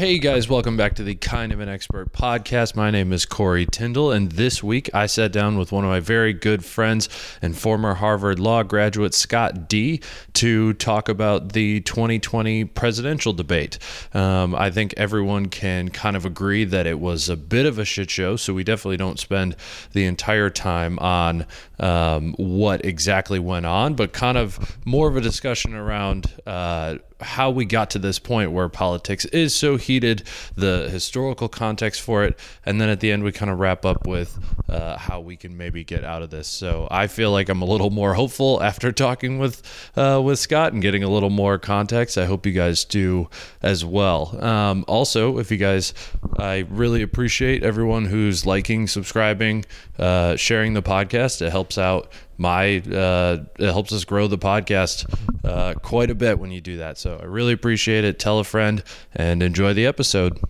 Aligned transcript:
Hey 0.00 0.18
guys, 0.18 0.48
welcome 0.48 0.78
back 0.78 0.94
to 0.94 1.02
the 1.02 1.14
Kind 1.14 1.52
of 1.52 1.60
an 1.60 1.68
Expert 1.68 2.10
podcast. 2.14 2.74
My 2.74 2.90
name 2.90 3.12
is 3.12 3.26
Corey 3.26 3.66
Tyndall, 3.66 4.12
and 4.12 4.32
this 4.32 4.62
week 4.62 4.88
I 4.94 5.04
sat 5.04 5.30
down 5.30 5.58
with 5.58 5.72
one 5.72 5.84
of 5.84 5.90
my 5.90 6.00
very 6.00 6.32
good 6.32 6.64
friends 6.64 7.10
and 7.42 7.54
former 7.54 7.92
Harvard 7.92 8.38
Law 8.38 8.62
graduate, 8.62 9.12
Scott 9.12 9.68
D, 9.68 10.00
to 10.32 10.72
talk 10.72 11.10
about 11.10 11.52
the 11.52 11.82
2020 11.82 12.64
presidential 12.64 13.34
debate. 13.34 13.78
Um, 14.14 14.54
I 14.54 14.70
think 14.70 14.94
everyone 14.96 15.50
can 15.50 15.90
kind 15.90 16.16
of 16.16 16.24
agree 16.24 16.64
that 16.64 16.86
it 16.86 16.98
was 16.98 17.28
a 17.28 17.36
bit 17.36 17.66
of 17.66 17.78
a 17.78 17.84
shit 17.84 18.10
show, 18.10 18.36
so 18.36 18.54
we 18.54 18.64
definitely 18.64 18.96
don't 18.96 19.18
spend 19.18 19.54
the 19.92 20.06
entire 20.06 20.48
time 20.48 20.98
on 21.00 21.44
um, 21.78 22.32
what 22.38 22.86
exactly 22.86 23.38
went 23.38 23.66
on, 23.66 23.92
but 23.92 24.14
kind 24.14 24.38
of 24.38 24.78
more 24.86 25.08
of 25.08 25.18
a 25.18 25.20
discussion 25.20 25.74
around. 25.74 26.32
Uh, 26.46 26.96
how 27.20 27.50
we 27.50 27.64
got 27.64 27.90
to 27.90 27.98
this 27.98 28.18
point 28.18 28.52
where 28.52 28.68
politics 28.68 29.24
is 29.26 29.54
so 29.54 29.76
heated, 29.76 30.22
the 30.54 30.88
historical 30.90 31.48
context 31.48 32.00
for 32.00 32.24
it, 32.24 32.38
and 32.64 32.80
then 32.80 32.88
at 32.88 33.00
the 33.00 33.12
end 33.12 33.22
we 33.22 33.32
kind 33.32 33.50
of 33.50 33.58
wrap 33.58 33.84
up 33.84 34.06
with 34.06 34.38
uh, 34.68 34.96
how 34.96 35.20
we 35.20 35.36
can 35.36 35.56
maybe 35.56 35.84
get 35.84 36.04
out 36.04 36.22
of 36.22 36.30
this. 36.30 36.48
So 36.48 36.88
I 36.90 37.06
feel 37.06 37.30
like 37.30 37.48
I'm 37.48 37.62
a 37.62 37.66
little 37.66 37.90
more 37.90 38.14
hopeful 38.14 38.62
after 38.62 38.92
talking 39.00 39.38
with 39.38 39.62
uh, 39.96 40.20
with 40.22 40.38
Scott 40.38 40.72
and 40.72 40.82
getting 40.82 41.02
a 41.02 41.08
little 41.10 41.30
more 41.30 41.58
context. 41.58 42.18
I 42.18 42.26
hope 42.26 42.46
you 42.46 42.52
guys 42.52 42.84
do 42.84 43.28
as 43.62 43.84
well. 43.84 44.42
Um, 44.42 44.84
also, 44.88 45.38
if 45.38 45.50
you 45.50 45.56
guys, 45.56 45.94
I 46.38 46.66
really 46.70 47.02
appreciate 47.02 47.62
everyone 47.62 48.06
who's 48.06 48.46
liking, 48.46 48.86
subscribing, 48.86 49.64
uh, 49.98 50.36
sharing 50.36 50.74
the 50.74 50.82
podcast. 50.82 51.42
It 51.42 51.50
helps 51.50 51.78
out 51.78 52.10
my 52.40 52.78
uh, 52.78 53.44
it 53.58 53.70
helps 53.70 53.92
us 53.92 54.04
grow 54.04 54.26
the 54.26 54.38
podcast 54.38 55.04
uh, 55.44 55.74
quite 55.74 56.10
a 56.10 56.14
bit 56.14 56.38
when 56.38 56.50
you 56.50 56.62
do 56.62 56.78
that. 56.78 56.96
So 56.96 57.18
I 57.20 57.26
really 57.26 57.52
appreciate 57.52 58.04
it. 58.04 58.18
Tell 58.18 58.38
a 58.38 58.44
friend 58.44 58.82
and 59.14 59.42
enjoy 59.42 59.74
the 59.74 59.86
episode. 59.86 60.40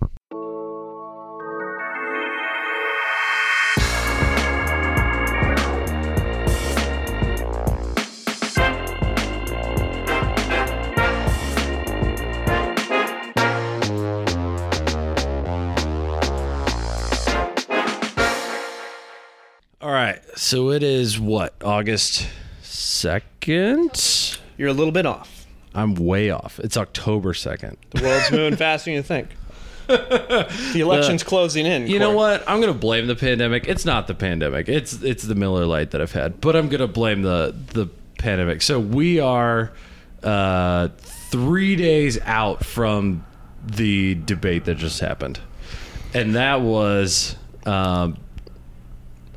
So 20.35 20.71
it 20.71 20.83
is 20.83 21.19
what 21.19 21.53
August 21.63 22.27
second. 22.61 24.37
You're 24.57 24.69
a 24.69 24.73
little 24.73 24.91
bit 24.91 25.05
off. 25.05 25.45
I'm 25.73 25.95
way 25.95 26.29
off. 26.29 26.59
It's 26.59 26.77
October 26.77 27.33
second. 27.33 27.77
The 27.91 28.03
world's 28.03 28.31
moving 28.31 28.57
faster 28.57 28.91
than 28.91 28.95
you 28.95 29.03
think. 29.03 29.29
The 29.87 30.79
election's 30.79 31.21
closing 31.23 31.65
in. 31.65 31.87
You 31.87 31.99
know 31.99 32.13
Corey. 32.13 32.15
what? 32.17 32.43
I'm 32.47 32.61
gonna 32.61 32.73
blame 32.73 33.07
the 33.07 33.15
pandemic. 33.15 33.67
It's 33.67 33.83
not 33.83 34.07
the 34.07 34.13
pandemic. 34.13 34.69
It's 34.69 34.93
it's 35.03 35.23
the 35.23 35.35
Miller 35.35 35.65
Lite 35.65 35.91
that 35.91 35.99
I've 36.01 36.13
had. 36.13 36.39
But 36.39 36.55
I'm 36.55 36.69
gonna 36.69 36.87
blame 36.87 37.23
the 37.23 37.53
the 37.73 37.87
pandemic. 38.17 38.61
So 38.61 38.79
we 38.79 39.19
are 39.19 39.73
uh, 40.23 40.89
three 40.99 41.75
days 41.75 42.17
out 42.21 42.63
from 42.63 43.25
the 43.65 44.15
debate 44.15 44.63
that 44.65 44.77
just 44.77 45.01
happened, 45.01 45.41
and 46.13 46.35
that 46.35 46.61
was. 46.61 47.35
Um, 47.65 48.17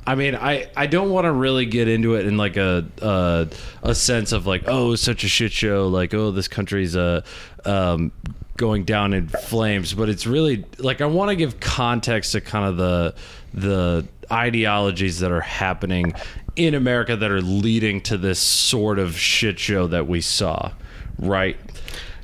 I 0.07 0.15
mean, 0.15 0.35
I, 0.35 0.71
I 0.77 0.87
don't 0.87 1.11
want 1.11 1.25
to 1.25 1.33
really 1.33 1.67
get 1.67 1.89
into 1.89 2.15
it 2.15 2.27
in 2.27 2.37
like 2.37 2.57
a, 2.57 2.87
a 3.01 3.49
a 3.83 3.95
sense 3.95 4.33
of 4.33 4.47
like 4.47 4.65
oh 4.67 4.95
such 4.97 5.25
a 5.25 5.29
shit 5.29 5.53
show 5.53 5.89
like 5.89 6.13
oh 6.15 6.31
this 6.31 6.49
country's 6.49 6.97
uh 6.97 7.23
um 7.65 8.13
going 8.57 8.85
down 8.85 9.15
in 9.15 9.29
flames 9.29 9.95
but 9.95 10.09
it's 10.09 10.27
really 10.27 10.65
like 10.79 11.01
I 11.01 11.07
want 11.07 11.31
to 11.31 11.37
give 11.37 11.59
context 11.59 12.33
to 12.33 12.41
kind 12.41 12.67
of 12.67 12.77
the 12.77 13.15
the 13.53 14.07
ideologies 14.31 15.21
that 15.21 15.33
are 15.33 15.41
happening 15.41 16.15
in 16.57 16.75
America 16.75 17.17
that 17.17 17.31
are 17.31 17.43
leading 17.43 18.01
to 18.03 18.17
this 18.17 18.39
sort 18.39 18.99
of 18.99 19.19
shit 19.19 19.59
show 19.59 19.87
that 19.89 20.07
we 20.07 20.21
saw 20.21 20.71
right 21.19 21.57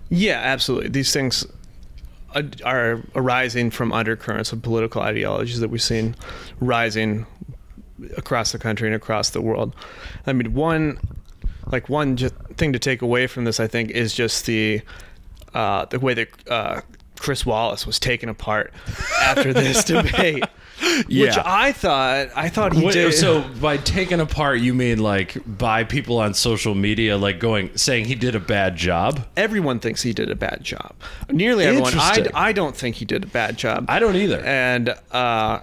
Yeah, 0.08 0.40
absolutely. 0.42 0.88
These 0.88 1.12
things 1.12 1.46
uh, 2.34 2.42
are 2.64 3.02
arising 3.14 3.70
from 3.70 3.92
undercurrents 3.92 4.52
of 4.52 4.60
political 4.62 5.02
ideologies 5.02 5.60
that 5.60 5.68
we've 5.70 5.82
seen 5.82 6.16
rising 6.60 7.26
across 8.16 8.52
the 8.52 8.58
country 8.58 8.88
and 8.88 8.94
across 8.94 9.30
the 9.30 9.40
world. 9.40 9.74
I 10.26 10.32
mean, 10.32 10.52
one 10.54 10.98
like 11.66 11.88
one 11.88 12.16
thing 12.16 12.72
to 12.72 12.78
take 12.78 13.02
away 13.02 13.26
from 13.26 13.44
this, 13.44 13.60
I 13.60 13.66
think, 13.66 13.90
is 13.90 14.14
just 14.14 14.46
the 14.46 14.82
uh, 15.54 15.84
the 15.86 15.98
way 16.00 16.14
that 16.14 16.28
uh, 16.48 16.80
Chris 17.18 17.44
Wallace 17.44 17.86
was 17.86 17.98
taken 17.98 18.28
apart 18.28 18.72
after 19.22 19.52
this 19.52 19.84
debate. 19.84 20.44
Which 20.82 21.08
Yeah. 21.08 21.42
I 21.44 21.72
thought 21.72 22.28
I 22.34 22.48
thought 22.48 22.72
he 22.72 22.86
Wait, 22.86 22.94
did. 22.94 23.12
So 23.12 23.42
by 23.60 23.76
taken 23.76 24.18
apart, 24.18 24.60
you 24.60 24.72
mean 24.72 24.98
like 24.98 25.36
by 25.46 25.84
people 25.84 26.18
on 26.18 26.32
social 26.32 26.74
media, 26.74 27.18
like 27.18 27.38
going 27.38 27.76
saying 27.76 28.06
he 28.06 28.14
did 28.14 28.34
a 28.34 28.40
bad 28.40 28.76
job? 28.76 29.26
everyone 29.36 29.78
thinks 29.78 30.02
he 30.02 30.14
did 30.14 30.30
a 30.30 30.34
bad 30.34 30.64
job. 30.64 30.94
Nearly 31.28 31.66
everyone. 31.66 31.92
I, 31.96 32.26
I 32.34 32.52
don't 32.52 32.74
think 32.74 32.96
he 32.96 33.04
did 33.04 33.24
a 33.24 33.26
bad 33.26 33.58
job. 33.58 33.84
I 33.88 33.98
don't 33.98 34.16
either. 34.16 34.40
and 34.40 34.94
uh, 35.12 35.60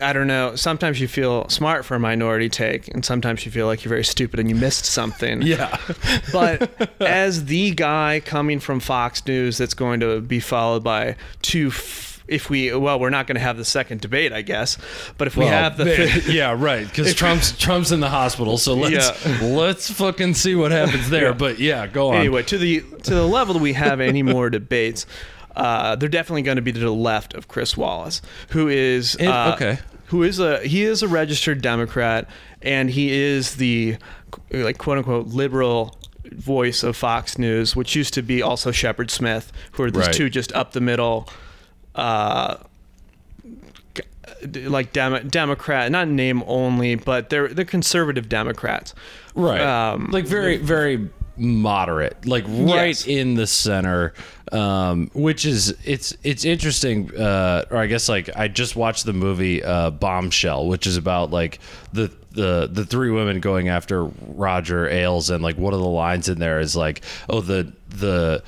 I 0.00 0.12
don't 0.12 0.26
know. 0.26 0.56
Sometimes 0.56 1.00
you 1.00 1.08
feel 1.08 1.48
smart 1.48 1.84
for 1.84 1.94
a 1.94 1.98
minority 2.00 2.48
take, 2.50 2.88
and 2.88 3.04
sometimes 3.04 3.46
you 3.46 3.50
feel 3.52 3.66
like 3.66 3.82
you're 3.84 3.88
very 3.90 4.04
stupid 4.04 4.38
and 4.38 4.48
you 4.50 4.54
missed 4.54 4.84
something. 4.84 5.40
yeah, 5.42 5.76
But 6.32 6.70
as 7.00 7.46
the 7.46 7.70
guy 7.70 8.20
coming 8.24 8.60
from 8.60 8.80
Fox 8.80 9.24
News, 9.26 9.56
that's 9.58 9.74
going 9.74 10.00
to 10.00 10.20
be 10.20 10.40
followed 10.40 10.84
by 10.84 11.16
two. 11.42 11.68
F- 11.68 12.12
if 12.28 12.50
we 12.50 12.74
well, 12.74 12.98
we're 12.98 13.08
not 13.10 13.28
going 13.28 13.36
to 13.36 13.40
have 13.40 13.56
the 13.56 13.64
second 13.64 14.00
debate, 14.00 14.32
I 14.32 14.42
guess. 14.42 14.76
But 15.16 15.28
if 15.28 15.36
we 15.36 15.44
have 15.46 15.76
the 15.76 15.84
man, 15.84 16.08
yeah, 16.26 16.56
right. 16.58 16.84
Because 16.84 17.14
Trump's 17.20 17.56
Trump's 17.56 17.92
in 17.92 18.00
the 18.00 18.08
hospital, 18.10 18.58
so 18.58 18.74
let's 18.74 19.24
Yeah. 19.24 19.46
let's 19.46 19.88
fucking 19.92 20.34
see 20.34 20.56
what 20.56 20.72
happens 20.72 21.08
there. 21.08 21.32
But 21.32 21.60
yeah, 21.60 21.86
go 21.86 22.08
on. 22.08 22.16
anyway 22.16 22.42
to 22.42 22.58
the 22.58 22.80
to 23.04 23.14
the 23.14 23.24
level 23.24 23.54
that 23.54 23.62
we 23.62 23.74
have 23.74 24.00
any 24.00 24.24
more 24.24 24.50
debates 24.58 25.06
uh, 25.56 25.96
they're 25.96 26.08
definitely 26.08 26.42
going 26.42 26.56
to 26.56 26.62
be 26.62 26.72
to 26.72 26.78
the 26.78 26.90
left 26.92 27.34
of 27.34 27.48
chris 27.48 27.76
wallace 27.76 28.22
who 28.50 28.68
is 28.68 29.14
It- 29.16 29.26
uh, 29.26 29.52
okay. 29.54 29.78
who 30.06 30.22
is 30.22 30.38
a 30.38 30.60
he 30.60 30.82
is 30.84 31.02
a 31.02 31.08
registered 31.08 31.60
democrat 31.62 32.28
and 32.62 32.90
he 32.90 33.10
is 33.12 33.56
the 33.56 33.96
like 34.52 34.78
quote 34.78 34.98
unquote 34.98 35.28
liberal 35.28 35.96
voice 36.32 36.82
of 36.82 36.96
fox 36.96 37.38
news 37.38 37.74
which 37.76 37.94
used 37.96 38.12
to 38.14 38.22
be 38.22 38.42
also 38.42 38.70
shepard 38.70 39.10
smith 39.10 39.52
who 39.72 39.82
are 39.84 39.90
these 39.90 40.06
Right. 40.06 40.14
two 40.14 40.28
just 40.30 40.52
up 40.52 40.72
the 40.72 40.80
middle 40.80 41.28
uh 41.94 42.56
like 44.66 44.92
Demo- 44.92 45.20
Democrat, 45.22 45.90
not 45.90 46.08
name 46.08 46.42
only, 46.46 46.94
but 46.94 47.30
they're 47.30 47.48
they're 47.48 47.64
conservative 47.64 48.28
Democrats, 48.28 48.94
right? 49.34 49.60
Um, 49.60 50.10
like 50.12 50.26
very 50.26 50.58
very 50.58 51.08
moderate, 51.36 52.26
like 52.26 52.44
right 52.48 52.88
Yes. 52.88 53.06
in 53.06 53.34
the 53.34 53.46
center. 53.46 54.12
Um, 54.52 55.10
which 55.12 55.44
is 55.44 55.74
it's 55.84 56.16
it's 56.22 56.44
interesting. 56.44 57.10
Uh, 57.16 57.64
or 57.70 57.78
I 57.78 57.86
guess 57.86 58.08
like 58.08 58.30
I 58.36 58.46
just 58.46 58.76
watched 58.76 59.04
the 59.04 59.12
movie 59.12 59.62
uh, 59.64 59.90
Bombshell, 59.90 60.68
which 60.68 60.86
is 60.86 60.96
about 60.96 61.30
like 61.32 61.58
the 61.92 62.12
the 62.30 62.68
the 62.70 62.84
three 62.86 63.10
women 63.10 63.40
going 63.40 63.68
after 63.68 64.04
Roger 64.04 64.88
Ailes, 64.88 65.30
and 65.30 65.42
like 65.42 65.58
one 65.58 65.74
of 65.74 65.80
the 65.80 65.86
lines 65.88 66.28
in 66.28 66.38
there 66.38 66.60
is 66.60 66.76
like, 66.76 67.02
oh 67.28 67.40
the 67.40 67.72
the 67.88 68.44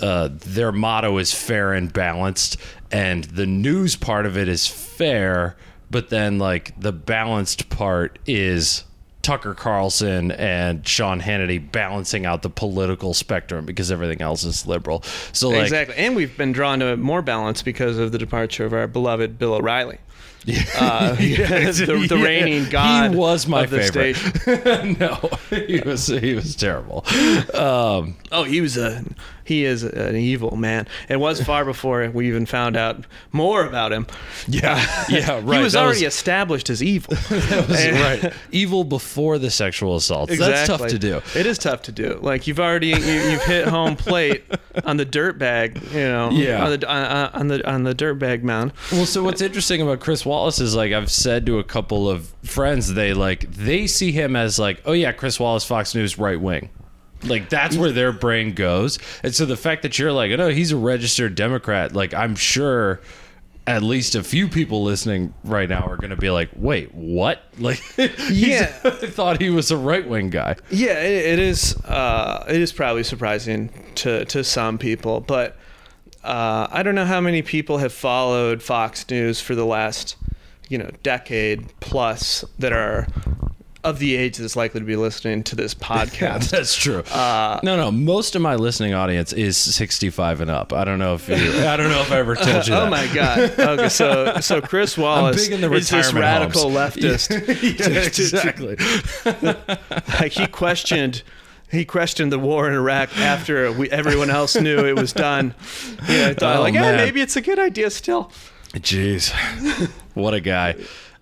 uh, 0.00 0.30
their 0.32 0.72
motto 0.72 1.18
is 1.18 1.34
fair 1.34 1.74
and 1.74 1.92
balanced, 1.92 2.56
and 2.90 3.24
the 3.24 3.46
news 3.46 3.96
part 3.96 4.24
of 4.24 4.38
it 4.38 4.48
is 4.48 4.66
fair, 4.66 5.56
but 5.90 6.08
then 6.08 6.38
like 6.38 6.72
the 6.80 6.92
balanced 6.92 7.68
part 7.68 8.18
is 8.26 8.84
Tucker 9.24 9.54
Carlson 9.54 10.30
and 10.32 10.86
Sean 10.86 11.20
Hannity 11.20 11.58
balancing 11.72 12.26
out 12.26 12.42
the 12.42 12.50
political 12.50 13.14
spectrum 13.14 13.64
because 13.64 13.90
everything 13.90 14.20
else 14.22 14.44
is 14.44 14.66
liberal. 14.66 15.02
So 15.32 15.48
like 15.48 15.62
exactly. 15.62 15.96
And 15.96 16.14
we've 16.14 16.36
been 16.36 16.52
drawn 16.52 16.78
to 16.80 16.96
more 16.96 17.22
balance 17.22 17.62
because 17.62 17.98
of 17.98 18.12
the 18.12 18.18
departure 18.18 18.64
of 18.66 18.72
our 18.74 18.86
beloved 18.86 19.38
Bill 19.38 19.54
O'Reilly. 19.54 19.98
Yeah. 20.44 20.62
Uh, 20.78 21.14
the, 21.16 22.06
the 22.06 22.16
Yeah, 22.18 22.22
reigning 22.24 22.68
god. 22.68 23.12
He 23.12 23.16
was 23.16 23.46
my 23.48 23.62
of 23.64 23.70
the 23.70 23.80
favorite. 23.80 24.16
station. 24.16 24.96
no, 25.00 25.30
he 25.48 25.80
was 25.80 26.06
he 26.06 26.34
was 26.34 26.54
terrible. 26.54 27.02
Um, 27.54 28.16
Oh, 28.30 28.44
he 28.44 28.60
was 28.60 28.76
a 28.76 29.04
he 29.44 29.64
is 29.64 29.82
an 29.82 30.16
evil 30.16 30.56
man. 30.56 30.86
It 31.08 31.16
was 31.16 31.42
far 31.42 31.64
before 31.74 32.10
we 32.10 32.28
even 32.28 32.46
found 32.46 32.76
out 32.76 33.04
more 33.32 33.64
about 33.64 33.92
him. 33.92 34.06
yeah, 34.48 35.04
yeah, 35.08 35.40
right. 35.42 35.58
He 35.58 35.62
was 35.62 35.74
That 35.74 35.84
already 35.84 36.04
established 36.04 36.70
as 36.70 36.82
evil. 36.82 37.14
was 37.30 37.84
And- 37.84 38.22
right. 38.22 38.32
Evil 38.50 38.84
before 38.84 39.38
the 39.38 39.50
sexual 39.50 39.96
assaults. 39.96 40.38
That's 40.38 40.66
tough 40.66 40.86
to 40.88 40.98
do. 40.98 41.20
It 41.34 41.46
is 41.46 41.58
tough 41.58 41.82
to 41.82 41.92
do. 41.92 42.18
Like 42.22 42.46
you've 42.46 42.60
already 42.60 42.88
you, 42.88 42.96
you've 42.96 43.44
hit 43.44 43.66
home 43.68 43.96
plate 43.96 44.44
on 44.84 44.96
the 44.96 45.04
dirt 45.04 45.38
bag, 45.38 45.80
you 45.92 46.00
know. 46.00 46.30
Yeah. 46.30 46.64
On 46.64 46.70
the 46.80 46.88
on, 46.90 47.30
on 47.34 47.48
the 47.48 47.70
on 47.70 47.82
the 47.84 47.94
dirt 47.94 48.14
bag 48.14 48.44
mound. 48.44 48.72
Well, 48.92 49.06
so 49.06 49.22
what's 49.22 49.40
interesting 49.42 49.80
about 49.82 50.00
Chris 50.00 50.24
Wallace 50.24 50.60
is 50.60 50.74
like 50.74 50.92
I've 50.92 51.10
said 51.10 51.46
to 51.46 51.58
a 51.58 51.64
couple 51.64 52.08
of 52.08 52.32
friends, 52.42 52.94
they 52.94 53.12
like 53.14 53.50
they 53.52 53.86
see 53.86 54.12
him 54.12 54.36
as 54.36 54.58
like, 54.58 54.80
oh 54.84 54.92
yeah, 54.92 55.12
Chris 55.12 55.38
Wallace, 55.40 55.64
Fox 55.64 55.94
News, 55.94 56.18
right 56.18 56.40
wing. 56.40 56.70
Like 57.26 57.48
that's 57.48 57.76
where 57.76 57.92
their 57.92 58.12
brain 58.12 58.54
goes. 58.54 58.98
And 59.22 59.34
so 59.34 59.46
the 59.46 59.56
fact 59.56 59.82
that 59.82 59.98
you're 59.98 60.12
like, 60.12 60.30
no, 60.32 60.48
he's 60.48 60.72
a 60.72 60.76
registered 60.76 61.34
Democrat, 61.34 61.92
like 61.92 62.14
I'm 62.14 62.36
sure 62.36 63.00
at 63.66 63.82
least 63.82 64.14
a 64.14 64.22
few 64.22 64.46
people 64.46 64.82
listening 64.82 65.32
right 65.42 65.68
now 65.68 65.86
are 65.86 65.96
going 65.96 66.10
to 66.10 66.16
be 66.16 66.30
like, 66.30 66.50
"Wait, 66.54 66.94
what?" 66.94 67.42
Like, 67.58 67.80
Yeah. 68.30 68.72
I 68.84 68.90
thought 68.90 69.40
he 69.40 69.48
was 69.50 69.70
a 69.70 69.76
right 69.76 70.06
wing 70.06 70.28
guy. 70.30 70.56
Yeah, 70.70 71.00
it, 71.00 71.32
it 71.32 71.38
is. 71.38 71.76
Uh, 71.84 72.44
it 72.48 72.60
is 72.60 72.72
probably 72.72 73.04
surprising 73.04 73.70
to 73.96 74.24
to 74.26 74.44
some 74.44 74.76
people, 74.76 75.20
but 75.20 75.56
uh, 76.22 76.66
I 76.70 76.82
don't 76.82 76.94
know 76.94 77.04
how 77.06 77.20
many 77.20 77.42
people 77.42 77.78
have 77.78 77.92
followed 77.92 78.62
Fox 78.62 79.08
News 79.10 79.40
for 79.40 79.54
the 79.54 79.66
last, 79.66 80.16
you 80.68 80.78
know, 80.78 80.90
decade 81.02 81.68
plus 81.80 82.44
that 82.58 82.72
are 82.72 83.06
of 83.84 83.98
the 84.00 84.16
age 84.16 84.38
that's 84.38 84.56
likely 84.56 84.80
to 84.80 84.86
be 84.86 84.96
listening 84.96 85.42
to 85.44 85.54
this 85.56 85.74
podcast. 85.74 86.50
That's 86.50 86.74
true. 86.76 87.00
Uh, 87.00 87.60
no, 87.62 87.76
no, 87.76 87.92
most 87.92 88.34
of 88.34 88.42
my 88.42 88.56
listening 88.56 88.94
audience 88.94 89.32
is 89.32 89.56
65 89.56 90.40
and 90.40 90.50
up. 90.50 90.72
I 90.72 90.84
don't 90.84 90.98
know 90.98 91.14
if 91.14 91.28
you, 91.28 91.34
I 91.36 91.76
don't 91.76 91.90
know 91.90 92.00
if 92.00 92.10
I 92.10 92.18
ever 92.18 92.34
told 92.34 92.66
you 92.66 92.74
that. 92.74 92.86
Oh 92.86 92.90
my 92.90 93.06
God! 93.14 93.38
Okay, 93.58 93.88
so 93.88 94.36
so 94.40 94.60
Chris 94.60 94.98
Wallace 94.98 95.44
big 95.48 95.52
in 95.54 95.60
the 95.60 95.72
is 95.76 95.88
this 95.90 96.12
radical 96.12 96.70
homes. 96.70 96.96
leftist. 96.96 97.30
Yeah, 97.78 98.00
exactly. 98.00 98.76
like 100.20 100.32
he 100.32 100.46
questioned 100.46 101.22
he 101.70 101.84
questioned 101.84 102.30
the 102.32 102.38
war 102.38 102.68
in 102.68 102.74
Iraq 102.74 103.16
after 103.18 103.72
we, 103.72 103.90
everyone 103.90 104.30
else 104.30 104.54
knew 104.56 104.84
it 104.86 104.96
was 104.96 105.12
done. 105.12 105.54
You 106.08 106.18
know, 106.18 106.34
thought 106.34 106.56
Oh, 106.56 106.60
like, 106.60 106.74
yeah, 106.74 106.96
maybe 106.96 107.20
it's 107.20 107.36
a 107.36 107.40
good 107.40 107.58
idea 107.58 107.90
still. 107.90 108.30
Jeez, 108.74 109.32
what 110.14 110.34
a 110.34 110.40
guy. 110.40 110.76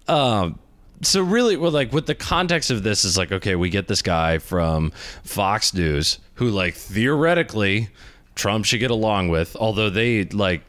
Um, 0.08 0.58
so 1.02 1.22
really, 1.22 1.56
well, 1.56 1.70
like 1.70 1.92
with 1.92 2.06
the 2.06 2.14
context 2.14 2.70
of 2.70 2.82
this 2.82 3.04
is 3.04 3.16
like, 3.18 3.32
okay, 3.32 3.54
we 3.56 3.68
get 3.70 3.88
this 3.88 4.02
guy 4.02 4.38
from 4.38 4.92
Fox 5.24 5.74
News 5.74 6.18
who, 6.34 6.48
like, 6.48 6.74
theoretically, 6.74 7.88
Trump 8.34 8.64
should 8.64 8.80
get 8.80 8.90
along 8.90 9.28
with, 9.28 9.56
although 9.56 9.90
they 9.90 10.24
like. 10.24 10.62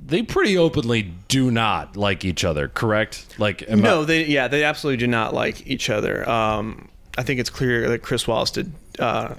They 0.00 0.22
pretty 0.22 0.56
openly 0.56 1.02
do 1.26 1.50
not 1.50 1.96
like 1.96 2.24
each 2.24 2.44
other, 2.44 2.68
correct? 2.68 3.34
Like, 3.38 3.68
am 3.68 3.80
I- 3.80 3.82
No, 3.82 4.04
they 4.04 4.24
yeah, 4.26 4.46
they 4.46 4.62
absolutely 4.62 4.98
do 4.98 5.08
not 5.08 5.34
like 5.34 5.66
each 5.66 5.90
other. 5.90 6.26
Um, 6.28 6.88
I 7.18 7.24
think 7.24 7.40
it's 7.40 7.50
clear 7.50 7.88
that 7.88 7.98
Chris 8.02 8.28
Wallace 8.28 8.52
did 8.52 8.72
uh, 9.00 9.34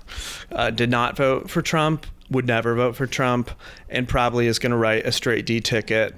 uh, 0.52 0.70
did 0.72 0.90
not 0.90 1.16
vote 1.16 1.50
for 1.50 1.62
Trump, 1.62 2.06
would 2.30 2.46
never 2.46 2.76
vote 2.76 2.98
for 2.98 3.08
Trump, 3.08 3.52
and 3.90 4.08
probably 4.08 4.48
is 4.48 4.60
going 4.60 4.72
to 4.72 4.78
write 4.78 5.06
a 5.06 5.14
straight 5.14 5.46
D 5.46 5.62
ticket. 5.62 6.14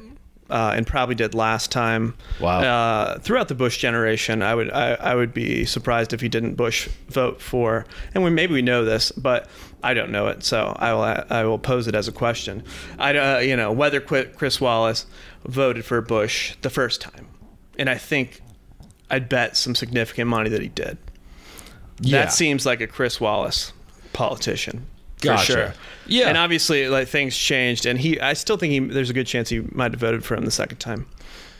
Uh, 0.51 0.73
and 0.75 0.85
probably 0.85 1.15
did 1.15 1.33
last 1.33 1.71
time. 1.71 2.13
Wow. 2.41 2.59
Uh, 2.59 3.19
throughout 3.19 3.47
the 3.47 3.55
Bush 3.55 3.77
generation, 3.77 4.41
I 4.41 4.53
would 4.53 4.69
I, 4.71 4.95
I 4.95 5.15
would 5.15 5.33
be 5.33 5.63
surprised 5.63 6.11
if 6.11 6.19
he 6.19 6.27
didn't 6.27 6.55
Bush 6.55 6.89
vote 7.07 7.41
for. 7.41 7.85
And 8.13 8.23
we 8.23 8.29
maybe 8.29 8.53
we 8.53 8.61
know 8.61 8.83
this, 8.83 9.11
but 9.13 9.47
I 9.81 9.93
don't 9.93 10.11
know 10.11 10.27
it, 10.27 10.43
so 10.43 10.75
I 10.77 10.93
will 10.93 11.23
I 11.29 11.43
will 11.45 11.57
pose 11.57 11.87
it 11.87 11.95
as 11.95 12.07
a 12.07 12.11
question. 12.11 12.63
I 12.99 13.17
uh, 13.17 13.39
you 13.39 13.55
know 13.55 13.71
whether 13.71 14.01
Chris 14.01 14.59
Wallace 14.59 15.05
voted 15.45 15.85
for 15.85 16.01
Bush 16.01 16.55
the 16.61 16.69
first 16.69 16.99
time, 17.01 17.27
and 17.79 17.89
I 17.89 17.95
think 17.95 18.41
I'd 19.09 19.29
bet 19.29 19.57
some 19.57 19.73
significant 19.73 20.29
money 20.29 20.49
that 20.49 20.61
he 20.61 20.67
did. 20.67 20.97
Yeah. 22.01 22.23
That 22.23 22.33
seems 22.33 22.65
like 22.65 22.81
a 22.81 22.87
Chris 22.87 23.21
Wallace 23.21 23.73
politician. 24.13 24.85
For 25.21 25.27
Gotcha. 25.27 25.51
sure. 25.53 25.73
Yeah. 26.07 26.27
And 26.27 26.37
obviously 26.37 26.87
like 26.87 27.07
things 27.07 27.37
changed 27.37 27.85
and 27.85 27.99
he 27.99 28.19
I 28.19 28.33
still 28.33 28.57
think 28.57 28.71
he 28.71 28.79
there's 28.79 29.09
a 29.09 29.13
good 29.13 29.27
chance 29.27 29.49
he 29.49 29.61
might 29.71 29.91
have 29.91 29.99
voted 30.01 30.25
for 30.25 30.35
him 30.35 30.45
the 30.45 30.51
second 30.51 30.77
time. 30.79 31.05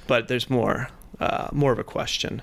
But 0.08 0.28
there's 0.28 0.50
more 0.50 0.90
uh, 1.20 1.48
more 1.52 1.72
of 1.72 1.80
a 1.80 1.84
question. 1.84 2.42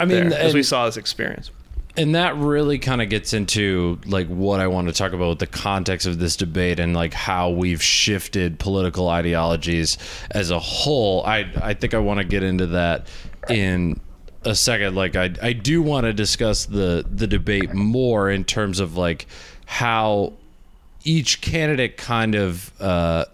I 0.00 0.04
mean, 0.04 0.30
there, 0.30 0.38
as 0.40 0.54
we 0.54 0.62
saw 0.62 0.86
his 0.86 0.96
experience. 0.96 1.50
and 1.96 2.14
that 2.14 2.34
really 2.36 2.78
kind 2.78 3.02
of 3.02 3.08
gets 3.10 3.32
into 3.34 3.98
like 4.06 4.26
what 4.28 4.60
I 4.60 4.66
want 4.68 4.88
to 4.88 4.94
talk 4.94 5.12
about 5.12 5.28
with 5.28 5.38
the 5.40 5.46
context 5.46 6.06
of 6.06 6.18
this 6.18 6.36
debate 6.36 6.80
and 6.80 6.94
like 6.94 7.12
how 7.12 7.50
we've 7.50 7.82
shifted 7.82 8.58
political 8.58 9.08
ideologies 9.08 9.98
as 10.30 10.50
a 10.50 10.58
whole. 10.58 11.24
I 11.26 11.50
I 11.60 11.74
think 11.74 11.92
I 11.94 11.98
want 11.98 12.18
to 12.18 12.24
get 12.24 12.42
into 12.42 12.68
that 12.68 13.08
in 13.50 14.00
a 14.44 14.54
second. 14.54 14.94
Like 14.94 15.16
I 15.16 15.34
I 15.42 15.52
do 15.52 15.82
want 15.82 16.04
to 16.06 16.12
discuss 16.12 16.64
the 16.66 17.04
the 17.10 17.26
debate 17.26 17.74
more 17.74 18.30
in 18.30 18.44
terms 18.44 18.80
of 18.80 18.96
like 18.96 19.26
how 19.66 20.32
each 21.04 21.40
candidate 21.40 21.96
kind 21.96 22.34
of 22.34 22.72
uh 22.80 23.24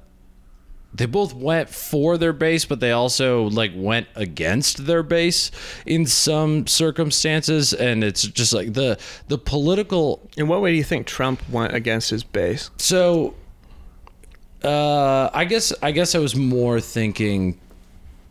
they 0.94 1.06
both 1.06 1.34
went 1.34 1.68
for 1.68 2.16
their 2.16 2.32
base, 2.32 2.64
but 2.64 2.80
they 2.80 2.92
also 2.92 3.44
like 3.44 3.72
went 3.74 4.08
against 4.14 4.86
their 4.86 5.02
base 5.02 5.50
in 5.86 6.06
some 6.06 6.66
circumstances, 6.66 7.72
and 7.72 8.02
it's 8.02 8.22
just 8.22 8.52
like 8.52 8.72
the 8.72 8.98
the 9.28 9.38
political. 9.38 10.28
In 10.36 10.48
what 10.48 10.60
way 10.60 10.72
do 10.72 10.76
you 10.76 10.84
think 10.84 11.06
Trump 11.06 11.46
went 11.48 11.74
against 11.74 12.10
his 12.10 12.24
base? 12.24 12.70
So, 12.78 13.34
uh, 14.64 15.30
I 15.32 15.44
guess 15.44 15.72
I 15.82 15.92
guess 15.92 16.14
I 16.14 16.18
was 16.18 16.34
more 16.34 16.80
thinking 16.80 17.60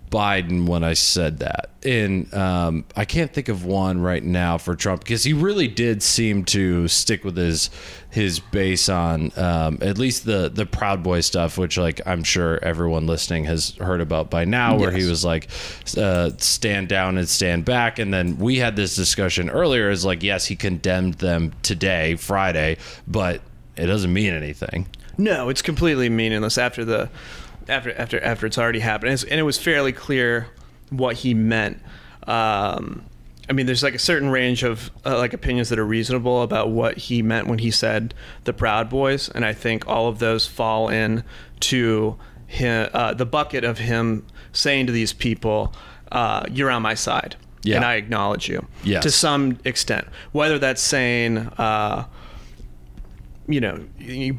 Biden 0.09 0.68
when 0.68 0.83
I 0.83 0.94
said 0.94 1.39
that, 1.39 1.69
and 1.83 2.33
um, 2.33 2.86
I 2.95 3.06
can't 3.06 3.33
think 3.33 3.50
of 3.50 3.65
one 3.65 4.00
right 4.01 4.24
now 4.24 4.57
for 4.57 4.75
Trump 4.75 5.04
because 5.04 5.24
he 5.24 5.33
really 5.33 5.68
did 5.68 6.01
seem 6.01 6.45
to 6.45 6.88
stick 6.88 7.24
with 7.24 7.36
his 7.36 7.69
his 8.09 8.39
base 8.39 8.89
on 8.89 9.31
um, 9.38 9.80
at 9.81 9.98
least 9.98 10.25
the 10.25 10.50
the 10.50 10.65
Proud 10.65 11.04
Boy 11.04 11.19
stuff, 11.21 11.57
which 11.57 11.77
like 11.77 12.00
I'm 12.06 12.24
sure 12.24 12.63
everyone 12.63 13.06
listening 13.06 13.45
has 13.45 13.75
heard 13.75 14.01
about 14.01 14.30
by 14.30 14.45
now, 14.45 14.77
where 14.77 14.92
he 14.92 15.06
was 15.06 15.25
like 15.25 15.50
uh, 15.98 16.31
stand 16.38 16.88
down 16.88 17.18
and 17.18 17.27
stand 17.27 17.65
back, 17.65 18.00
and 18.00 18.13
then 18.13 18.38
we 18.38 18.57
had 18.57 18.75
this 18.75 18.95
discussion 18.95 19.50
earlier. 19.50 19.89
Is 19.89 20.06
like 20.06 20.24
yes, 20.24 20.45
he 20.45 20.56
condemned 20.56 21.15
them 21.15 21.54
today, 21.63 22.15
Friday, 22.15 22.77
but 23.07 23.42
it 23.75 23.88
doesn't 23.88 24.13
mean 24.13 24.33
anything. 24.33 24.88
No, 25.18 25.50
it's 25.50 25.62
completely 25.62 26.09
meaningless 26.09 26.57
after 26.57 26.86
the 26.86 27.09
after 27.69 27.93
after 27.93 28.19
after 28.21 28.45
it's 28.45 28.57
already 28.57 28.79
happened, 28.79 29.11
and, 29.11 29.23
and 29.31 29.39
it 29.39 29.43
was 29.43 29.57
fairly 29.57 29.91
clear 29.91 30.47
what 30.89 31.17
he 31.17 31.33
meant. 31.33 31.79
Um, 32.27 33.03
I 33.49 33.53
mean, 33.53 33.65
there's 33.65 33.83
like 33.83 33.95
a 33.95 33.99
certain 33.99 34.29
range 34.29 34.63
of 34.63 34.91
uh, 35.05 35.17
like 35.17 35.33
opinions 35.33 35.69
that 35.69 35.79
are 35.79 35.85
reasonable 35.85 36.41
about 36.41 36.69
what 36.69 36.97
he 36.97 37.21
meant 37.21 37.47
when 37.47 37.59
he 37.59 37.71
said 37.71 38.13
the 38.43 38.53
Proud 38.53 38.89
Boys, 38.89 39.29
and 39.29 39.45
I 39.45 39.53
think 39.53 39.87
all 39.87 40.07
of 40.07 40.19
those 40.19 40.45
fall 40.45 40.89
in 40.89 41.23
to 41.61 42.17
him, 42.45 42.89
uh, 42.93 43.13
the 43.13 43.25
bucket 43.25 43.63
of 43.63 43.77
him 43.77 44.25
saying 44.51 44.87
to 44.87 44.91
these 44.91 45.13
people, 45.13 45.73
uh, 46.11 46.43
"You're 46.51 46.71
on 46.71 46.81
my 46.81 46.93
side." 46.93 47.35
Yeah. 47.63 47.77
And 47.77 47.85
I 47.85 47.95
acknowledge 47.95 48.47
you 48.47 48.65
Yes. 48.83 49.03
to 49.03 49.11
some 49.11 49.57
extent. 49.65 50.07
Whether 50.31 50.57
that's 50.57 50.81
saying, 50.81 51.37
uh, 51.57 52.05
you 53.47 53.59
know, 53.59 53.79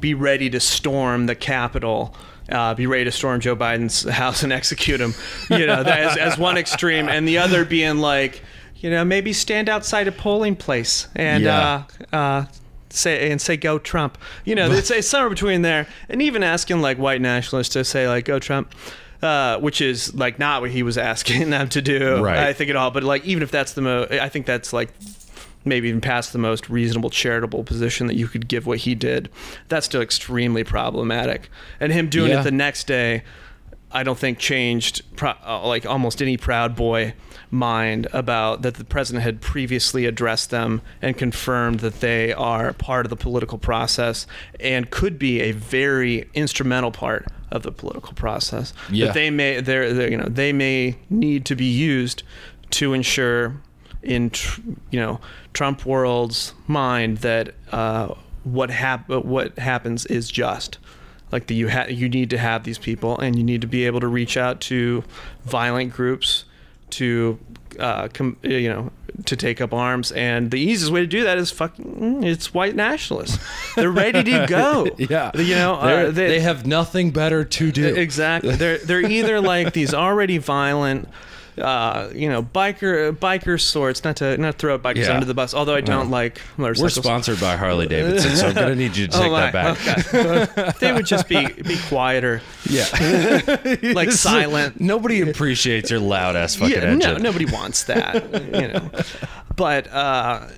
be 0.00 0.14
ready 0.14 0.48
to 0.50 0.60
storm 0.60 1.26
the 1.26 1.34
Capitol, 1.34 2.14
uh, 2.50 2.74
be 2.74 2.86
ready 2.86 3.04
to 3.04 3.12
storm 3.12 3.40
Joe 3.40 3.56
Biden's 3.56 4.02
house 4.08 4.42
and 4.42 4.52
execute 4.52 5.00
him, 5.00 5.14
you 5.50 5.66
know, 5.66 5.82
that 5.82 5.98
as, 6.00 6.16
as 6.16 6.38
one 6.38 6.56
extreme, 6.58 7.08
and 7.08 7.26
the 7.26 7.38
other 7.38 7.64
being 7.64 7.98
like, 7.98 8.42
you 8.76 8.90
know, 8.90 9.04
maybe 9.04 9.32
stand 9.32 9.68
outside 9.68 10.06
a 10.08 10.12
polling 10.12 10.56
place 10.56 11.08
and 11.16 11.44
Yeah. 11.44 11.84
uh, 12.12 12.16
uh, 12.16 12.44
say 12.90 13.30
and 13.30 13.40
say 13.40 13.56
go 13.56 13.78
Trump. 13.78 14.16
You 14.44 14.54
know, 14.54 14.70
it's, 14.70 14.90
it's 14.90 15.08
somewhere 15.08 15.30
between 15.30 15.62
there, 15.62 15.86
and 16.08 16.22
even 16.22 16.42
asking 16.42 16.80
like 16.80 16.96
white 16.98 17.20
nationalists 17.20 17.70
to 17.70 17.84
say 17.84 18.08
like 18.08 18.24
go 18.24 18.38
Trump. 18.38 18.74
Uh, 19.20 19.58
which 19.58 19.80
is 19.80 20.14
like 20.14 20.38
not 20.38 20.60
what 20.60 20.70
he 20.70 20.84
was 20.84 20.96
asking 20.96 21.50
them 21.50 21.68
to 21.68 21.82
do, 21.82 22.22
Right. 22.22 22.38
I 22.38 22.52
think 22.52 22.70
at 22.70 22.76
all. 22.76 22.92
But 22.92 23.02
like, 23.02 23.24
even 23.24 23.42
if 23.42 23.50
that's 23.50 23.72
the 23.72 23.80
most, 23.82 24.12
I 24.12 24.28
think 24.28 24.46
that's 24.46 24.72
like 24.72 24.90
maybe 25.68 25.88
even 25.88 26.00
past 26.00 26.32
the 26.32 26.38
most 26.38 26.68
reasonable 26.68 27.10
charitable 27.10 27.62
position 27.64 28.06
that 28.06 28.16
you 28.16 28.26
could 28.26 28.48
give 28.48 28.66
what 28.66 28.78
he 28.78 28.94
did 28.94 29.28
that's 29.68 29.86
still 29.86 30.02
extremely 30.02 30.64
problematic 30.64 31.48
and 31.80 31.92
him 31.92 32.08
doing 32.08 32.30
Yeah. 32.30 32.40
it 32.40 32.44
the 32.44 32.50
next 32.50 32.86
day 32.86 33.22
i 33.92 34.02
don't 34.02 34.18
think 34.18 34.38
changed 34.38 35.02
pro- 35.16 35.34
uh, 35.46 35.66
like 35.66 35.86
almost 35.86 36.20
any 36.22 36.36
proud 36.36 36.74
boy 36.76 37.14
mind 37.50 38.06
about 38.12 38.60
that 38.62 38.74
the 38.74 38.84
president 38.84 39.22
had 39.24 39.40
previously 39.40 40.04
addressed 40.04 40.50
them 40.50 40.82
and 41.00 41.16
confirmed 41.16 41.80
that 41.80 42.00
they 42.00 42.30
are 42.34 42.74
part 42.74 43.06
of 43.06 43.10
the 43.10 43.16
political 43.16 43.56
process 43.56 44.26
and 44.60 44.90
could 44.90 45.18
be 45.18 45.40
a 45.40 45.52
very 45.52 46.28
instrumental 46.34 46.90
part 46.90 47.24
of 47.50 47.62
the 47.62 47.72
political 47.72 48.12
process 48.12 48.74
Yeah. 48.90 49.06
that 49.06 49.14
they 49.14 49.30
may 49.30 49.60
they're 49.62 50.10
you 50.10 50.16
know 50.18 50.28
they 50.28 50.52
may 50.52 50.98
need 51.08 51.46
to 51.46 51.56
be 51.56 51.64
used 51.64 52.22
to 52.72 52.92
ensure 52.92 53.54
in 54.08 54.30
tr- 54.30 54.60
you 54.90 54.98
know 54.98 55.20
Trump 55.52 55.84
world's 55.86 56.54
mind 56.66 57.18
that 57.18 57.54
uh, 57.70 58.14
what 58.44 58.70
hap- 58.70 59.08
what 59.08 59.58
happens 59.58 60.06
is 60.06 60.30
just. 60.30 60.78
Like 61.30 61.46
the, 61.46 61.54
you 61.54 61.68
ha- 61.68 61.88
you 61.90 62.08
need 62.08 62.30
to 62.30 62.38
have 62.38 62.64
these 62.64 62.78
people, 62.78 63.18
and 63.18 63.36
you 63.36 63.44
need 63.44 63.60
to 63.60 63.66
be 63.66 63.84
able 63.84 64.00
to 64.00 64.08
reach 64.08 64.38
out 64.38 64.60
to 64.62 65.04
violent 65.44 65.92
groups 65.92 66.46
to 66.90 67.38
uh, 67.78 68.08
com- 68.08 68.38
you 68.42 68.70
know 68.70 68.90
to 69.26 69.36
take 69.36 69.60
up 69.60 69.74
arms. 69.74 70.12
And 70.12 70.50
the 70.50 70.60
easiest 70.60 70.92
way 70.92 71.00
to 71.00 71.06
do 71.06 71.24
that 71.24 71.38
is 71.38 71.50
fucking 71.50 72.22
it's 72.24 72.54
white 72.54 72.74
nationalists. 72.74 73.38
They're 73.74 73.90
ready 73.90 74.22
to 74.24 74.46
go. 74.48 74.88
Yeah, 74.98 75.30
you 75.36 75.54
know 75.54 75.74
uh, 75.74 76.10
they, 76.10 76.40
have 76.40 76.66
nothing 76.66 77.10
better 77.10 77.44
to 77.44 77.72
do. 77.72 77.94
Exactly. 77.94 78.56
They're 78.56 78.78
they're 78.78 79.04
either 79.04 79.40
like 79.40 79.72
these 79.72 79.94
already 79.94 80.38
violent, 80.38 81.08
uh, 81.60 82.10
you 82.14 82.28
know, 82.28 82.42
biker 82.42 83.12
biker 83.12 83.60
sorts. 83.60 84.04
Not 84.04 84.16
to 84.16 84.36
not 84.38 84.56
throw 84.56 84.78
bikers 84.78 85.06
Yeah. 85.06 85.14
under 85.14 85.26
the 85.26 85.34
bus. 85.34 85.54
Although 85.54 85.74
I 85.74 85.80
don't 85.80 86.06
No. 86.08 86.12
like 86.16 86.40
We're 86.56 86.74
sponsored 86.74 87.40
by 87.40 87.56
Harley 87.56 87.86
Davidson, 87.94 88.36
so 88.36 88.48
I'm 88.48 88.54
gonna 88.54 88.74
need 88.74 88.96
you 88.96 89.06
to 89.06 89.12
take 89.12 89.30
Oh 89.30 89.36
that 89.36 89.52
back. 89.52 90.14
okay. 90.14 90.72
they 90.80 90.92
would 90.92 91.06
just 91.06 91.28
be 91.28 91.46
be 91.46 91.76
quieter, 91.88 92.40
Yeah, 92.68 92.86
like 93.94 94.10
silent. 94.12 94.80
Nobody 94.80 95.20
appreciates 95.20 95.90
your 95.90 96.00
loud 96.00 96.36
ass 96.36 96.54
fucking 96.56 96.74
yeah, 96.76 96.82
engine. 96.82 97.14
no, 97.14 97.18
nobody 97.18 97.44
wants 97.46 97.84
that, 97.84 98.24
you 98.54 98.68
know. 98.68 98.90
But 99.56 99.92
uh, 99.92 100.48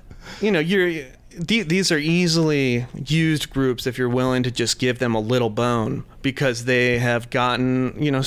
you 0.41 0.51
know, 0.51 0.59
you're 0.59 1.05
these 1.37 1.91
are 1.93 1.97
easily 1.97 2.85
used 3.05 3.49
groups 3.51 3.87
if 3.87 3.97
you're 3.97 4.09
willing 4.09 4.43
to 4.43 4.51
just 4.51 4.79
give 4.79 4.99
them 4.99 5.15
a 5.15 5.19
little 5.19 5.49
bone 5.49 6.03
because 6.21 6.65
they 6.65 6.99
have 6.99 7.29
gotten 7.29 7.95
you 7.97 8.11
know. 8.11 8.21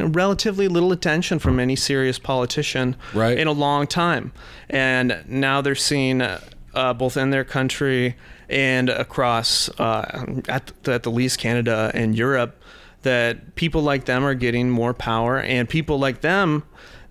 S- 0.00 0.04
you 0.04 0.06
know, 0.06 0.10
relatively 0.12 0.68
little 0.68 0.92
attention 0.92 1.38
from 1.38 1.60
any 1.60 1.76
serious 1.76 2.18
politician 2.18 2.96
Right. 3.14 3.38
in 3.38 3.46
a 3.46 3.52
long 3.52 3.86
time, 3.86 4.32
and 4.68 5.22
now 5.28 5.60
they're 5.60 5.74
seen 5.74 6.22
uh, 6.22 6.40
uh, 6.74 6.92
both 6.94 7.16
in 7.16 7.30
their 7.30 7.44
country 7.44 8.16
and 8.48 8.88
across 8.88 9.68
uh, 9.80 10.24
at, 10.48 10.72
at 10.88 11.02
the 11.02 11.10
least 11.10 11.38
Canada 11.38 11.90
and 11.94 12.16
Europe 12.16 12.56
that 13.02 13.54
people 13.54 13.82
like 13.82 14.04
them 14.04 14.24
are 14.24 14.34
getting 14.34 14.70
more 14.70 14.92
power, 14.94 15.38
and 15.40 15.68
people 15.68 15.98
like 15.98 16.20
them 16.20 16.62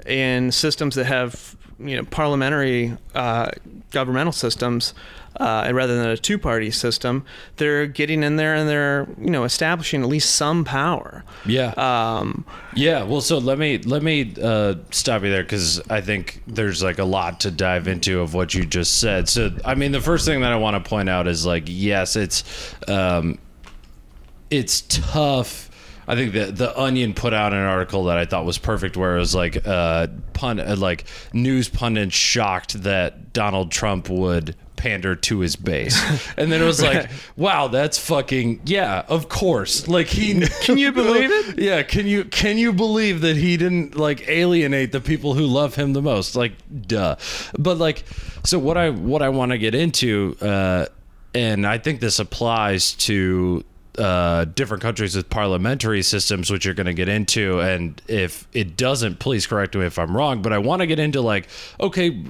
in 0.05 0.51
systems 0.51 0.95
that 0.95 1.05
have 1.05 1.55
you 1.79 1.95
know 1.95 2.03
parliamentary 2.03 2.97
uh, 3.15 3.51
governmental 3.91 4.33
systems. 4.33 4.93
Uh, 5.39 5.63
and 5.67 5.77
rather 5.77 5.95
than 5.95 6.07
a 6.07 6.17
two-party 6.17 6.71
system, 6.71 7.23
they're 7.57 7.85
getting 7.85 8.23
in 8.23 8.35
there 8.35 8.55
and 8.55 8.67
they're, 8.67 9.07
you 9.21 9.29
know, 9.29 9.45
establishing 9.45 10.01
at 10.01 10.09
least 10.09 10.35
some 10.35 10.65
power. 10.65 11.23
Yeah. 11.45 11.67
Um, 11.77 12.45
Yeah, 12.75 13.03
well, 13.03 13.21
so 13.21 13.37
let 13.37 13.57
me 13.57 13.77
let 13.77 14.03
me 14.03 14.33
uh, 14.41 14.75
stop 14.91 15.23
you 15.23 15.29
there 15.29 15.43
because 15.43 15.79
I 15.89 16.01
think 16.01 16.41
there's 16.47 16.83
like 16.83 16.97
a 16.97 17.05
lot 17.05 17.41
to 17.41 17.51
dive 17.51 17.87
into 17.87 18.19
of 18.21 18.33
what 18.33 18.53
you 18.53 18.65
just 18.65 18.99
said. 18.99 19.29
So, 19.29 19.51
I 19.63 19.75
mean, 19.75 19.91
the 19.91 20.01
first 20.01 20.25
thing 20.25 20.41
that 20.41 20.51
I 20.51 20.57
want 20.57 20.83
to 20.83 20.89
point 20.89 21.09
out 21.09 21.27
is 21.27 21.45
like, 21.45 21.63
yes, 21.67 22.15
it's 22.15 22.43
um, 22.87 23.37
it's 24.49 24.81
tough. 24.81 25.68
I 26.09 26.15
think 26.15 26.33
the 26.33 26.45
the 26.45 26.77
Onion 26.77 27.13
put 27.13 27.35
out 27.35 27.53
an 27.53 27.59
article 27.59 28.05
that 28.05 28.17
I 28.17 28.25
thought 28.25 28.43
was 28.43 28.57
perfect, 28.57 28.97
where 28.97 29.15
it 29.15 29.19
was 29.19 29.35
like 29.35 29.67
uh, 29.67 30.07
pun 30.33 30.59
uh, 30.59 30.75
like 30.75 31.05
news 31.33 31.69
pundits 31.69 32.15
shocked 32.15 32.81
that 32.81 33.31
Donald 33.31 33.71
Trump 33.71 34.09
would 34.09 34.55
pander 34.75 35.15
to 35.15 35.39
his 35.39 35.55
base, 35.55 36.01
and 36.37 36.51
then 36.51 36.63
it 36.63 36.65
was 36.65 36.81
like, 36.81 37.11
wow, 37.37 37.67
that's 37.67 37.99
fucking 37.99 38.61
yeah, 38.65 39.03
of 39.07 39.29
course. 39.29 39.87
Like 39.87 40.07
he 40.07 40.47
Can 40.63 40.79
you 40.79 40.91
believe 40.91 41.29
it? 41.29 41.59
yeah, 41.59 41.83
can 41.83 42.07
you 42.07 42.25
can 42.25 42.57
you 42.57 42.73
believe 42.73 43.21
that 43.21 43.37
he 43.37 43.55
didn't 43.55 43.95
like 43.95 44.27
alienate 44.27 44.91
the 44.91 45.01
people 45.01 45.35
who 45.35 45.45
love 45.45 45.75
him 45.75 45.93
the 45.93 46.01
most? 46.01 46.35
Like, 46.35 46.53
duh. 46.87 47.17
But 47.59 47.77
like, 47.77 48.03
so 48.43 48.57
what 48.57 48.77
I 48.77 48.89
what 48.89 49.21
I 49.21 49.29
want 49.29 49.51
to 49.51 49.59
get 49.59 49.75
into, 49.75 50.35
uh, 50.41 50.87
and 51.35 51.67
I 51.67 51.77
think 51.77 51.99
this 51.99 52.17
applies 52.17 52.93
to 52.93 53.63
uh, 53.99 54.45
different 54.45 54.81
countries 54.81 55.15
with 55.15 55.29
parliamentary 55.29 56.01
systems, 56.01 56.49
which 56.49 56.65
you're 56.65 56.73
going 56.73 56.87
to 56.87 56.93
get 56.93 57.09
into. 57.09 57.59
And 57.59 58.01
if 58.07 58.47
it 58.53 58.77
doesn't, 58.77 59.19
please 59.19 59.45
correct 59.45 59.75
me 59.75 59.85
if 59.85 59.99
I'm 59.99 60.15
wrong. 60.15 60.41
But 60.41 60.53
I 60.53 60.57
want 60.57 60.81
to 60.81 60.87
get 60.87 60.99
into 60.99 61.21
like, 61.21 61.47
okay, 61.79 62.23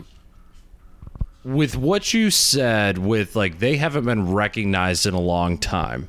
with 1.44 1.76
what 1.78 2.14
you 2.14 2.30
said, 2.32 2.98
with 2.98 3.36
like 3.36 3.60
they 3.60 3.78
haven't 3.78 4.06
been 4.06 4.32
recognized 4.34 5.06
in 5.06 5.14
a 5.14 5.20
long 5.20 5.58
time. 5.58 6.08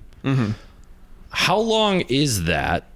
How 1.31 1.59
long 1.59 2.01
is 2.03 2.45
that? 2.45 2.90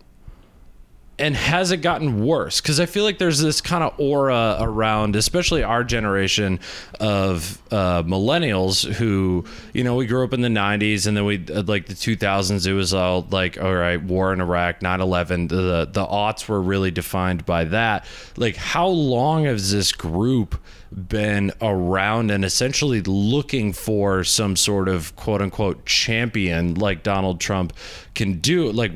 And 1.17 1.37
has 1.37 1.71
it 1.71 1.77
gotten 1.77 2.25
worse? 2.25 2.61
Because 2.61 2.81
I 2.81 2.87
feel 2.87 3.05
like 3.05 3.19
there's 3.19 3.39
this 3.39 3.61
kind 3.61 3.85
of 3.85 3.95
aura 4.01 4.57
around, 4.59 5.15
especially 5.15 5.63
our 5.63 5.85
generation 5.85 6.59
of 6.99 7.63
uh, 7.71 8.03
millennials 8.03 8.93
who, 8.95 9.45
you 9.73 9.85
know, 9.85 9.95
we 9.95 10.07
grew 10.07 10.25
up 10.25 10.33
in 10.33 10.41
the 10.41 10.49
90s 10.49 11.07
and 11.07 11.17
then 11.17 11.25
we, 11.25 11.47
uh, 11.55 11.63
like 11.63 11.87
the 11.87 11.95
2000s, 11.95 12.67
it 12.67 12.73
was 12.73 12.93
all 12.93 13.29
like, 13.31 13.63
all 13.63 13.75
right, 13.75 14.03
war 14.03 14.33
in 14.33 14.41
Iraq, 14.41 14.83
9 14.83 15.01
11, 15.01 15.49
the, 15.49 15.89
the 15.93 16.05
aughts 16.05 16.49
were 16.49 16.61
really 16.61 16.91
defined 16.91 17.47
by 17.47 17.63
that. 17.63 18.05
Like, 18.37 18.57
how 18.57 18.89
long 18.89 19.45
has 19.45 19.71
this 19.71 19.93
group 19.93 20.61
been 20.91 21.53
around 21.61 22.33
and 22.33 22.45
essentially 22.45 23.03
looking 23.03 23.73
for 23.73 24.25
some 24.25 24.57
sort 24.57 24.89
of 24.89 25.15
quote 25.15 25.43
unquote 25.43 25.87
champion 25.87 26.75
like 26.75 27.05
Donald 27.05 27.41
Trump 27.41 27.73
can 28.15 28.41
do? 28.41 28.73
Like, 28.73 28.91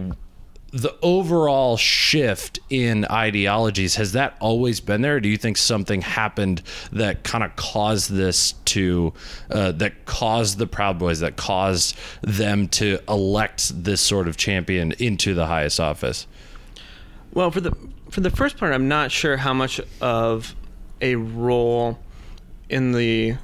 the 0.70 0.94
overall 1.00 1.76
shift 1.76 2.58
in 2.68 3.06
ideologies 3.06 3.96
has 3.96 4.12
that 4.12 4.36
always 4.40 4.80
been 4.80 5.00
there? 5.00 5.18
Do 5.20 5.28
you 5.28 5.38
think 5.38 5.56
something 5.56 6.02
happened 6.02 6.62
that 6.92 7.24
kind 7.24 7.42
of 7.42 7.56
caused 7.56 8.10
this 8.12 8.52
to 8.66 9.14
uh, 9.50 9.72
that 9.72 10.04
caused 10.04 10.58
the 10.58 10.66
Proud 10.66 10.98
Boys 10.98 11.20
that 11.20 11.36
caused 11.36 11.96
them 12.20 12.68
to 12.68 12.98
elect 13.08 13.82
this 13.84 14.00
sort 14.00 14.28
of 14.28 14.36
champion 14.36 14.92
into 14.98 15.34
the 15.34 15.46
highest 15.46 15.80
office? 15.80 16.26
Well, 17.32 17.50
for 17.50 17.60
the 17.60 17.74
for 18.10 18.20
the 18.20 18.30
first 18.30 18.58
part, 18.58 18.74
I'm 18.74 18.88
not 18.88 19.10
sure 19.10 19.38
how 19.38 19.54
much 19.54 19.80
of 20.00 20.54
a 21.00 21.14
role 21.16 21.98
in 22.68 22.92
the 22.92 23.36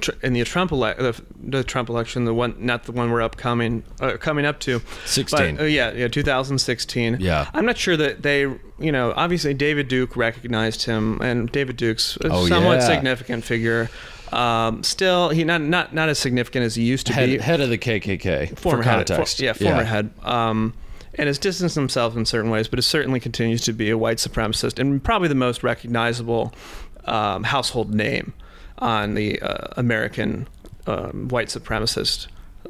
tr- 0.00 0.10
in 0.22 0.32
the 0.32 0.44
Trump 0.44 0.72
ele- 0.72 0.94
the, 0.96 1.20
the 1.42 1.64
Trump 1.64 1.88
election, 1.88 2.24
the 2.24 2.34
one 2.34 2.54
not 2.58 2.84
the 2.84 2.92
one 2.92 3.10
we're 3.10 3.22
upcoming 3.22 3.82
uh, 4.00 4.16
coming 4.18 4.44
up 4.44 4.60
to, 4.60 4.80
16. 5.04 5.56
But, 5.56 5.62
uh, 5.62 5.66
yeah, 5.66 5.92
yeah, 5.92 6.08
2016. 6.08 7.18
Yeah. 7.20 7.48
I'm 7.54 7.66
not 7.66 7.76
sure 7.76 7.96
that 7.96 8.22
they, 8.22 8.40
you 8.78 8.92
know, 8.92 9.12
obviously 9.16 9.54
David 9.54 9.88
Duke 9.88 10.16
recognized 10.16 10.84
him, 10.84 11.20
and 11.20 11.50
David 11.50 11.76
Duke's 11.76 12.16
a 12.18 12.28
Oh, 12.30 12.46
somewhat 12.46 12.78
yeah. 12.80 12.86
significant 12.86 13.44
figure. 13.44 13.90
Um, 14.32 14.82
still, 14.82 15.28
he 15.30 15.44
not 15.44 15.60
not 15.62 15.94
not 15.94 16.08
as 16.08 16.18
significant 16.18 16.64
as 16.64 16.74
he 16.74 16.82
used 16.82 17.06
to 17.06 17.12
Head, 17.12 17.26
be 17.30 17.38
head 17.38 17.60
of 17.60 17.70
the 17.70 17.78
KKK 17.78 18.58
former 18.58 18.82
for 18.82 18.88
head, 18.88 19.08
for- 19.08 19.42
yeah, 19.42 19.52
former 19.52 19.84
head, 19.84 20.10
um, 20.24 20.74
and 21.14 21.28
has 21.28 21.38
distanced 21.38 21.76
himself 21.76 22.16
in 22.16 22.26
certain 22.26 22.50
ways, 22.50 22.66
but 22.66 22.78
it 22.80 22.82
certainly 22.82 23.20
continues 23.20 23.60
to 23.62 23.72
be 23.72 23.88
a 23.88 23.96
white 23.96 24.18
supremacist 24.18 24.78
and 24.80 25.02
probably 25.02 25.28
the 25.28 25.34
most 25.36 25.62
recognizable 25.62 26.52
um, 27.04 27.44
household 27.44 27.94
name 27.94 28.34
on 28.78 29.14
the 29.14 29.40
uh, 29.40 29.68
American 29.76 30.48
um, 30.86 31.28
white 31.28 31.48
supremacist 31.48 32.26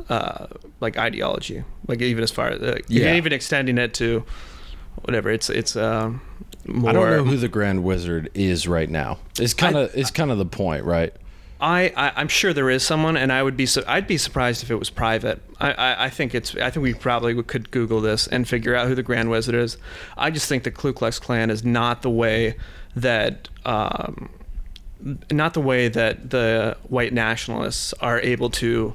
uh, 0.08 0.46
like 0.80 0.96
ideology. 0.98 1.64
Like 1.86 2.00
even 2.02 2.22
as 2.22 2.30
far 2.30 2.50
uh, 2.50 2.78
Yeah. 2.88 3.14
even 3.14 3.32
extending 3.32 3.78
it 3.78 3.94
to 3.94 4.24
whatever 5.02 5.30
it's 5.30 5.50
it's 5.50 5.76
um, 5.76 6.20
more. 6.66 6.90
I 6.90 6.92
don't 6.92 7.10
know 7.10 7.24
who 7.24 7.36
the 7.36 7.48
Grand 7.48 7.84
Wizard 7.84 8.30
is 8.34 8.66
right 8.68 8.88
now. 8.90 9.18
It's 9.38 9.54
kind 9.54 9.76
of 9.76 9.94
it's 9.94 10.10
kind 10.10 10.30
of 10.30 10.38
the 10.38 10.46
point, 10.46 10.84
right? 10.84 11.12
I, 11.58 11.90
I 11.96 12.12
I'm 12.16 12.28
sure 12.28 12.52
there 12.52 12.68
is 12.68 12.82
someone, 12.82 13.16
and 13.16 13.32
I 13.32 13.42
would 13.42 13.56
be 13.56 13.64
su- 13.64 13.82
I'd 13.86 14.06
be 14.06 14.18
surprised 14.18 14.62
if 14.62 14.70
it 14.70 14.74
was 14.74 14.90
private. 14.90 15.40
I, 15.58 15.72
I, 15.72 16.04
I 16.04 16.10
think 16.10 16.34
it's 16.34 16.54
I 16.56 16.68
think 16.70 16.82
we 16.82 16.92
probably 16.92 17.42
could 17.42 17.70
Google 17.70 18.02
this 18.02 18.26
and 18.26 18.46
figure 18.46 18.74
out 18.74 18.88
who 18.88 18.94
the 18.94 19.02
Grand 19.02 19.30
Wizard 19.30 19.54
is. 19.54 19.78
I 20.18 20.30
just 20.30 20.48
think 20.50 20.64
the 20.64 20.70
Ku 20.70 20.92
Klux 20.92 21.18
Klan 21.18 21.48
is 21.48 21.64
not 21.64 22.02
the 22.02 22.10
way 22.10 22.56
that 22.94 23.48
um, 23.64 24.28
not 25.30 25.54
the 25.54 25.60
way 25.60 25.88
that 25.88 26.30
the 26.30 26.76
white 26.88 27.12
nationalists 27.12 27.92
are 28.00 28.20
able 28.20 28.50
to 28.50 28.94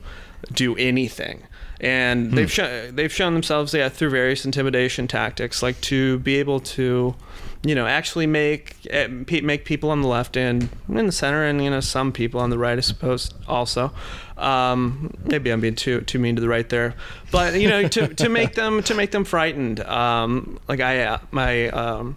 do 0.52 0.76
anything. 0.76 1.44
And 1.80 2.34
they've 2.34 2.52
shown 2.52 2.96
they've 2.96 3.12
shown 3.12 3.34
themselves 3.34 3.74
yeah 3.74 3.90
through 3.90 4.12
various 4.12 4.46
intimidation 4.46 5.08
tactics 5.08 5.64
like 5.64 5.82
to 5.82 6.20
be 6.20 6.36
able 6.36 6.60
to 6.60 7.16
you 7.64 7.74
know 7.74 7.88
actually 7.88 8.28
make 8.28 8.76
eh, 8.92 9.08
make 9.08 9.66
people 9.66 9.90
on 9.90 10.02
the 10.02 10.08
left 10.08 10.38
and 10.38 10.70
in 10.90 11.08
the 11.08 11.12
center 11.12 11.44
and 11.44 11.64
you 11.64 11.72
know 11.72 11.80
some 11.80 12.12
people 12.12 12.40
on 12.40 12.52
the 12.52 12.58
right 12.60 12.78
I 12.78 12.82
suppose 12.82 13.32
also. 13.48 13.92
Um, 14.38 15.12
maybe 15.26 15.50
I'm 15.52 15.60
being 15.60 15.76
too 15.76 16.02
too 16.02 16.20
mean 16.20 16.36
to 16.36 16.42
the 16.42 16.50
right 16.50 16.70
there. 16.70 16.94
But 17.32 17.60
you 17.60 17.68
know 17.68 17.88
to, 17.88 18.14
to 18.14 18.30
make 18.30 18.54
them 18.54 18.84
to 18.84 18.94
make 18.94 19.10
them 19.10 19.24
frightened. 19.24 19.80
Um, 19.80 20.60
like 20.68 20.82
I 20.82 21.04
uh, 21.04 21.20
my 21.32 21.70
um, 21.70 22.16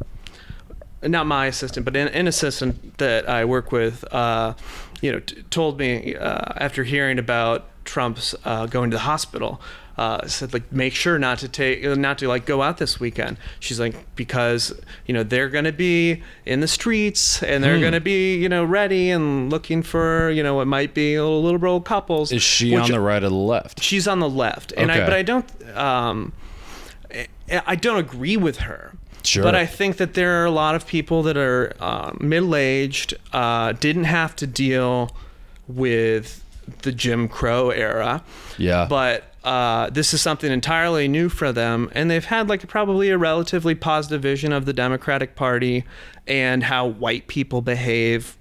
not 1.11 1.27
my 1.27 1.47
assistant, 1.47 1.85
but 1.85 1.97
an, 1.97 2.09
an 2.09 2.27
assistant 2.27 2.99
that 2.99 3.29
I 3.29 3.45
work 3.45 3.73
with, 3.73 4.05
uh, 4.13 4.55
you 5.01 5.13
know, 5.13 5.21
t- 5.21 5.43
told 5.51 5.79
me 5.79 6.17
uh, 6.17 6.55
after 6.57 6.85
hearing 6.85 7.19
about 7.19 7.67
Trump's 7.85 8.35
uh, 8.45 8.67
going 8.67 8.91
to 8.91 8.97
the 8.97 9.03
hospital, 9.03 9.61
uh, 9.97 10.27
said 10.27 10.53
like 10.53 10.73
make 10.73 10.95
sure 10.95 11.19
not 11.19 11.39
to 11.39 11.49
take 11.49 11.85
not 11.85 12.19
to 12.19 12.27
like 12.27 12.47
go 12.47 12.63
out 12.63 12.79
this 12.79 12.99
weekend. 12.99 13.37
She's 13.61 13.79
like 13.79 13.95
because 14.17 14.73
you 15.07 15.15
know 15.15 15.23
they're 15.23 15.49
gonna 15.49 15.73
be 15.73 16.23
in 16.45 16.61
the 16.61 16.67
streets 16.67 17.43
and 17.43 17.63
they're 17.63 17.81
gonna 17.81 18.01
be 18.01 18.37
you 18.37 18.49
know 18.49 18.65
ready 18.65 19.11
and 19.11 19.51
looking 19.51 19.83
for 19.83 20.31
you 20.31 20.43
know 20.43 20.55
what 20.55 20.67
might 20.67 20.95
be 20.95 21.19
little 21.19 21.43
liberal 21.43 21.81
couples. 21.81 22.33
Is 22.33 22.43
she 22.43 22.75
on 22.75 22.91
the 22.91 23.01
right 23.01 23.23
or 23.23 23.29
the 23.29 23.35
left? 23.35 23.83
She's 23.83 24.09
on 24.09 24.19
the 24.19 24.29
left, 24.29 24.73
and 24.77 24.91
I 24.91 25.05
but 25.05 25.13
I 25.13 25.23
don't 25.23 25.77
um, 25.77 26.33
I 27.67 27.77
don't 27.77 27.99
agree 27.99 28.37
with 28.37 28.59
her. 28.59 28.95
Sure. 29.25 29.43
But 29.43 29.55
I 29.55 29.67
think 29.67 29.97
that 29.97 30.15
there 30.15 30.43
are 30.43 30.45
a 30.45 30.51
lot 30.51 30.75
of 30.75 30.87
people 30.87 31.23
that 31.25 31.37
are 31.37 31.73
uh, 31.81 32.13
middle 32.21 32.55
aged, 32.55 33.15
uh, 33.33 33.73
didn't 33.73 34.05
have 34.05 34.37
to 34.37 34.47
deal 34.47 35.17
with 35.67 36.43
the 36.83 36.93
Jim 36.93 37.29
Crow 37.29 37.71
era, 37.71 38.23
Yeah. 38.59 38.87
but 38.89 39.25
uh, 39.45 39.91
this 39.91 40.15
is 40.15 40.21
something 40.23 40.51
entirely 40.51 41.09
new 41.09 41.29
for 41.29 41.53
them, 41.53 41.91
and 41.95 42.11
they've 42.11 42.25
had 42.25 42.49
like 42.49 42.67
probably 42.69 43.11
a 43.11 43.19
relatively 43.19 43.75
positive 43.75 44.23
vision 44.23 44.53
of 44.53 44.65
the 44.65 44.73
Democratic 44.73 45.37
Party 45.37 45.85
and 46.27 46.63
how 46.65 46.87
white 46.87 47.27
people 47.27 47.61
behave 47.61 48.37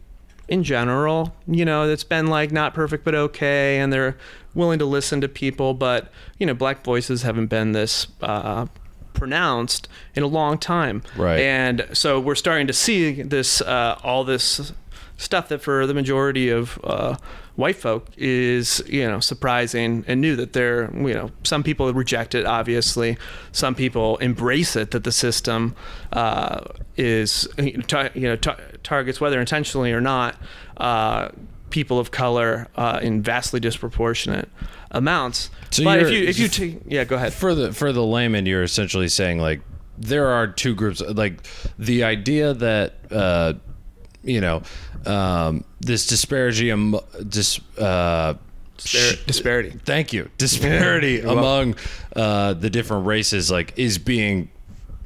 in 0.48 0.64
general. 0.64 1.36
You 1.48 1.66
know, 1.66 1.90
it's 1.90 2.06
been 2.06 2.28
like 2.28 2.52
not 2.54 2.74
perfect 2.74 3.04
but 3.04 3.16
okay, 3.16 3.80
and 3.80 3.92
they're 3.92 4.16
willing 4.54 4.80
to 4.80 4.86
listen 4.86 5.20
to 5.22 5.28
people. 5.28 5.74
But 5.74 6.10
you 6.40 6.46
know, 6.46 6.54
black 6.54 6.84
voices 6.86 7.24
haven't 7.24 7.48
been 7.48 7.74
this 7.74 8.08
uh, 8.22 8.68
pronounced 9.24 9.88
in 10.16 10.22
a 10.22 10.28
long 10.28 10.58
time, 10.58 11.02
Right. 11.16 11.40
And 11.40 11.88
so 11.94 12.20
we're 12.20 12.36
starting 12.36 12.68
to 12.68 12.74
see 12.74 13.22
this 13.22 13.62
uh, 13.62 13.98
all 14.04 14.26
this 14.26 14.74
stuff 15.16 15.48
that 15.48 15.62
for 15.62 15.88
the 15.88 15.94
majority 15.94 16.50
of 16.50 16.78
uh, 16.84 17.16
white 17.56 17.78
folk 17.78 18.08
is 18.18 18.84
you 18.86 19.08
know 19.08 19.22
surprising 19.22 20.04
and 20.08 20.20
new 20.20 20.36
that 20.36 20.52
they're 20.52 20.92
you 20.96 21.14
know 21.14 21.32
some 21.44 21.64
people 21.64 21.94
reject 21.94 22.36
it 22.36 22.46
obviously 22.46 23.16
some 23.52 23.76
people 23.76 24.18
embrace 24.18 24.76
it 24.76 24.92
that 24.92 25.04
the 25.04 25.12
system 25.12 25.74
uh, 26.12 26.60
is 26.98 27.48
tar- 27.88 28.12
you 28.16 28.28
know 28.28 28.36
tar- 28.36 28.60
targets 28.82 29.22
whether 29.22 29.40
intentionally 29.40 29.94
or 29.94 30.02
not 30.02 30.36
uh, 30.78 31.30
people 31.74 31.98
of 32.00 32.12
color 32.12 32.68
uh, 32.76 33.00
in 33.02 33.22
vastly 33.24 33.60
disproportionate 33.60 34.48
amounts 34.92 35.50
So 35.72 35.84
but 35.84 36.00
if 36.04 36.12
you're- 36.12 36.28
if 36.28 36.38
you 36.38 36.48
take 36.48 36.82
yeah 36.88 37.04
go 37.04 37.16
ahead 37.16 37.34
for 37.34 37.56
the 37.56 37.74
for 37.74 37.92
the 37.92 38.04
layman, 38.06 38.46
you're 38.46 38.62
essentially 38.64 39.10
saying 39.10 39.40
like 39.40 39.60
there 39.98 40.28
are 40.28 40.48
two 40.48 40.76
groups. 40.76 41.02
Like 41.02 41.36
the 41.80 42.04
idea 42.04 42.54
that 42.54 42.94
uh, 43.12 43.54
you 44.24 44.40
know 44.40 44.62
um, 45.06 45.64
this 45.82 46.06
disparity 46.08 46.70
am 46.72 46.96
dis, 47.28 47.60
uh, 47.80 48.36
Dispar- 48.78 49.26
disparity 49.26 49.70
Thank 49.86 50.14
you. 50.14 50.30
Disparity 50.38 51.14
You're 51.24 51.32
among 51.38 51.76
uh, 52.16 52.54
the 52.54 52.70
different 52.70 53.06
races, 53.08 53.50
like, 53.52 53.74
is 53.78 53.98
being 53.98 54.50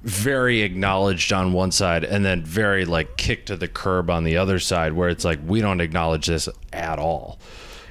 very 0.08 0.62
acknowledged 0.62 1.34
on 1.34 1.52
one 1.52 1.70
side 1.70 2.06
and 2.06 2.26
then 2.26 2.42
very 2.42 2.86
like 2.86 3.18
kicked 3.18 3.48
to 3.48 3.58
the 3.58 3.68
curb 3.68 4.10
on 4.10 4.24
the 4.24 4.38
other 4.38 4.58
side, 4.58 4.94
where 4.94 5.10
it's 5.10 5.26
like 5.26 5.40
we 5.46 5.60
don't 5.60 5.82
acknowledge 5.82 6.28
this 6.28 6.48
at 6.72 6.98
all. 6.98 7.38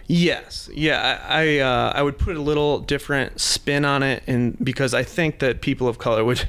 Yes, 0.06 0.70
yeah, 0.72 1.20
I 1.28 1.42
I, 1.42 1.58
uh, 1.58 1.92
I 1.94 2.02
would 2.02 2.16
put 2.16 2.36
a 2.36 2.40
little 2.40 2.78
different 2.78 3.38
spin 3.40 3.84
on 3.84 4.02
it, 4.02 4.22
and 4.26 4.56
because 4.64 4.94
I 4.94 5.02
think 5.02 5.40
that 5.40 5.60
people 5.60 5.88
of 5.88 5.98
color 5.98 6.24
would 6.24 6.48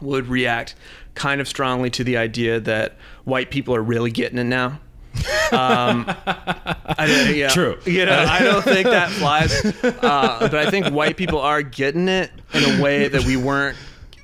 would 0.00 0.28
react 0.28 0.74
kind 1.14 1.42
of 1.42 1.46
strongly 1.46 1.90
to 1.90 2.04
the 2.04 2.16
idea 2.16 2.58
that 2.60 2.96
white 3.24 3.50
people 3.50 3.74
are 3.74 3.82
really 3.82 4.10
getting 4.10 4.38
it 4.38 4.44
now. 4.44 4.80
Um, 5.52 6.06
I, 6.06 7.32
yeah, 7.34 7.48
True. 7.48 7.78
You 7.84 8.06
know, 8.06 8.18
I 8.18 8.40
don't 8.42 8.62
think 8.62 8.86
that 8.88 9.10
flies, 9.10 9.62
uh, 9.84 10.38
but 10.40 10.54
I 10.54 10.70
think 10.70 10.86
white 10.86 11.18
people 11.18 11.38
are 11.38 11.60
getting 11.60 12.08
it 12.08 12.30
in 12.54 12.64
a 12.64 12.82
way 12.82 13.08
that 13.08 13.24
we 13.24 13.36
weren't, 13.36 13.76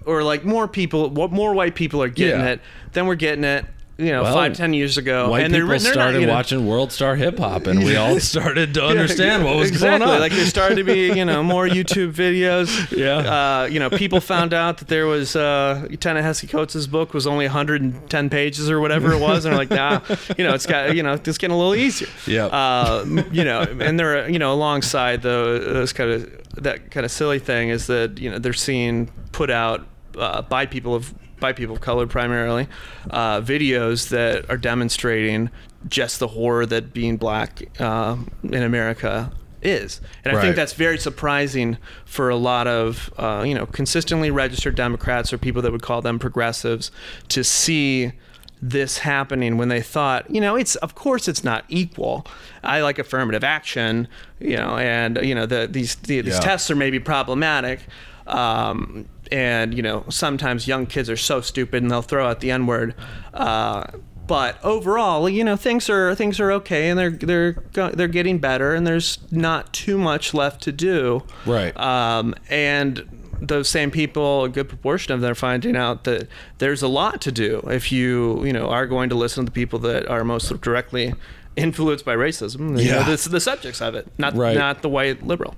or 0.06 0.22
like 0.22 0.44
more 0.44 0.68
people, 0.68 1.10
what 1.10 1.30
more 1.32 1.52
white 1.54 1.74
people 1.74 2.02
are 2.02 2.08
getting 2.08 2.40
Yeah. 2.40 2.52
it 2.52 2.60
than 2.92 3.06
we're 3.06 3.14
getting 3.14 3.44
it. 3.44 3.64
You 4.00 4.12
know, 4.12 4.22
Well, 4.22 4.32
five 4.32 4.56
ten 4.56 4.74
years 4.74 4.96
ago, 4.96 5.28
White 5.28 5.44
and 5.44 5.52
they're, 5.52 5.66
they're 5.66 5.72
not, 5.74 5.80
started 5.80 6.20
you 6.20 6.28
know- 6.28 6.32
watching 6.32 6.64
World 6.68 6.92
Star 6.92 7.16
Hip 7.16 7.36
Hop, 7.40 7.66
and 7.66 7.82
we 7.82 7.96
all 7.96 8.20
started 8.34 8.74
to 8.74 8.84
understand 8.84 9.44
what 9.44 9.56
was 9.56 9.70
exactly. 9.70 9.98
going 10.06 10.14
on. 10.14 10.20
Like 10.20 10.30
there 10.30 10.44
started 10.46 10.76
to 10.76 10.84
be, 10.84 11.08
you 11.12 11.24
know, 11.24 11.42
more 11.42 11.66
YouTube 11.68 12.12
videos. 12.12 12.96
Yeah. 12.96 13.16
Uh, 13.62 13.64
you 13.64 13.80
know, 13.80 13.90
people 13.90 14.20
found 14.20 14.54
out 14.54 14.78
that 14.78 14.86
there 14.86 15.06
was 15.06 15.34
uh, 15.34 15.88
Ta-Nehisi 15.98 16.48
Coates' 16.48 16.86
book 16.86 17.12
was 17.12 17.26
only 17.26 17.46
110 17.46 18.30
pages 18.30 18.70
or 18.70 18.78
whatever 18.78 19.12
it 19.12 19.20
was, 19.20 19.44
and 19.44 19.52
they're 19.52 19.58
like, 19.58 19.70
nah, 19.70 20.00
you 20.38 20.44
know, 20.44 20.54
it's 20.54 20.66
got, 20.66 20.94
you 20.94 21.02
know, 21.02 21.14
it's 21.14 21.36
getting 21.36 21.54
a 21.54 21.58
little 21.58 21.74
easier. 21.74 22.08
Yeah. 22.24 22.46
Uh, 22.46 23.04
you 23.32 23.42
know, 23.42 23.62
and 23.62 23.98
they're, 23.98 24.28
you 24.30 24.38
know, 24.38 24.52
alongside 24.52 25.22
the 25.22 25.60
those 25.72 25.92
kind 25.92 26.10
of 26.12 26.30
that 26.62 26.92
kind 26.92 27.04
of 27.04 27.10
silly 27.10 27.38
thing 27.40 27.68
is 27.68 27.88
that 27.88 28.18
you 28.18 28.30
know 28.30 28.38
they're 28.38 28.52
seeing 28.52 29.10
put 29.32 29.50
out 29.50 29.86
uh, 30.16 30.42
by 30.42 30.66
people 30.66 30.94
of 30.94 31.12
by 31.40 31.52
people 31.52 31.74
of 31.76 31.80
color 31.80 32.06
primarily 32.06 32.66
uh, 33.10 33.40
videos 33.40 34.08
that 34.10 34.48
are 34.50 34.56
demonstrating 34.56 35.50
just 35.88 36.18
the 36.18 36.28
horror 36.28 36.66
that 36.66 36.92
being 36.92 37.16
black 37.16 37.62
uh, 37.80 38.16
in 38.42 38.62
America 38.62 39.30
is, 39.62 40.00
and 40.24 40.32
I 40.32 40.36
Right. 40.36 40.42
think 40.44 40.56
that's 40.56 40.72
very 40.72 40.98
surprising 40.98 41.78
for 42.04 42.28
a 42.30 42.36
lot 42.36 42.66
of 42.68 43.12
uh, 43.18 43.42
you 43.46 43.54
know 43.54 43.66
consistently 43.66 44.30
registered 44.30 44.74
Democrats 44.76 45.32
or 45.32 45.38
people 45.38 45.62
that 45.62 45.72
would 45.72 45.82
call 45.82 46.00
them 46.02 46.18
progressives 46.18 46.90
to 47.28 47.42
see 47.42 48.12
this 48.60 48.98
happening 48.98 49.56
when 49.56 49.68
they 49.68 49.80
thought, 49.80 50.28
you 50.28 50.40
know, 50.40 50.56
it's 50.56 50.74
of 50.76 50.96
course 50.96 51.28
it's 51.28 51.44
not 51.44 51.64
equal. 51.68 52.26
I 52.64 52.80
like 52.80 52.98
affirmative 52.98 53.44
action, 53.44 54.08
you 54.40 54.56
know, 54.56 54.76
and 54.76 55.16
you 55.22 55.32
know 55.34 55.46
the, 55.46 55.68
these 55.70 55.94
the, 55.96 56.20
these 56.22 56.34
Yeah. 56.34 56.40
tests 56.40 56.68
are 56.70 56.74
maybe 56.76 56.98
problematic. 56.98 57.80
Um, 58.28 59.06
and 59.30 59.74
you 59.74 59.82
know 59.82 60.04
sometimes 60.08 60.66
young 60.66 60.86
kids 60.86 61.10
are 61.10 61.16
so 61.16 61.40
stupid 61.40 61.82
and 61.82 61.90
they'll 61.90 62.02
throw 62.02 62.26
out 62.26 62.40
the 62.40 62.50
n 62.50 62.66
word. 62.66 62.94
Uh, 63.34 63.84
but 64.26 64.62
overall, 64.64 65.28
you 65.28 65.42
know 65.44 65.56
things 65.56 65.88
are 65.90 66.14
things 66.14 66.38
are 66.40 66.52
okay 66.52 66.90
and 66.90 66.98
they're 66.98 67.10
they're 67.10 67.90
they're 67.92 68.08
getting 68.08 68.38
better 68.38 68.74
and 68.74 68.86
there's 68.86 69.18
not 69.30 69.72
too 69.72 69.98
much 69.98 70.34
left 70.34 70.62
to 70.62 70.72
do. 70.72 71.22
Right. 71.46 71.74
Um, 71.78 72.34
and 72.50 73.08
those 73.40 73.68
same 73.68 73.90
people, 73.90 74.44
a 74.44 74.48
good 74.48 74.68
proportion 74.68 75.12
of 75.14 75.20
them, 75.20 75.30
are 75.30 75.34
finding 75.34 75.76
out 75.76 76.04
that 76.04 76.26
there's 76.58 76.82
a 76.82 76.88
lot 76.88 77.20
to 77.22 77.30
do 77.32 77.60
if 77.70 77.92
you, 77.92 78.44
you 78.44 78.52
know, 78.52 78.68
are 78.68 78.86
going 78.86 79.08
to 79.10 79.14
listen 79.14 79.44
to 79.46 79.50
the 79.50 79.54
people 79.54 79.78
that 79.80 80.08
are 80.08 80.24
most 80.24 80.60
directly 80.60 81.14
influenced 81.56 82.04
by 82.04 82.14
racism. 82.16 82.60
You 82.78 82.90
know, 82.90 82.98
Yeah. 82.98 83.02
this 83.04 83.24
the 83.24 83.40
subjects 83.40 83.80
of 83.80 83.94
it, 83.94 84.08
not 84.18 84.34
Right. 84.34 84.56
not 84.58 84.82
the 84.82 84.88
white 84.88 85.24
liberal. 85.26 85.54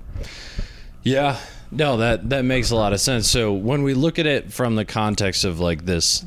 Yeah. 1.03 1.37
No, 1.71 1.97
that 1.97 2.29
that 2.29 2.43
makes 2.43 2.71
a 2.71 2.75
lot 2.75 2.91
of 2.91 2.99
sense. 2.99 3.29
So 3.29 3.53
when 3.53 3.83
we 3.83 3.93
look 3.93 4.19
at 4.19 4.25
it 4.25 4.51
from 4.51 4.75
the 4.75 4.85
context 4.85 5.45
of 5.45 5.59
like 5.59 5.85
this 5.85 6.25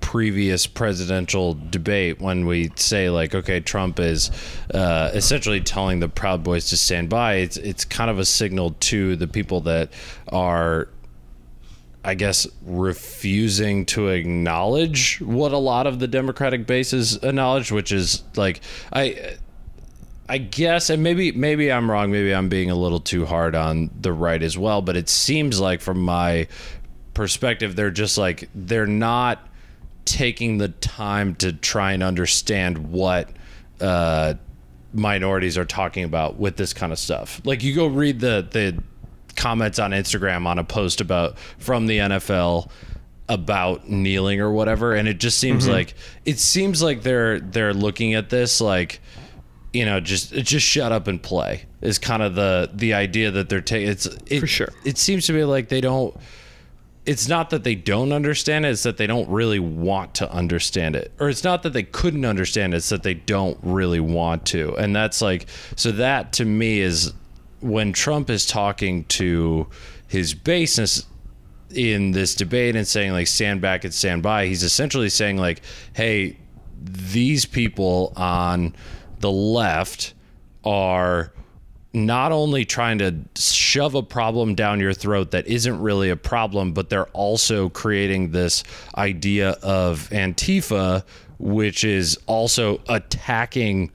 previous 0.00 0.66
presidential 0.66 1.58
debate, 1.70 2.20
when 2.20 2.46
we 2.46 2.70
say 2.76 3.10
like, 3.10 3.34
okay, 3.34 3.60
Trump 3.60 4.00
is 4.00 4.30
uh, 4.72 5.10
essentially 5.12 5.60
telling 5.60 6.00
the 6.00 6.08
Proud 6.08 6.42
Boys 6.42 6.70
to 6.70 6.76
stand 6.76 7.10
by, 7.10 7.34
it's 7.34 7.58
it's 7.58 7.84
kind 7.84 8.10
of 8.10 8.18
a 8.18 8.24
signal 8.24 8.74
to 8.80 9.16
the 9.16 9.28
people 9.28 9.60
that 9.62 9.90
are. 10.28 10.88
I 12.04 12.14
guess 12.14 12.46
refusing 12.62 13.84
to 13.86 14.10
acknowledge 14.10 15.20
what 15.20 15.50
a 15.50 15.58
lot 15.58 15.88
of 15.88 15.98
the 15.98 16.06
Democratic 16.06 16.64
base 16.64 16.92
is 16.92 17.16
acknowledged, 17.16 17.72
which 17.72 17.90
is 17.90 18.22
like 18.36 18.60
I 18.92 19.38
I 20.28 20.38
guess, 20.38 20.90
and 20.90 21.02
maybe 21.02 21.32
maybe 21.32 21.70
I'm 21.70 21.90
wrong. 21.90 22.10
Maybe 22.10 22.34
I'm 22.34 22.48
being 22.48 22.70
a 22.70 22.74
little 22.74 23.00
too 23.00 23.26
hard 23.26 23.54
on 23.54 23.90
the 24.00 24.12
right 24.12 24.42
as 24.42 24.58
well. 24.58 24.82
But 24.82 24.96
it 24.96 25.08
seems 25.08 25.60
like, 25.60 25.80
from 25.80 26.00
my 26.00 26.48
perspective, 27.14 27.76
they're 27.76 27.90
just 27.90 28.18
like 28.18 28.48
they're 28.54 28.86
not 28.86 29.46
taking 30.04 30.58
the 30.58 30.68
time 30.68 31.34
to 31.36 31.52
try 31.52 31.92
and 31.92 32.02
understand 32.02 32.90
what 32.90 33.30
uh, 33.80 34.34
minorities 34.92 35.58
are 35.58 35.64
talking 35.64 36.04
about 36.04 36.36
with 36.36 36.56
this 36.56 36.72
kind 36.72 36.92
of 36.92 36.98
stuff. 36.98 37.40
Like 37.44 37.62
you 37.62 37.74
go 37.74 37.86
read 37.86 38.20
the 38.20 38.46
the 38.50 38.82
comments 39.36 39.78
on 39.78 39.90
Instagram 39.90 40.46
on 40.46 40.58
a 40.58 40.64
post 40.64 41.00
about 41.00 41.38
from 41.58 41.86
the 41.86 41.98
NFL 41.98 42.70
about 43.28 43.88
kneeling 43.88 44.40
or 44.40 44.52
whatever 44.52 44.94
and 44.94 45.08
it 45.08 45.18
just 45.18 45.38
seems 45.38 45.66
like 45.66 45.94
it 46.24 46.38
seems 46.38 46.80
like 46.80 47.02
they're 47.02 47.40
they're 47.40 47.74
looking 47.74 48.14
at 48.14 48.30
this 48.30 48.60
like 48.60 49.00
you 49.76 49.84
know 49.84 50.00
just 50.00 50.32
just 50.32 50.66
shut 50.66 50.90
up 50.90 51.06
and 51.06 51.22
play 51.22 51.66
is 51.82 51.98
kind 51.98 52.22
of 52.22 52.34
the 52.34 52.70
the 52.72 52.94
idea 52.94 53.30
that 53.30 53.48
they're 53.50 53.60
taking 53.60 53.88
it's 53.88 54.06
it, 54.06 54.40
For 54.40 54.46
sure. 54.46 54.68
it 54.84 54.96
seems 54.96 55.26
to 55.26 55.34
me 55.34 55.44
like 55.44 55.68
they 55.68 55.82
don't 55.82 56.16
it's 57.04 57.28
not 57.28 57.50
that 57.50 57.62
they 57.62 57.74
don't 57.74 58.12
understand 58.12 58.64
it 58.64 58.70
it's 58.70 58.84
that 58.84 58.96
they 58.96 59.06
don't 59.06 59.28
really 59.28 59.58
want 59.58 60.14
to 60.14 60.32
understand 60.32 60.96
it 60.96 61.12
or 61.20 61.28
it's 61.28 61.44
not 61.44 61.62
that 61.62 61.74
they 61.74 61.82
couldn't 61.82 62.24
understand 62.24 62.72
it 62.72 62.78
it's 62.78 62.88
that 62.88 63.02
they 63.02 63.14
don't 63.14 63.58
really 63.62 64.00
want 64.00 64.46
to 64.46 64.74
and 64.76 64.96
that's 64.96 65.20
like 65.20 65.46
so 65.76 65.92
that 65.92 66.32
to 66.32 66.46
me 66.46 66.80
is 66.80 67.12
when 67.60 67.92
trump 67.92 68.30
is 68.30 68.46
talking 68.46 69.04
to 69.04 69.66
his 70.08 70.32
base 70.32 71.04
in 71.74 72.12
this 72.12 72.34
debate 72.34 72.76
and 72.76 72.88
saying 72.88 73.12
like 73.12 73.26
stand 73.26 73.60
back 73.60 73.84
and 73.84 73.92
stand 73.92 74.22
by 74.22 74.46
he's 74.46 74.62
essentially 74.62 75.10
saying 75.10 75.36
like 75.36 75.60
hey 75.92 76.34
these 76.82 77.44
people 77.44 78.12
on 78.16 78.74
the 79.20 79.30
left 79.30 80.14
are 80.64 81.32
not 81.92 82.30
only 82.30 82.64
trying 82.64 82.98
to 82.98 83.16
shove 83.36 83.94
a 83.94 84.02
problem 84.02 84.54
down 84.54 84.80
your 84.80 84.92
throat 84.92 85.30
that 85.30 85.46
isn't 85.46 85.80
really 85.80 86.10
a 86.10 86.16
problem, 86.16 86.72
but 86.72 86.90
they're 86.90 87.06
also 87.08 87.70
creating 87.70 88.32
this 88.32 88.62
idea 88.96 89.50
of 89.62 90.08
Antifa, 90.10 91.04
which 91.38 91.84
is 91.84 92.18
also 92.26 92.82
attacking 92.88 93.90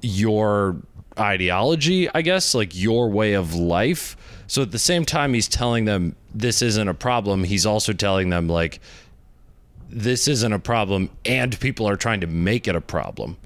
your 0.00 0.76
ideology, 1.18 2.08
I 2.14 2.22
guess, 2.22 2.54
like 2.54 2.74
your 2.74 3.10
way 3.10 3.34
of 3.34 3.54
life. 3.54 4.16
So 4.46 4.62
at 4.62 4.70
the 4.70 4.78
same 4.78 5.04
time, 5.04 5.34
he's 5.34 5.48
telling 5.48 5.84
them 5.84 6.16
this 6.34 6.62
isn't 6.62 6.88
a 6.88 6.94
problem. 6.94 7.44
He's 7.44 7.66
also 7.66 7.92
telling 7.92 8.30
them, 8.30 8.48
like, 8.48 8.80
this 9.90 10.28
isn't 10.28 10.52
a 10.52 10.58
problem, 10.58 11.10
and 11.24 11.58
people 11.60 11.86
are 11.88 11.96
trying 11.96 12.20
to 12.20 12.26
make 12.26 12.66
it 12.66 12.74
a 12.74 12.80
problem. 12.80 13.36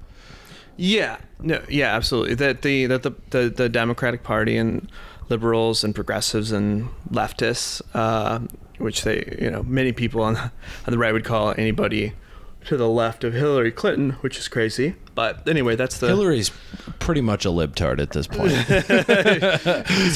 Yeah, 0.81 1.17
no, 1.41 1.61
yeah, 1.67 1.93
absolutely. 1.93 2.35
That 2.35 2.61
the 2.61 2.85
that 2.85 3.03
the 3.03 3.13
the, 3.31 3.49
the 3.49 3.67
Democratic 3.67 4.23
Party 4.23 4.55
and 4.55 4.89
liberals 5.27 5.83
and 5.83 5.93
progressives 5.93 6.53
and 6.53 6.87
leftists, 7.11 7.81
uh, 7.93 8.39
which 8.77 9.03
they, 9.03 9.37
you 9.41 9.51
know, 9.51 9.61
many 9.63 9.91
people 9.91 10.21
on, 10.21 10.37
on 10.37 10.51
the 10.87 10.97
right 10.97 11.11
would 11.11 11.25
call 11.25 11.53
anybody 11.57 12.13
to 12.63 12.77
the 12.77 12.87
left 12.87 13.25
of 13.25 13.33
Hillary 13.33 13.73
Clinton, 13.73 14.11
which 14.21 14.37
is 14.37 14.47
crazy. 14.47 14.95
But 15.15 15.45
anyway, 15.49 15.75
that's 15.75 15.97
the 15.97 16.07
Hillary's 16.07 16.49
pretty 16.99 17.21
much 17.21 17.45
a 17.45 17.49
libtard 17.49 17.99
at 17.99 18.11
this 18.11 18.27
point. 18.27 18.53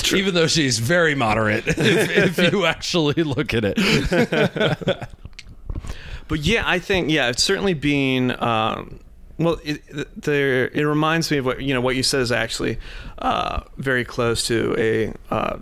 Even 0.13 0.34
though 0.34 0.47
she's 0.47 0.80
very 0.80 1.13
moderate, 1.13 1.67
if, 1.78 2.38
if 2.38 2.54
you 2.54 2.65
actually 2.65 3.21
look 3.21 3.54
at 3.54 3.65
it. 3.65 5.10
But 6.30 6.39
yeah, 6.39 6.63
I 6.65 6.80
think 6.80 7.10
yeah, 7.10 7.28
it's 7.28 7.43
certainly 7.43 7.73
been. 7.73 8.32
Um, 8.41 9.02
well, 9.38 9.60
it, 9.63 9.82
it 9.88 10.84
reminds 10.84 11.32
me 11.32 11.38
of 11.38 11.46
what 11.46 11.62
you 11.62 11.74
know. 11.74 11.82
What 11.82 11.96
you 11.96 12.04
said 12.04 12.22
is 12.22 12.32
actually 12.32 12.78
uh, 13.19 13.62
very 13.78 14.06
close 14.06 14.46
to 14.48 14.76
a 14.78 15.13
uh, 15.34 15.58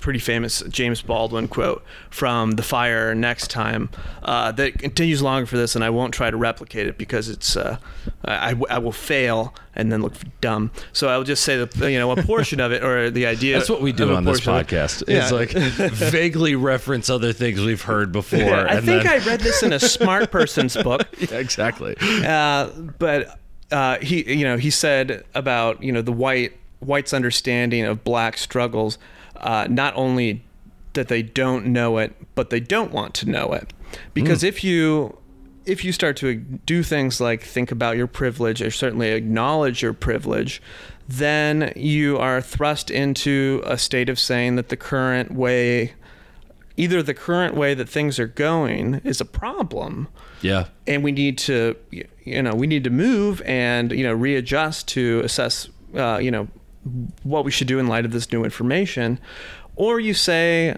pretty 0.00 0.18
famous 0.18 0.62
James 0.68 1.02
Baldwin 1.02 1.46
quote 1.48 1.84
from 2.10 2.52
The 2.52 2.62
Fire 2.62 3.14
next 3.14 3.50
time 3.50 3.88
uh, 4.22 4.50
that 4.52 4.78
continues 4.78 5.22
longer 5.22 5.46
for 5.46 5.56
this, 5.56 5.74
and 5.74 5.84
I 5.84 5.90
won't 5.90 6.14
try 6.14 6.30
to 6.30 6.36
replicate 6.36 6.86
it 6.86 6.98
because 6.98 7.28
it's 7.28 7.56
uh, 7.56 7.76
I, 8.24 8.54
I 8.70 8.78
will 8.78 8.92
fail 8.92 9.54
and 9.74 9.92
then 9.92 10.02
look 10.02 10.14
dumb. 10.40 10.70
So 10.92 11.08
I'll 11.08 11.22
just 11.24 11.42
say 11.44 11.56
that 11.62 11.76
you 11.90 11.98
know 11.98 12.10
a 12.12 12.22
portion 12.22 12.60
of 12.60 12.72
it 12.72 12.82
or 12.82 13.10
the 13.10 13.26
idea. 13.26 13.56
That's 13.58 13.70
what 13.70 13.82
we 13.82 13.92
do 13.92 14.14
on 14.14 14.24
this 14.24 14.40
podcast. 14.40 15.02
It's 15.06 15.30
Yeah. 15.30 15.36
like 15.36 15.50
vaguely 15.50 16.54
reference 16.56 17.08
other 17.10 17.32
things 17.32 17.60
we've 17.60 17.82
heard 17.82 18.10
before. 18.20 18.38
Yeah, 18.40 18.66
I 18.68 18.80
think 18.80 19.04
then- 19.04 19.20
I 19.20 19.24
read 19.24 19.40
this 19.40 19.62
in 19.62 19.72
a 19.72 19.80
smart 19.80 20.30
person's 20.30 20.76
book. 20.76 21.02
Yeah, 21.20 21.36
exactly. 21.38 21.96
Uh, 22.00 22.68
but 22.98 23.38
uh, 23.70 23.98
he, 23.98 24.32
you 24.38 24.44
know, 24.44 24.56
he 24.56 24.70
said 24.70 25.24
about 25.34 25.82
you 25.82 25.92
know 25.92 26.02
the 26.02 26.12
white 26.12 26.52
white's 26.80 27.12
understanding 27.12 27.84
of 27.84 28.02
black 28.04 28.38
struggles, 28.38 28.96
uh, 29.40 29.66
not 29.70 29.94
only 29.96 30.42
that 30.94 31.08
they 31.08 31.22
don't 31.22 31.66
know 31.66 31.98
it, 31.98 32.14
but 32.34 32.50
they 32.50 32.60
don't 32.60 32.92
want 32.92 33.14
to 33.14 33.28
know 33.28 33.52
it, 33.52 33.72
because 34.14 34.42
if 34.42 34.62
you 34.64 35.16
if 35.66 35.84
you 35.84 35.92
start 35.92 36.16
to 36.16 36.36
do 36.36 36.82
things 36.82 37.20
like 37.20 37.42
think 37.42 37.70
about 37.70 37.96
your 37.96 38.06
privilege 38.06 38.62
or 38.62 38.70
certainly 38.70 39.10
acknowledge 39.10 39.82
your 39.82 39.92
privilege, 39.92 40.60
then 41.06 41.72
you 41.76 42.16
are 42.18 42.40
thrust 42.40 42.90
into 42.90 43.62
a 43.66 43.76
state 43.76 44.08
of 44.08 44.18
saying 44.18 44.56
that 44.56 44.68
the 44.70 44.76
current 44.76 45.30
way, 45.32 45.92
either 46.76 47.02
the 47.02 47.14
current 47.14 47.54
way 47.54 47.74
that 47.74 47.88
things 47.88 48.18
are 48.18 48.26
going 48.26 49.00
is 49.04 49.20
a 49.20 49.24
problem, 49.24 50.08
Yeah. 50.40 50.66
and 50.86 51.04
we 51.04 51.12
need 51.12 51.36
to 51.38 51.76
you 52.24 52.42
know 52.42 52.54
we 52.54 52.66
need 52.66 52.84
to 52.84 52.90
move 52.90 53.42
and 53.44 53.92
you 53.92 54.02
know 54.02 54.14
readjust 54.14 54.88
to 54.88 55.20
assess 55.24 55.68
uh, 55.94 56.18
you 56.20 56.30
know 56.30 56.48
what 57.22 57.44
we 57.44 57.50
should 57.50 57.66
do 57.66 57.78
in 57.78 57.86
light 57.86 58.04
of 58.04 58.12
this 58.12 58.30
new 58.32 58.44
information 58.44 59.18
or 59.76 60.00
you 60.00 60.14
say 60.14 60.76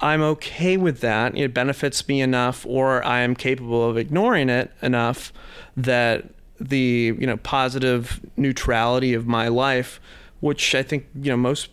i'm 0.00 0.20
okay 0.20 0.76
with 0.76 1.00
that. 1.00 1.36
It 1.36 1.54
benefits 1.54 2.06
me 2.06 2.20
enough 2.20 2.64
or 2.66 3.04
i 3.04 3.20
am 3.20 3.34
capable 3.34 3.88
of 3.88 3.96
ignoring 3.96 4.48
it 4.48 4.70
enough 4.82 5.32
that 5.76 6.30
the 6.60 7.14
you 7.18 7.26
know 7.26 7.36
positive 7.38 8.20
neutrality 8.36 9.14
of 9.14 9.26
my 9.26 9.48
life 9.48 10.00
which 10.40 10.74
i 10.74 10.82
think 10.82 11.06
you 11.14 11.30
know 11.30 11.36
most 11.36 11.68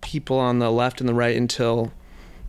people 0.00 0.38
on 0.38 0.58
the 0.58 0.70
left 0.70 1.00
and 1.00 1.08
the 1.08 1.14
right 1.14 1.36
until 1.36 1.92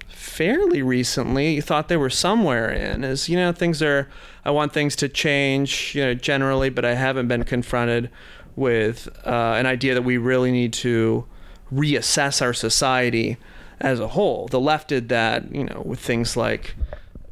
fairly 0.07 0.81
recently 0.81 1.61
thought 1.61 1.87
they 1.87 1.97
were 1.97 2.09
somewhere 2.09 2.69
in 2.69 3.03
is 3.03 3.29
you 3.29 3.37
know 3.37 3.51
things 3.51 3.81
are 3.81 4.09
i 4.45 4.51
want 4.51 4.73
things 4.73 4.95
to 4.95 5.07
change 5.07 5.93
you 5.95 6.03
know 6.03 6.13
generally 6.13 6.69
but 6.69 6.83
i 6.83 6.93
haven't 6.93 7.27
been 7.27 7.43
confronted 7.43 8.09
with 8.57 9.07
uh, 9.25 9.53
an 9.57 9.65
idea 9.65 9.93
that 9.93 10.01
we 10.01 10.17
really 10.17 10.51
need 10.51 10.73
to 10.73 11.25
reassess 11.73 12.41
our 12.41 12.53
society 12.53 13.37
as 13.79 13.99
a 13.99 14.09
whole 14.09 14.47
the 14.47 14.59
left 14.59 14.89
did 14.89 15.07
that 15.07 15.53
you 15.53 15.63
know 15.63 15.81
with 15.85 15.99
things 15.99 16.35
like 16.35 16.75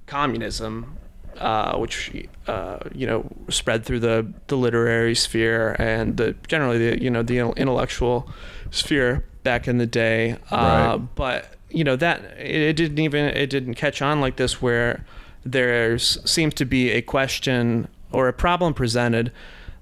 communism 0.05 0.95
uh, 1.37 1.77
which 1.77 2.27
uh, 2.47 2.79
you 2.93 3.05
know 3.05 3.25
spread 3.49 3.83
through 3.83 3.99
the, 3.99 4.25
the 4.47 4.55
literary 4.55 5.15
sphere 5.15 5.75
and 5.79 6.17
the 6.17 6.35
generally 6.47 6.77
the 6.77 7.03
you 7.03 7.09
know 7.09 7.23
the 7.23 7.39
intellectual 7.39 8.29
sphere 8.71 9.23
back 9.43 9.67
in 9.67 9.77
the 9.77 9.85
day. 9.85 10.37
Uh, 10.51 10.97
Right. 10.97 11.15
But 11.15 11.55
you 11.69 11.83
know 11.83 11.95
that 11.95 12.23
it, 12.37 12.61
it 12.61 12.75
didn't 12.75 12.99
even 12.99 13.25
it 13.25 13.49
didn't 13.49 13.75
catch 13.75 14.01
on 14.01 14.21
like 14.21 14.37
this 14.37 14.61
where 14.61 15.05
there's 15.45 16.19
seems 16.29 16.53
to 16.55 16.65
be 16.65 16.91
a 16.91 17.01
question 17.01 17.87
or 18.11 18.27
a 18.27 18.33
problem 18.33 18.73
presented 18.73 19.31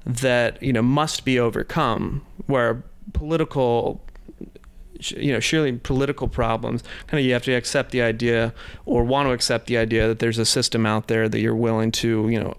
that 0.05 0.61
you 0.61 0.73
know 0.73 0.81
must 0.81 1.23
be 1.25 1.39
overcome 1.39 2.25
where 2.47 2.83
political 3.13 4.01
you 4.99 5.31
know 5.33 5.39
surely 5.39 5.71
political 5.73 6.27
problems 6.27 6.83
kind 7.07 7.19
of 7.19 7.25
you 7.25 7.33
have 7.33 7.43
to 7.43 7.51
accept 7.53 7.91
the 7.91 8.01
idea 8.01 8.53
or 8.85 9.03
want 9.03 9.27
to 9.27 9.31
accept 9.33 9.67
the 9.67 9.77
idea 9.77 10.07
that 10.07 10.19
there's 10.19 10.37
a 10.37 10.45
system 10.45 10.85
out 10.85 11.07
there 11.07 11.27
that 11.27 11.39
you're 11.39 11.55
willing 11.55 11.91
to 11.91 12.29
you 12.29 12.39
know 12.39 12.55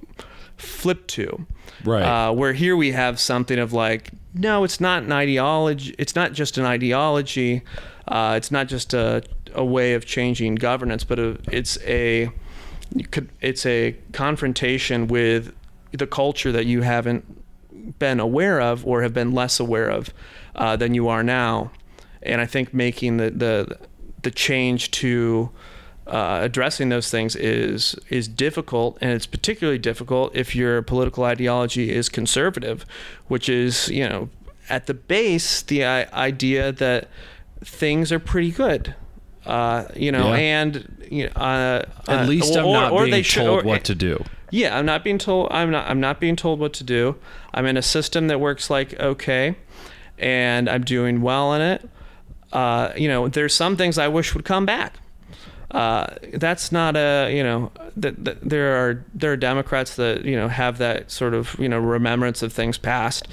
flip 0.57 1.07
to 1.09 1.47
Right. 1.85 2.03
uh, 2.03 2.33
where 2.33 2.53
here 2.55 2.77
we 2.77 2.93
have 2.93 3.21
something 3.21 3.59
of 3.59 3.73
like 3.73 4.11
no 4.35 4.65
it's 4.65 4.81
not 4.81 5.03
an 5.03 5.13
ideology 5.13 5.95
it's 5.99 6.15
not 6.15 6.33
just 6.33 6.57
an 6.57 6.65
ideology 6.65 7.63
uh, 8.09 8.35
it's 8.37 8.51
not 8.51 8.69
just 8.69 8.95
a, 8.95 9.23
a 9.55 9.65
way 9.65 9.95
of 9.95 10.07
changing 10.07 10.55
governance 10.55 11.05
but 11.05 11.19
a, 11.19 11.39
it's 11.51 11.79
a 11.83 12.31
it's 13.41 13.67
a 13.67 13.97
confrontation 14.13 15.09
with 15.09 15.53
the 15.97 16.07
culture 16.07 16.53
that 16.53 16.67
you 16.67 16.83
haven't 16.83 17.25
been 17.99 18.21
aware 18.21 18.61
of 18.61 18.87
or 18.87 19.03
have 19.03 19.13
been 19.15 19.33
less 19.33 19.61
aware 19.61 19.89
of 19.91 20.13
uh, 20.55 20.77
than 20.77 20.95
you 20.95 21.09
are 21.09 21.23
now. 21.23 21.71
And 22.23 22.41
I 22.41 22.47
think 22.47 22.73
making 22.75 23.19
the 23.19 23.31
the, 23.31 23.79
the 24.23 24.31
change 24.31 24.91
to 24.93 25.51
uh, 26.07 26.39
addressing 26.43 26.89
those 26.91 27.11
things 27.11 27.37
is 27.37 27.95
is 28.09 28.29
difficult, 28.29 28.99
and 29.01 29.11
it's 29.13 29.27
particularly 29.27 29.79
difficult 29.79 30.35
if 30.35 30.55
your 30.57 30.83
political 30.83 31.25
ideology 31.25 31.91
is 31.91 32.09
conservative, 32.09 32.85
which 33.29 33.49
is 33.49 33.89
you 33.89 34.09
know 34.09 34.29
at 34.71 34.87
the 34.87 34.95
base 34.95 35.63
the 35.63 35.85
i- 35.85 36.07
idea 36.13 36.73
that 36.73 37.09
things 37.63 38.11
are 38.13 38.19
pretty 38.19 38.51
good. 38.51 38.95
Uh, 39.47 39.85
you 39.95 40.11
know, 40.11 40.29
Yeah. 40.29 40.37
and 40.37 41.07
you 41.11 41.25
know, 41.25 41.33
uh, 41.37 41.85
At 42.09 42.21
uh, 42.21 42.25
least 42.25 42.57
I'm 42.57 42.65
or- 42.65 42.73
not 42.73 42.93
or 42.93 43.01
being 43.01 43.11
they 43.11 43.23
should- 43.23 43.45
told 43.45 43.65
or- 43.65 43.69
what 43.69 43.85
to 43.85 43.95
do. 43.95 44.25
Yeah, 44.55 44.79
I'm 44.79 44.87
not 44.87 45.03
being 45.03 45.19
told. 45.19 45.49
I'm 45.51 45.73
not. 45.73 45.91
I'm 45.91 45.99
not 45.99 46.21
being 46.21 46.37
told 46.37 46.61
what 46.61 46.73
to 46.75 46.85
do. 46.85 47.17
I'm 47.53 47.67
in 47.67 47.77
a 47.77 47.83
system 47.83 48.29
that 48.29 48.39
works 48.39 48.71
like 48.71 48.99
okay, 49.01 49.57
and 50.17 50.69
I'm 50.69 50.85
doing 50.85 51.23
well 51.23 51.53
in 51.55 51.61
it. 51.61 51.91
Uh, 52.53 52.93
you 52.97 53.09
know, 53.09 53.27
there's 53.27 53.53
some 53.53 53.77
things 53.77 53.99
I 53.99 54.07
wish 54.07 54.33
would 54.33 54.45
come 54.45 54.65
back. 54.65 54.95
Uh, 55.73 56.07
that's 56.35 56.71
not 56.71 56.95
a 56.95 57.33
you 57.35 57.43
know 57.43 57.73
th- 58.01 58.15
th- 58.25 58.39
there 58.43 58.77
are 58.77 59.05
there 59.13 59.33
are 59.33 59.37
Democrats 59.37 59.97
that 59.97 60.25
you 60.25 60.37
know 60.37 60.47
have 60.47 60.79
that 60.79 61.11
sort 61.11 61.35
of 61.35 61.57
you 61.59 61.69
know 61.69 61.81
remembrance 61.81 62.41
of 62.41 62.53
things 62.53 62.79
past, 62.79 63.27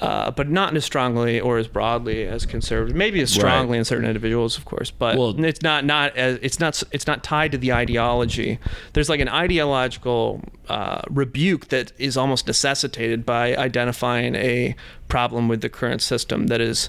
uh, 0.00 0.30
but 0.30 0.48
not 0.48 0.74
as 0.74 0.84
strongly 0.84 1.38
or 1.38 1.58
as 1.58 1.68
broadly 1.68 2.24
as 2.26 2.46
conservative. 2.46 2.96
Maybe 2.96 3.20
as 3.20 3.30
strongly 3.30 3.76
in 3.76 3.84
certain 3.84 4.06
individuals, 4.06 4.56
of 4.56 4.64
course, 4.64 4.90
but 4.90 5.18
Well- 5.18 5.44
it's 5.44 5.62
not 5.62 5.84
not 5.84 6.16
as 6.16 6.38
it's 6.42 6.58
not 6.58 6.82
it's 6.90 7.06
not 7.06 7.22
tied 7.22 7.52
to 7.52 7.58
the 7.58 7.72
ideology. 7.72 8.58
There's 8.94 9.08
like 9.08 9.20
an 9.20 9.28
ideological 9.28 10.42
uh, 10.68 11.02
rebuke 11.10 11.68
that 11.68 11.92
is 11.98 12.16
almost 12.16 12.46
necessitated 12.46 13.26
by 13.26 13.54
identifying 13.56 14.34
a 14.36 14.74
problem 15.08 15.48
with 15.48 15.60
the 15.60 15.68
current 15.68 16.00
system 16.00 16.46
that 16.46 16.60
is 16.60 16.88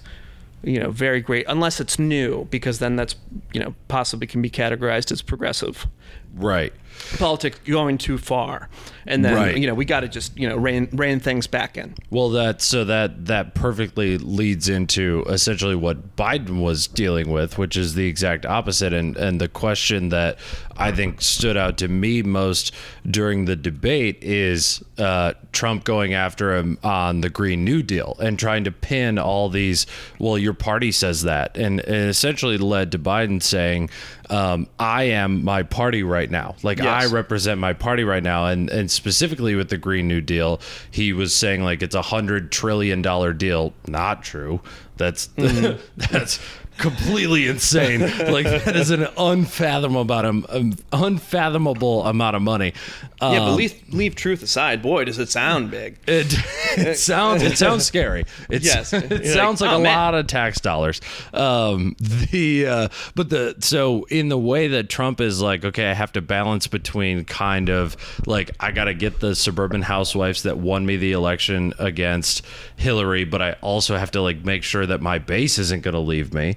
you 0.63 0.79
know 0.79 0.91
very 0.91 1.21
great 1.21 1.43
unless 1.47 1.79
it's 1.79 1.97
new 1.97 2.45
because 2.51 2.77
then 2.79 2.95
that's 2.95 3.15
you 3.51 3.59
know 3.59 3.73
possibly 3.87 4.27
can 4.27 4.41
be 4.41 4.49
categorized 4.49 5.11
as 5.11 5.21
progressive 5.23 5.87
Right. 6.35 6.73
politics 7.17 7.59
going 7.65 7.97
too 7.97 8.17
far 8.17 8.69
and 9.07 9.25
then 9.25 9.33
Right. 9.33 9.57
you 9.57 9.65
know 9.65 9.73
we 9.73 9.85
got 9.85 10.01
to 10.01 10.07
just 10.07 10.37
you 10.37 10.47
know 10.47 10.55
rein 10.55 10.87
rein 10.91 11.19
things 11.19 11.47
back 11.47 11.77
in 11.77 11.95
Well, 12.09 12.29
that 12.31 12.61
so 12.61 12.83
that 12.85 13.25
that 13.25 13.55
perfectly 13.55 14.17
leads 14.17 14.69
into 14.69 15.23
essentially 15.27 15.75
what 15.75 16.15
Biden 16.15 16.61
was 16.61 16.87
dealing 16.87 17.31
with, 17.31 17.57
which 17.57 17.75
is 17.75 17.95
the 17.95 18.07
exact 18.07 18.45
opposite. 18.45 18.93
And 18.93 19.17
and 19.17 19.41
the 19.41 19.47
question 19.47 20.09
that 20.09 20.37
I 20.77 20.91
think 20.91 21.21
stood 21.21 21.57
out 21.57 21.77
to 21.79 21.87
me 21.87 22.21
most 22.21 22.73
during 23.09 23.45
the 23.45 23.55
debate 23.55 24.23
is 24.23 24.83
uh, 24.97 25.33
Trump 25.51 25.83
going 25.83 26.13
after 26.13 26.55
him 26.55 26.77
on 26.83 27.21
the 27.21 27.29
Green 27.29 27.63
New 27.65 27.81
Deal 27.81 28.15
and 28.19 28.37
trying 28.37 28.63
to 28.65 28.71
pin 28.71 29.17
all 29.17 29.49
these. 29.49 29.87
Well, 30.19 30.37
your 30.37 30.53
party 30.53 30.91
says 30.91 31.23
that, 31.23 31.57
and 31.57 31.79
it 31.79 31.89
essentially 31.89 32.57
led 32.57 32.91
to 32.91 32.99
Biden 32.99 33.41
saying, 33.41 33.89
um, 34.31 34.67
I 34.79 35.03
am 35.03 35.43
my 35.43 35.63
party 35.63 36.03
right 36.03 36.31
now. 36.31 36.55
Like 36.63 36.77
Yes. 36.79 36.87
I 36.87 37.13
represent 37.13 37.59
my 37.59 37.73
party 37.73 38.03
right 38.05 38.23
now, 38.23 38.45
and 38.45 38.69
and 38.69 38.89
specifically 38.89 39.55
with 39.55 39.69
the 39.69 39.77
Green 39.77 40.07
New 40.07 40.21
Deal, 40.21 40.61
he 40.89 41.11
was 41.11 41.35
saying 41.35 41.63
like 41.63 41.83
it's 41.83 41.95
a 41.95 42.01
hundred 42.01 42.51
trillion 42.51 43.01
dollar 43.01 43.33
deal. 43.33 43.73
Not 43.87 44.23
true. 44.23 44.61
That's 44.95 45.27
that's 45.35 46.39
completely 46.77 47.47
insane. 47.47 48.01
like 48.31 48.45
that 48.45 48.75
is 48.75 48.89
an 48.89 49.07
unfathomable 49.17 50.01
amount 50.01 50.25
of 50.49 50.55
um, 50.55 50.73
unfathomable 50.91 52.03
amount 52.05 52.35
of 52.35 52.41
money. 52.41 52.73
yeah, 53.21 53.39
but 53.39 53.49
Um, 53.51 53.55
leave 53.55 53.75
leave 53.93 54.15
truth 54.15 54.41
aside. 54.43 54.81
Boy, 54.81 55.05
does 55.05 55.19
it 55.19 55.29
sound 55.29 55.69
big. 55.71 55.97
it, 56.07 56.33
it 56.77 56.97
sounds 56.97 57.43
it 57.43 57.57
sounds 57.57 57.85
scary. 57.85 58.25
It's, 58.49 58.65
Yes. 58.65 58.93
it 58.93 59.09
You're 59.09 59.19
like, 59.19 59.27
sounds 59.27 59.61
like, 59.61 59.71
"Oh, 59.71 59.75
a 59.77 59.79
man." 59.83 59.95
lot 59.95 60.15
of 60.15 60.27
tax 60.27 60.59
dollars. 60.59 61.01
Um, 61.33 61.95
the 61.99 62.65
uh, 62.67 62.87
but 63.15 63.29
the 63.29 63.55
so 63.59 64.05
in 64.05 64.29
the 64.29 64.37
way 64.37 64.67
that 64.69 64.89
Trump 64.89 65.21
is 65.21 65.41
like, 65.41 65.63
okay, 65.65 65.89
I 65.89 65.93
have 65.93 66.11
to 66.13 66.21
balance 66.21 66.67
between 66.67 67.25
kind 67.25 67.69
of 67.69 67.95
like 68.27 68.51
I 68.59 68.71
got 68.71 68.85
to 68.85 68.93
get 68.93 69.19
the 69.19 69.35
suburban 69.35 69.81
housewives 69.83 70.43
that 70.43 70.57
won 70.57 70.85
me 70.85 70.97
the 70.97 71.11
election 71.11 71.73
against 71.79 72.43
Hillary, 72.75 73.23
but 73.23 73.41
I 73.41 73.53
also 73.61 73.97
have 73.97 74.11
to 74.11 74.21
like 74.21 74.43
make 74.43 74.63
sure 74.63 74.85
that 74.85 75.01
my 75.01 75.19
base 75.19 75.57
isn't 75.59 75.83
going 75.83 75.93
to 75.93 75.99
leave 75.99 76.33
me. 76.33 76.55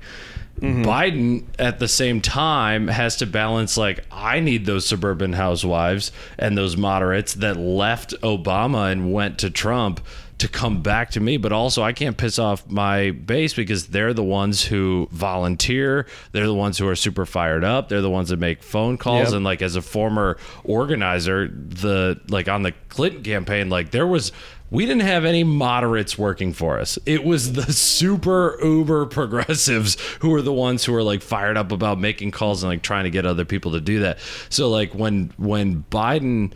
Mm-hmm. 0.60 0.84
Biden 0.84 1.44
at 1.58 1.80
the 1.80 1.88
same 1.88 2.20
time 2.20 2.86
has 2.86 3.16
to 3.16 3.26
balance 3.26 3.76
like 3.76 4.04
I 4.10 4.38
need 4.40 4.66
those 4.66 4.86
suburban 4.86 5.32
housewives 5.32 6.12
and 6.38 6.56
those 6.56 6.76
moderates 6.76 7.34
that 7.34 7.56
left 7.56 8.14
Obama 8.22 8.92
and 8.92 9.12
went 9.12 9.38
to 9.40 9.50
Trump 9.50 10.00
to 10.38 10.48
come 10.48 10.82
back 10.82 11.10
to 11.12 11.20
me. 11.20 11.36
But 11.38 11.52
also 11.52 11.82
I 11.82 11.92
can't 11.92 12.16
piss 12.16 12.38
off 12.38 12.68
my 12.68 13.10
base 13.10 13.52
because 13.54 13.88
they're 13.88 14.14
the 14.14 14.24
ones 14.24 14.64
who 14.64 15.08
volunteer. 15.10 16.06
They're 16.32 16.46
the 16.46 16.54
ones 16.54 16.78
who 16.78 16.86
are 16.88 16.96
super 16.96 17.26
fired 17.26 17.64
up. 17.64 17.88
They're 17.88 18.00
the 18.00 18.10
ones 18.10 18.28
that 18.28 18.38
make 18.38 18.62
phone 18.62 18.96
calls. 18.96 19.28
Yep. 19.28 19.36
and 19.36 19.44
like 19.44 19.60
as 19.60 19.74
a 19.74 19.82
former 19.82 20.36
organizer 20.62 21.48
the 21.48 22.20
like 22.28 22.48
on 22.48 22.62
the 22.62 22.72
Clinton 22.88 23.22
campaign 23.24 23.70
like 23.70 23.90
there 23.90 24.06
was 24.06 24.30
we 24.70 24.86
didn't 24.86 25.02
have 25.02 25.24
any 25.24 25.44
moderates 25.44 26.18
working 26.18 26.52
for 26.52 26.80
us. 26.80 26.98
It 27.06 27.24
was 27.24 27.52
the 27.52 27.62
super 27.72 28.58
uber 28.62 29.06
progressives 29.06 29.96
who 30.20 30.30
were 30.30 30.42
the 30.42 30.52
ones 30.52 30.84
who 30.84 30.92
were 30.92 31.02
like 31.02 31.22
fired 31.22 31.56
up 31.56 31.70
about 31.70 32.00
making 32.00 32.32
calls 32.32 32.62
and 32.62 32.70
like 32.70 32.82
trying 32.82 33.04
to 33.04 33.10
get 33.10 33.26
other 33.26 33.44
people 33.44 33.72
to 33.72 33.80
do 33.80 34.00
that. 34.00 34.18
So 34.48 34.68
like 34.70 34.94
when 34.94 35.32
when 35.36 35.84
Biden 35.90 36.52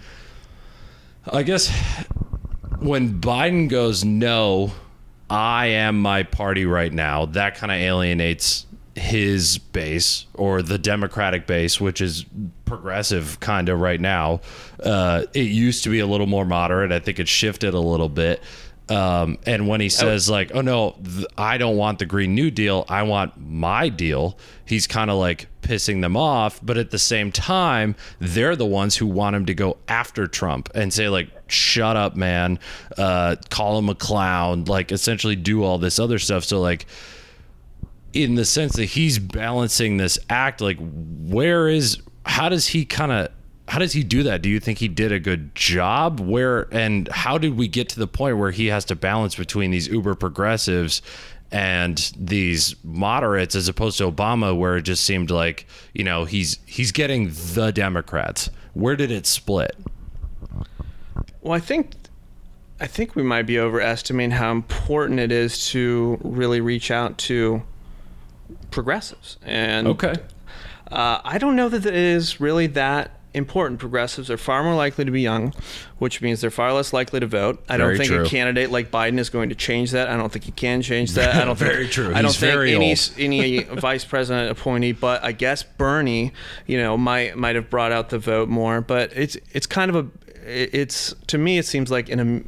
I 1.31 1.43
guess 1.43 1.69
when 2.79 3.21
Biden 3.21 3.69
goes 3.69 4.05
no, 4.05 4.73
I 5.29 5.67
am 5.67 6.01
my 6.01 6.23
party 6.23 6.65
right 6.65 6.93
now, 6.93 7.27
that 7.27 7.57
kind 7.57 7.71
of 7.71 7.79
alienates 7.79 8.67
his 8.95 9.59
base 9.59 10.27
or 10.35 10.63
the 10.63 10.79
Democratic 10.79 11.47
base, 11.47 11.81
which 11.81 12.01
is 12.01 12.25
progressive 12.69 13.41
kind 13.41 13.69
of 13.69 13.81
right 13.81 14.01
now. 14.01 14.41
Uh, 14.83 15.25
it 15.35 15.49
used 15.49 15.85
to 15.85 15.91
be 15.91 16.01
a 16.01 16.07
little 16.07 16.27
more 16.27 16.45
moderate. 16.45 16.93
I 16.93 17.01
think 17.01 17.19
it 17.19 17.29
shifted 17.29 17.75
a 17.75 17.81
little 17.81 18.09
bit. 18.09 18.43
Um, 18.89 19.39
and 19.45 19.69
when 19.69 19.83
he 19.83 19.91
says 19.91 20.31
like, 20.31 20.51
"Oh 20.55 20.63
no, 20.63 20.97
th- 21.05 21.27
I 21.37 21.59
don't 21.59 21.77
want 21.77 21.99
the 21.99 22.07
Green 22.07 22.35
New 22.35 22.51
Deal. 22.51 22.87
I 22.89 23.03
want 23.03 23.35
my 23.39 23.91
deal," 23.91 24.39
he's 24.65 24.87
kind 24.87 25.11
of 25.11 25.19
like 25.19 25.47
pissing 25.61 26.01
them 26.01 26.17
off. 26.17 26.59
But 26.63 26.79
at 26.79 26.91
the 26.91 26.99
same 26.99 27.31
time, 27.31 27.97
they're 28.19 28.57
the 28.57 28.65
ones 28.65 28.97
who 28.97 29.07
want 29.07 29.37
him 29.37 29.45
to 29.47 29.55
go 29.55 29.77
after 29.89 30.27
Trump 30.27 30.71
and 30.75 30.91
say 30.91 31.11
like, 31.11 31.29
"Shut 31.49 31.97
up, 31.97 32.17
man," 32.17 32.59
uh, 32.97 33.37
call 33.51 33.79
him 33.79 33.91
a 33.91 33.95
clown, 33.95 34.65
like 34.65 34.91
essentially 34.91 35.37
do 35.37 35.65
all 35.65 35.77
this 35.77 35.99
other 35.99 36.19
stuff. 36.19 36.45
So 36.45 36.59
like, 36.59 36.87
in 38.15 38.37
the 38.37 38.47
sense 38.47 38.75
that 38.77 38.87
he's 38.87 39.19
balancing 39.19 39.99
this 39.99 40.19
act, 40.31 40.63
like, 40.63 40.79
where 40.79 41.69
is 41.69 41.99
how 42.29 42.49
does 42.51 42.69
he 42.69 42.85
kind 42.85 43.11
of 43.11 43.29
how 43.67 43.79
does 43.79 43.93
he 43.93 44.03
do 44.03 44.23
that? 44.23 44.41
Do 44.43 44.49
you 44.49 44.61
think 44.61 44.79
he 44.79 44.89
did 44.89 45.13
a 45.13 45.19
good 45.19 45.55
job? 45.55 46.21
Where 46.21 46.69
and 46.73 47.09
how 47.09 47.39
did 47.39 47.57
we 47.57 47.69
get 47.69 47.89
to 47.91 47.99
the 47.99 48.07
point 48.07 48.37
where 48.39 48.51
he 48.51 48.67
has 48.67 48.85
to 48.87 48.95
balance 48.95 49.35
between 49.35 49.71
these 49.71 49.89
uber 49.89 50.15
progressives 50.15 51.03
and 51.51 52.13
these 52.19 52.77
moderates 52.85 53.55
as 53.55 53.69
opposed 53.69 53.97
to 53.99 54.11
Obama 54.11 54.57
where 54.57 54.77
it 54.77 54.83
just 54.83 55.05
seemed 55.05 55.31
like, 55.31 55.67
you 55.95 56.05
know, 56.05 56.27
he's 56.27 56.59
he's 56.67 56.93
getting 56.93 57.31
the 57.55 57.73
Democrats. 57.73 58.51
Where 58.75 58.95
did 58.95 59.11
it 59.11 59.27
split? 59.27 59.75
Well, 61.41 61.55
I 61.55 61.61
think 61.61 61.93
I 62.79 62.87
think 62.87 63.17
we 63.17 63.23
might 63.23 63.47
be 63.47 63.59
overestimating 63.59 64.33
how 64.33 64.53
important 64.53 65.19
it 65.19 65.33
is 65.33 65.69
to 65.71 66.19
really 66.23 66.61
reach 66.61 66.91
out 66.91 67.17
to 67.19 67.63
progressives. 68.71 69.39
And 69.45 69.89
Okay. 69.89 70.15
Uh, 70.91 71.21
I 71.25 71.39
don't 71.39 71.57
know 71.57 71.69
that 71.69 71.85
it 71.87 71.95
is 71.95 72.41
really 72.41 72.67
that 72.69 73.13
important. 73.35 73.79
Progressives 73.79 74.31
are 74.31 74.37
far 74.37 74.65
more 74.65 74.75
likely 74.75 75.05
to 75.05 75.11
be 75.11 75.21
young, 75.21 75.53
which 75.99 76.21
means 76.21 76.41
they're 76.41 76.51
far 76.51 76.73
less 76.73 76.93
likely 76.93 77.21
to 77.21 77.27
vote. 77.27 77.63
I 77.69 77.77
Very 77.77 77.97
don't 77.97 78.07
think 78.07 78.17
true. 78.17 78.25
a 78.25 78.29
candidate 78.29 78.71
like 78.71 78.91
Biden 78.91 79.19
is 79.19 79.31
going 79.31 79.51
to 79.51 79.55
change 79.55 79.91
that. 79.93 80.09
I 80.09 80.17
don't 80.17 80.33
think 80.33 80.45
he 80.45 80.53
can 80.53 80.83
change 80.83 81.13
that. 81.13 81.35
I 81.37 81.45
don't 81.45 81.59
Very 81.59 81.85
think, 81.85 81.93
true. 81.93 82.15
I 82.15 82.23
don't 82.23 82.33
He's 82.33 82.39
think 82.39 83.17
any 83.19 83.59
old. 83.59 83.65
any 83.71 83.81
vice 83.81 84.05
president 84.05 84.51
appointee, 84.51 84.93
but 84.93 85.23
I 85.23 85.33
guess 85.33 85.63
Bernie, 85.63 86.33
you 86.67 86.79
know, 86.79 86.97
might 86.97 87.37
might 87.37 87.57
have 87.57 87.71
brought 87.71 87.93
out 87.93 88.09
the 88.09 88.19
vote 88.19 88.49
more. 88.49 88.81
But 88.81 89.13
it's 89.15 89.37
it's 89.53 89.67
kind 89.67 89.95
of 89.95 89.97
a 89.97 90.28
it's 90.49 91.15
to 91.27 91.39
me 91.39 91.59
it 91.59 91.67
seems 91.67 91.91
like 91.91 92.09
in 92.09 92.21
a 92.21 92.43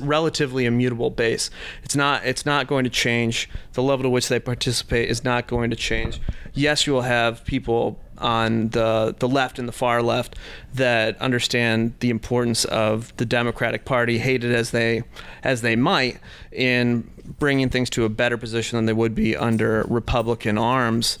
relatively 0.00 0.66
immutable 0.66 1.10
base. 1.10 1.50
It's 1.82 1.96
not 1.96 2.24
it's 2.24 2.46
not 2.46 2.66
going 2.66 2.84
to 2.84 2.90
change. 2.90 3.48
The 3.72 3.82
level 3.82 4.04
to 4.04 4.10
which 4.10 4.28
they 4.28 4.40
participate 4.40 5.08
is 5.08 5.24
not 5.24 5.46
going 5.46 5.70
to 5.70 5.76
change. 5.76 6.20
Yes, 6.52 6.86
you 6.86 6.92
will 6.92 7.02
have 7.02 7.44
people 7.44 8.00
on 8.18 8.68
the 8.70 9.14
the 9.18 9.28
left 9.28 9.58
and 9.58 9.68
the 9.68 9.72
far 9.72 10.02
left 10.02 10.36
that 10.74 11.20
understand 11.20 11.94
the 12.00 12.10
importance 12.10 12.64
of 12.66 13.14
the 13.16 13.24
Democratic 13.24 13.84
Party, 13.84 14.18
hate 14.18 14.44
it 14.44 14.52
as 14.52 14.70
they 14.70 15.02
as 15.42 15.62
they 15.62 15.76
might, 15.76 16.18
in 16.52 17.10
bringing 17.38 17.68
things 17.68 17.90
to 17.90 18.04
a 18.04 18.08
better 18.08 18.36
position 18.36 18.76
than 18.76 18.86
they 18.86 18.92
would 18.92 19.14
be 19.14 19.36
under 19.36 19.84
Republican 19.88 20.58
arms. 20.58 21.18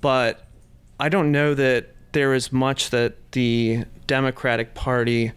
But 0.00 0.46
I 1.00 1.08
don't 1.08 1.32
know 1.32 1.54
that 1.54 1.94
there 2.12 2.34
is 2.34 2.52
much 2.52 2.90
that 2.90 3.32
the 3.32 3.84
Democratic 4.06 4.74
Party 4.74 5.32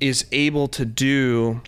is 0.00 0.26
able 0.32 0.68
to 0.68 0.84
do 0.84 1.60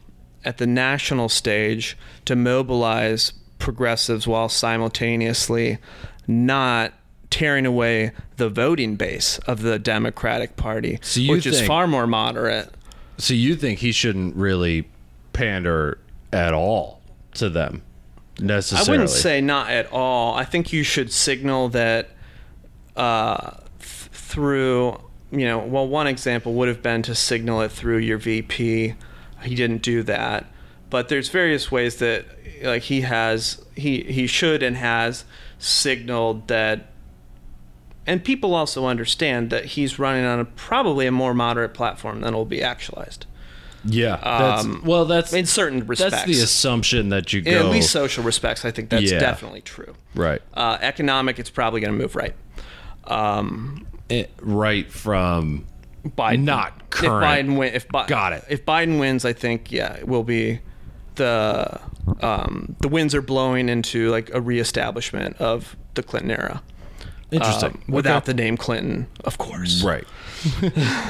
at 0.45 0.59
the 0.59 0.67
national 0.67 1.29
stage 1.29 1.97
to 2.25 2.37
mobilize 2.37 3.33
progressives 3.59 4.27
while 4.27 4.49
simultaneously 4.49 5.79
not 6.27 6.93
tearing 7.31 7.67
away 7.67 8.13
the 8.37 8.49
voting 8.49 8.97
base 8.97 9.39
of 9.41 9.63
the 9.63 9.79
Democratic 9.79 10.57
Party, 10.57 10.99
So 11.03 11.21
you 11.21 11.33
which 11.33 11.47
is 11.47 11.57
think- 11.59 11.69
far 11.69 11.87
more 11.87 12.07
moderate. 12.07 12.73
So 13.19 13.35
you 13.35 13.57
think 13.57 13.81
he 13.81 13.91
shouldn't 13.93 14.37
really 14.37 14.89
pander 15.33 15.99
at 16.33 16.55
all 16.55 17.01
to 17.35 17.49
them 17.51 17.83
necessarily? 18.39 18.89
I 18.89 18.91
wouldn't 18.93 19.11
say 19.11 19.41
not 19.41 19.71
at 19.71 19.91
all. 19.93 20.35
I 20.35 20.45
think 20.45 20.73
you 20.73 20.85
should 20.85 21.13
signal 21.13 21.69
that 21.71 22.11
uh, 22.97 23.51
th- 23.81 23.91
through, 24.13 25.01
you 25.31 25.45
know, 25.47 25.59
well, 25.59 25.87
one 25.87 26.07
example 26.07 26.55
would 26.55 26.69
have 26.69 26.83
been 26.83 27.03
to 27.03 27.15
signal 27.15 27.61
it 27.63 27.71
through 27.71 27.99
your 27.99 28.19
VP. 28.19 28.95
He 29.43 29.55
didn't 29.55 29.83
do 29.83 30.03
that, 30.05 30.47
but 30.91 31.09
there's 31.09 31.29
various 31.29 31.71
ways 31.71 31.97
that, 31.97 32.25
like, 32.63 32.83
he 32.85 33.03
has, 33.03 33.65
he 33.77 34.03
he 34.03 34.27
should 34.27 34.63
and 34.63 34.77
has 34.77 35.25
signaled 35.59 36.49
that. 36.49 36.87
And 38.07 38.25
people 38.25 38.55
also 38.55 38.87
understand 38.87 39.51
that 39.51 39.67
he's 39.67 39.99
running 39.99 40.25
on 40.25 40.41
a 40.41 40.45
probably 40.47 41.07
a 41.07 41.13
more 41.13 41.35
moderate 41.35 41.75
platform 41.75 42.23
than 42.23 42.33
will 42.35 42.47
be 42.47 42.63
actualized 42.63 43.27
Yeah. 43.85 44.17
That's, 44.17 44.65
Um, 44.65 44.81
well, 44.83 45.05
that's 45.05 45.33
in 45.35 45.45
certain 45.45 45.87
respects. 45.87 46.13
that's 46.13 46.25
the 46.25 46.43
assumption 46.43 47.11
that 47.11 47.35
you 47.35 47.43
go 47.43 47.51
In 47.51 47.57
at 47.59 47.67
least 47.67 47.91
social 47.91 48.25
respects, 48.25 48.65
I 48.65 48.71
think 48.71 48.89
that's 48.89 49.13
Yeah. 49.13 49.19
definitely 49.21 49.61
true. 49.61 49.95
right, 50.15 50.41
Uh, 50.55 50.79
economic, 50.81 51.39
it's 51.39 51.51
probably 51.51 51.83
going 51.83 51.93
to 51.93 51.99
move 51.99 52.17
right. 52.17 52.35
Um, 53.05 53.87
It- 54.09 54.31
right 54.41 54.91
from 54.91 55.67
Biden, 56.07 56.45
Not 56.45 56.91
current. 56.91 57.25
If 57.41 57.47
Biden 57.47 57.59
win, 57.59 57.75
if 57.75 57.89
Bi- 57.89 58.07
Got 58.07 58.33
it. 58.33 58.45
If 58.49 58.65
Biden 58.65 58.99
wins, 58.99 59.25
I 59.25 59.33
think 59.33 59.71
yeah, 59.73 59.95
it 59.95 60.09
will 60.09 60.25
be 60.25 60.61
the 61.17 61.81
um, 62.21 62.77
the 62.81 62.89
winds 62.89 63.15
are 63.15 63.21
blowing 63.23 63.69
into 63.69 64.09
like 64.11 64.31
a 64.33 64.41
reestablishment 64.41 65.37
of 65.39 65.77
the 65.95 66.03
Clinton 66.03 66.31
era. 66.31 66.63
interesting 67.31 67.83
Um, 67.89 67.95
without 67.95 68.25
the 68.25 68.33
name 68.35 68.57
Clinton, 68.57 69.07
of 69.25 69.37
course. 69.39 69.83
right. 69.83 70.07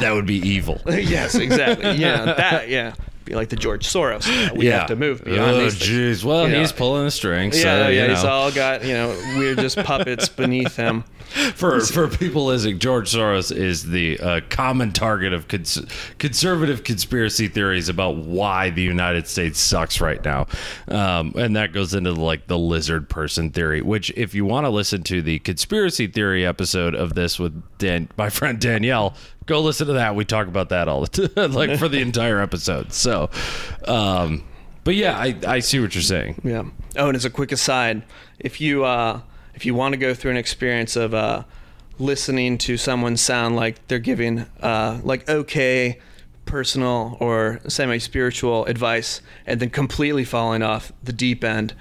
that 0.01 0.11
would 0.13 0.27
be 0.27 0.37
evil. 0.37 0.81
yes, 0.89 1.35
exactly. 1.37 1.93
Yeah, 1.93 2.25
that. 2.37 2.69
Yeah, 2.69 2.95
be 3.29 3.35
like 3.35 3.49
the 3.49 3.57
George 3.57 3.87
Soros. 3.87 4.27
Know, 4.49 4.55
we 4.55 4.67
have 4.67 4.87
to 4.89 4.97
move 4.97 5.25
beyond 5.25 5.51
Oh, 5.57 5.61
these 5.65 5.79
jeez. 5.79 6.25
Well, 6.25 6.47
You 6.47 6.55
know, 6.55 6.61
he's 6.61 6.73
pulling 6.73 7.05
the 7.05 7.11
strings. 7.11 7.57
Yeah, 7.57 7.63
so, 7.85 7.89
yeah, 7.89 8.05
you 8.05 8.11
he's 8.11 8.25
all 8.25 8.51
got 8.51 8.85
you 8.85 8.95
know 8.95 9.09
we're 9.37 9.55
just 9.55 9.77
puppets 9.85 10.29
beneath 10.29 10.77
him. 10.77 11.05
for 11.55 11.79
for 11.81 12.09
people 12.09 12.47
listening, 12.47 12.79
George 12.79 13.13
Soros 13.13 13.55
is 13.55 13.85
the 13.91 14.19
uh, 14.19 14.41
common 14.49 14.93
target 14.93 15.33
of 15.35 15.47
cons- 15.47 15.85
conservative 16.19 16.85
conspiracy 16.85 17.49
theories 17.49 17.89
about 17.91 18.17
why 18.17 18.71
the 18.71 18.83
United 18.83 19.29
States 19.29 19.59
sucks 19.61 20.01
right 20.01 20.25
now, 20.25 20.47
um, 20.89 21.35
and 21.37 21.55
that 21.57 21.73
goes 21.73 21.93
into 21.93 22.13
like 22.13 22.47
the 22.47 22.59
lizard 22.59 23.09
person 23.11 23.51
theory. 23.51 23.83
Which, 23.83 24.11
if 24.17 24.35
you 24.35 24.45
want 24.47 24.65
to 24.65 24.71
listen 24.71 25.03
to 25.05 25.21
the 25.21 25.39
conspiracy 25.41 26.07
theory 26.07 26.47
episode 26.47 26.95
of 26.95 27.15
this 27.15 27.39
with 27.39 27.63
Dan, 27.77 28.09
my 28.17 28.31
friend 28.31 28.59
Danielle, 28.59 29.15
go 29.49 29.61
listen 29.61 29.89
to 29.89 29.95
that. 29.95 30.15
We 30.15 30.25
talk 30.25 30.47
about 30.47 30.69
that 30.69 30.87
all 30.87 31.05
the 31.05 31.29
time, 31.35 31.53
like 31.53 31.77
for 31.79 31.89
the 31.89 32.01
entire 32.01 32.41
episode. 32.41 32.93
So, 32.93 33.31
um, 33.87 34.45
but 34.85 34.95
yeah, 34.95 35.19
I 35.19 35.37
I 35.47 35.59
see 35.59 35.81
what 35.81 35.95
you're 35.97 36.03
saying. 36.03 36.41
Yeah. 36.45 36.65
Oh, 36.97 37.09
and 37.09 37.17
as 37.17 37.25
a 37.25 37.31
quick 37.31 37.51
aside, 37.51 38.05
if 38.39 38.61
you 38.61 38.85
uh, 38.85 39.23
if 39.55 39.67
you 39.67 39.75
want 39.75 39.95
to 39.95 39.97
go 39.97 40.15
through 40.15 40.31
an 40.31 40.37
experience 40.37 40.95
of 40.95 41.15
uh, 41.15 41.43
listening 41.99 42.59
to 42.59 42.77
someone 42.77 43.17
sound 43.17 43.57
like 43.57 43.85
they're 43.89 43.99
giving 43.99 44.47
uh, 44.61 45.01
like 45.03 45.29
okay 45.29 45.99
personal 46.45 47.17
or 47.21 47.61
semi 47.69 47.99
spiritual 47.99 48.65
advice 48.67 49.21
and 49.47 49.61
then 49.61 49.69
completely 49.69 50.25
falling 50.25 50.63
off 50.63 50.93
the 51.03 51.13
deep 51.13 51.45
end, 51.45 51.75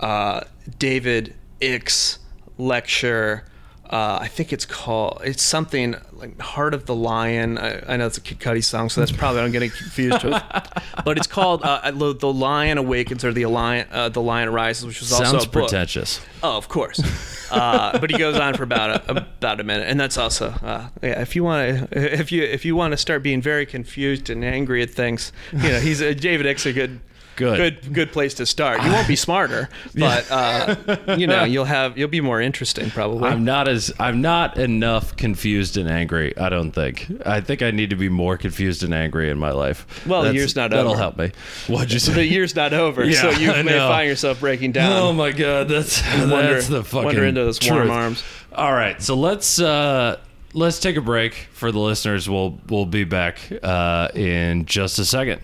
uh, 0.00 0.40
David 0.78 1.34
Icke's 1.60 2.18
lecture. 2.58 3.44
Uh, 3.90 4.18
I 4.20 4.28
think 4.28 4.52
it's 4.52 4.64
called. 4.64 5.20
It's 5.24 5.42
something 5.42 5.96
like 6.12 6.38
"Heart 6.40 6.74
of 6.74 6.86
the 6.86 6.94
Lion." 6.94 7.58
I, 7.58 7.94
I 7.94 7.96
know 7.96 8.06
it's 8.06 8.18
a 8.18 8.20
Kid 8.20 8.38
Cudi 8.38 8.62
song, 8.62 8.88
so 8.88 9.00
that's 9.00 9.10
probably 9.10 9.40
I'm 9.40 9.50
getting 9.50 9.70
confused 9.70 10.22
with. 10.22 10.40
But 11.04 11.16
it's 11.18 11.26
called 11.26 11.62
uh, 11.64 11.90
"The 11.90 12.14
the 12.14 12.32
Lion 12.32 12.78
Awakens" 12.78 13.24
or 13.24 13.32
"The 13.32 13.46
Lion 13.46 13.88
uh, 13.90 14.08
the 14.08 14.22
Lion 14.22 14.50
Rises," 14.52 14.86
which 14.86 15.00
was 15.00 15.10
also 15.12 15.24
Sounds 15.24 15.44
a 15.44 15.48
book. 15.48 15.68
pretentious. 15.68 16.20
Oh, 16.42 16.56
of 16.56 16.68
course. 16.68 17.00
Uh, 17.50 17.98
but 17.98 18.12
he 18.12 18.16
goes 18.16 18.36
on 18.36 18.54
for 18.54 18.62
about 18.62 19.08
a, 19.08 19.10
about 19.10 19.58
a 19.58 19.64
minute, 19.64 19.88
and 19.88 19.98
that's 19.98 20.16
also 20.16 20.50
uh, 20.62 20.88
yeah. 21.02 21.20
If 21.20 21.34
you 21.34 21.42
want 21.42 21.90
to, 21.90 22.20
if 22.20 22.30
you 22.30 22.44
if 22.44 22.64
you 22.64 22.76
want 22.76 22.92
to 22.92 22.96
start 22.96 23.24
being 23.24 23.42
very 23.42 23.66
confused 23.66 24.30
and 24.30 24.44
angry 24.44 24.82
at 24.82 24.90
things, 24.90 25.32
you 25.52 25.68
know, 25.68 25.80
he's 25.80 26.00
a, 26.00 26.14
David 26.14 26.46
Icke's 26.46 26.64
a 26.66 26.72
good. 26.72 27.00
Good. 27.40 27.56
good, 27.82 27.92
good 27.94 28.12
place 28.12 28.34
to 28.34 28.44
start. 28.46 28.82
You 28.84 28.92
won't 28.92 29.08
be 29.08 29.16
smarter, 29.16 29.68
but 29.94 30.30
uh, 30.30 30.76
you 31.16 31.26
know 31.26 31.44
you'll 31.44 31.64
have 31.64 31.96
you'll 31.96 32.08
be 32.08 32.20
more 32.20 32.40
interesting 32.40 32.90
probably. 32.90 33.28
I'm 33.30 33.44
not 33.44 33.66
as 33.66 33.90
I'm 33.98 34.20
not 34.20 34.58
enough 34.58 35.16
confused 35.16 35.76
and 35.76 35.88
angry. 35.88 36.36
I 36.36 36.48
don't 36.50 36.70
think. 36.72 37.06
I 37.24 37.40
think 37.40 37.62
I 37.62 37.70
need 37.70 37.90
to 37.90 37.96
be 37.96 38.08
more 38.10 38.36
confused 38.36 38.82
and 38.82 38.92
angry 38.92 39.30
in 39.30 39.38
my 39.38 39.52
life. 39.52 39.86
Well, 40.06 40.22
the 40.22 40.34
year's 40.34 40.54
not 40.54 40.70
that'll 40.70 40.90
over. 40.92 40.98
help 41.00 41.16
me. 41.16 41.32
What'd 41.66 41.92
you 41.92 41.98
say? 41.98 42.12
the 42.12 42.24
year's 42.26 42.54
not 42.54 42.72
over, 42.74 43.04
Yeah, 43.04 43.22
so 43.22 43.30
you 43.30 43.48
may 43.64 43.78
find 43.78 44.06
yourself 44.08 44.40
breaking 44.40 44.72
down. 44.72 44.92
oh 44.92 45.12
my 45.14 45.32
god, 45.32 45.68
that's 45.68 46.02
Wander- 46.18 46.54
that's 46.54 46.68
the 46.68 46.84
fucking 46.84 47.04
wander 47.06 47.24
into 47.24 47.42
those 47.42 47.58
warm 47.66 47.82
truth. 47.86 47.90
arms. 47.90 48.24
All 48.54 48.72
right, 48.72 49.00
so 49.00 49.14
let's 49.14 49.58
uh 49.60 50.18
let's 50.52 50.78
take 50.80 50.96
a 50.96 51.00
break 51.00 51.48
for 51.52 51.72
the 51.72 51.78
listeners. 51.78 52.28
We'll 52.28 52.58
we'll 52.68 52.84
be 52.86 53.04
back 53.04 53.38
uh 53.62 54.08
in 54.14 54.66
just 54.66 54.98
a 54.98 55.04
second. 55.04 55.40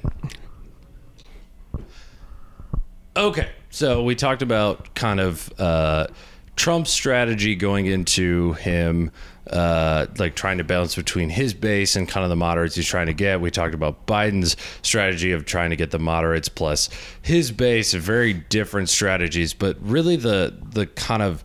Okay, 3.17 3.49
so 3.71 4.03
we 4.03 4.15
talked 4.15 4.43
about 4.43 4.95
kind 4.95 5.21
of 5.21 5.51
uh, 5.59 6.07
Trump's 6.55 6.91
strategy 6.91 7.55
going 7.55 7.87
into 7.87 8.53
him, 8.55 9.11
uh, 9.51 10.07
like 10.19 10.37
trying 10.37 10.59
to 10.59 10.65
balance 10.65 10.95
between 10.95 11.31
his 11.31 11.55
base 11.55 11.97
and 11.97 12.07
kind 12.07 12.25
of 12.25 12.29
the 12.29 12.37
moderates 12.37 12.75
he's 12.75 12.87
trying 12.87 13.07
to 13.07 13.15
get. 13.15 13.41
We 13.41 13.51
talked 13.51 13.73
about 13.73 14.07
Biden's 14.07 14.55
strategy 14.83 15.33
of 15.33 15.47
trying 15.47 15.71
to 15.71 15.77
get 15.77 15.93
the 15.93 15.99
moderates 15.99 16.51
plus 16.51 16.91
his 17.23 17.51
base, 17.53 17.95
very 17.95 18.35
different 18.35 18.91
strategies, 18.91 19.55
but 19.55 19.79
really 19.81 20.17
the 20.17 20.55
the 20.73 20.85
kind 20.87 21.23
of, 21.23 21.43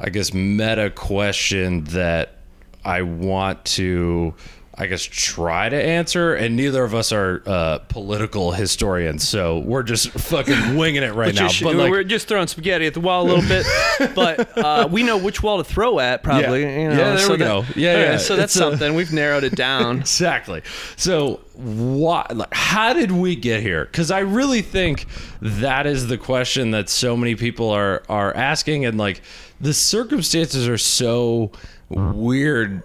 I 0.00 0.08
guess, 0.08 0.34
meta 0.34 0.90
question 0.90 1.84
that 1.84 2.38
I 2.84 3.02
want 3.02 3.64
to, 3.66 4.34
I 4.76 4.86
guess, 4.86 5.02
try 5.02 5.68
to 5.68 5.80
answer. 5.80 6.34
And 6.34 6.56
neither 6.56 6.82
of 6.82 6.96
us 6.96 7.12
are 7.12 7.42
uh, 7.46 7.78
political 7.88 8.50
historians, 8.50 9.26
so 9.26 9.60
we're 9.60 9.84
just 9.84 10.10
fucking 10.10 10.76
winging 10.76 11.04
it 11.04 11.14
right 11.14 11.32
now. 11.32 11.46
Just- 11.46 11.62
But 11.62 11.76
like, 11.76 11.90
we're 11.92 12.02
just 12.02 12.26
throwing 12.26 12.48
spaghetti 12.48 12.86
at 12.86 12.92
the 12.94 12.98
wall 13.00 13.22
a 13.22 13.28
little 13.32 13.48
bit, 13.48 13.64
but 14.16 14.58
uh, 14.58 14.88
we 14.90 15.04
know 15.04 15.16
which 15.16 15.44
wall 15.44 15.58
to 15.58 15.64
throw 15.64 16.00
at. 16.00 16.24
Probably, 16.24 16.62
Yeah. 16.62 16.78
you 16.80 16.88
know, 16.88 16.96
Yeah, 16.96 17.08
there 17.10 17.18
so 17.18 17.30
we 17.32 17.36
that- 17.36 17.44
go. 17.44 17.64
Yeah, 17.76 17.94
right, 17.94 18.00
yeah, 18.00 18.16
So 18.16 18.34
that's 18.34 18.54
a- 18.56 18.58
something 18.58 18.94
we've 18.96 19.12
narrowed 19.12 19.44
it 19.44 19.54
down. 19.54 19.98
exactly. 20.00 20.62
So 20.96 21.40
why? 21.54 22.26
Like, 22.34 22.52
how 22.52 22.92
did 22.94 23.12
we 23.12 23.36
get 23.36 23.62
here? 23.62 23.84
Because 23.84 24.10
I 24.10 24.18
really 24.20 24.60
think 24.62 25.06
that 25.40 25.86
is 25.86 26.08
the 26.08 26.18
question 26.18 26.72
that 26.72 26.88
so 26.88 27.16
many 27.16 27.36
people 27.36 27.70
are 27.70 28.02
are 28.08 28.34
asking, 28.36 28.86
and 28.86 28.98
like 28.98 29.22
the 29.60 29.72
circumstances 29.72 30.66
are 30.66 30.78
so 30.78 31.52
weird. 31.88 32.82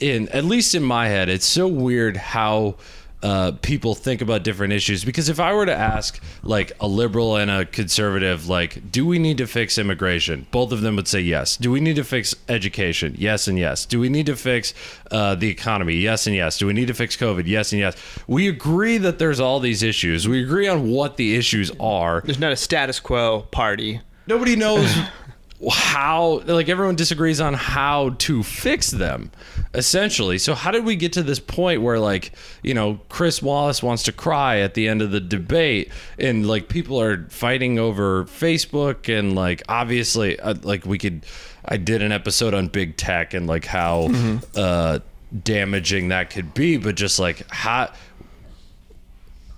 In 0.00 0.28
at 0.28 0.44
least 0.44 0.74
in 0.74 0.82
my 0.82 1.08
head, 1.08 1.28
it's 1.28 1.46
so 1.46 1.66
weird 1.66 2.16
how. 2.16 2.76
Uh, 3.22 3.50
people 3.62 3.94
think 3.94 4.20
about 4.20 4.44
different 4.44 4.74
issues 4.74 5.02
because 5.02 5.30
if 5.30 5.40
I 5.40 5.52
were 5.54 5.64
to 5.64 5.74
ask 5.74 6.22
like 6.42 6.70
a 6.80 6.86
liberal 6.86 7.36
and 7.36 7.50
a 7.50 7.64
conservative, 7.64 8.46
like, 8.46 8.92
do 8.92 9.06
we 9.06 9.18
need 9.18 9.38
to 9.38 9.46
fix 9.46 9.78
immigration? 9.78 10.46
Both 10.50 10.70
of 10.70 10.82
them 10.82 10.96
would 10.96 11.08
say 11.08 11.20
yes. 11.20 11.56
Do 11.56 11.70
we 11.72 11.80
need 11.80 11.96
to 11.96 12.04
fix 12.04 12.36
education? 12.48 13.16
Yes 13.18 13.48
and 13.48 13.58
yes. 13.58 13.86
Do 13.86 13.98
we 13.98 14.10
need 14.10 14.26
to 14.26 14.36
fix 14.36 14.74
uh, 15.10 15.34
the 15.34 15.48
economy? 15.48 15.94
Yes 15.94 16.26
and 16.26 16.36
yes. 16.36 16.58
Do 16.58 16.66
we 16.66 16.74
need 16.74 16.88
to 16.88 16.94
fix 16.94 17.16
COVID? 17.16 17.46
Yes 17.46 17.72
and 17.72 17.80
yes. 17.80 17.96
We 18.28 18.48
agree 18.48 18.98
that 18.98 19.18
there's 19.18 19.40
all 19.40 19.60
these 19.60 19.82
issues. 19.82 20.28
We 20.28 20.42
agree 20.42 20.68
on 20.68 20.90
what 20.90 21.16
the 21.16 21.36
issues 21.36 21.72
are. 21.80 22.20
There's 22.20 22.38
not 22.38 22.52
a 22.52 22.56
status 22.56 23.00
quo 23.00 23.48
party. 23.50 24.02
Nobody 24.26 24.56
knows 24.56 24.94
how 25.72 26.42
like 26.46 26.68
everyone 26.68 26.96
disagrees 26.96 27.40
on 27.40 27.54
how 27.54 28.10
to 28.18 28.42
fix 28.42 28.90
them 28.90 29.30
essentially. 29.72 30.38
So 30.38 30.54
how 30.54 30.70
did 30.70 30.84
we 30.84 30.96
get 30.96 31.14
to 31.14 31.22
this 31.22 31.40
point 31.40 31.82
where 31.82 31.98
like 31.98 32.32
you 32.62 32.74
know 32.74 33.00
chris 33.08 33.40
wallace 33.42 33.82
wants 33.82 34.02
to 34.04 34.12
cry 34.12 34.58
at 34.58 34.74
the 34.74 34.88
end 34.88 35.02
of 35.02 35.10
the 35.10 35.20
debate 35.20 35.90
and 36.18 36.46
like 36.46 36.68
people 36.68 37.00
are 37.00 37.24
fighting 37.28 37.78
over 37.78 38.24
facebook 38.24 39.08
and 39.08 39.34
like 39.34 39.62
obviously 39.68 40.38
uh, 40.40 40.54
like 40.62 40.84
we 40.84 40.98
could 40.98 41.24
i 41.64 41.76
did 41.76 42.02
an 42.02 42.12
episode 42.12 42.54
on 42.54 42.68
big 42.68 42.96
tech 42.96 43.34
and 43.34 43.46
like 43.46 43.64
how 43.64 44.10
uh 44.56 44.98
damaging 45.42 46.08
that 46.08 46.30
could 46.30 46.52
be 46.54 46.76
but 46.76 46.94
just 46.94 47.18
like 47.18 47.48
how 47.50 47.90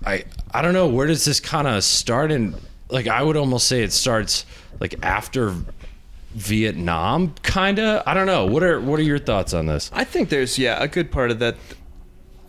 I 0.05 0.23
I 0.53 0.61
don't 0.61 0.73
know 0.73 0.87
where 0.87 1.07
does 1.07 1.25
this 1.25 1.39
kind 1.39 1.67
of 1.67 1.83
start? 1.83 2.31
And 2.31 2.55
like 2.89 3.07
I 3.07 3.21
would 3.21 3.37
almost 3.37 3.67
say 3.67 3.83
it 3.83 3.91
starts 3.91 4.45
like 4.79 4.95
after 5.03 5.55
Vietnam 6.35 7.33
kind 7.43 7.79
of 7.79 8.03
I 8.05 8.13
don't 8.13 8.27
know 8.27 8.45
what 8.45 8.63
are 8.63 8.79
what 8.79 8.99
are 8.99 9.03
your 9.03 9.19
thoughts 9.19 9.53
on 9.53 9.65
this 9.65 9.89
I 9.93 10.03
think 10.03 10.29
there's 10.29 10.57
yeah 10.59 10.81
a 10.81 10.87
good 10.87 11.11
part 11.11 11.31
of 11.31 11.39
that. 11.39 11.55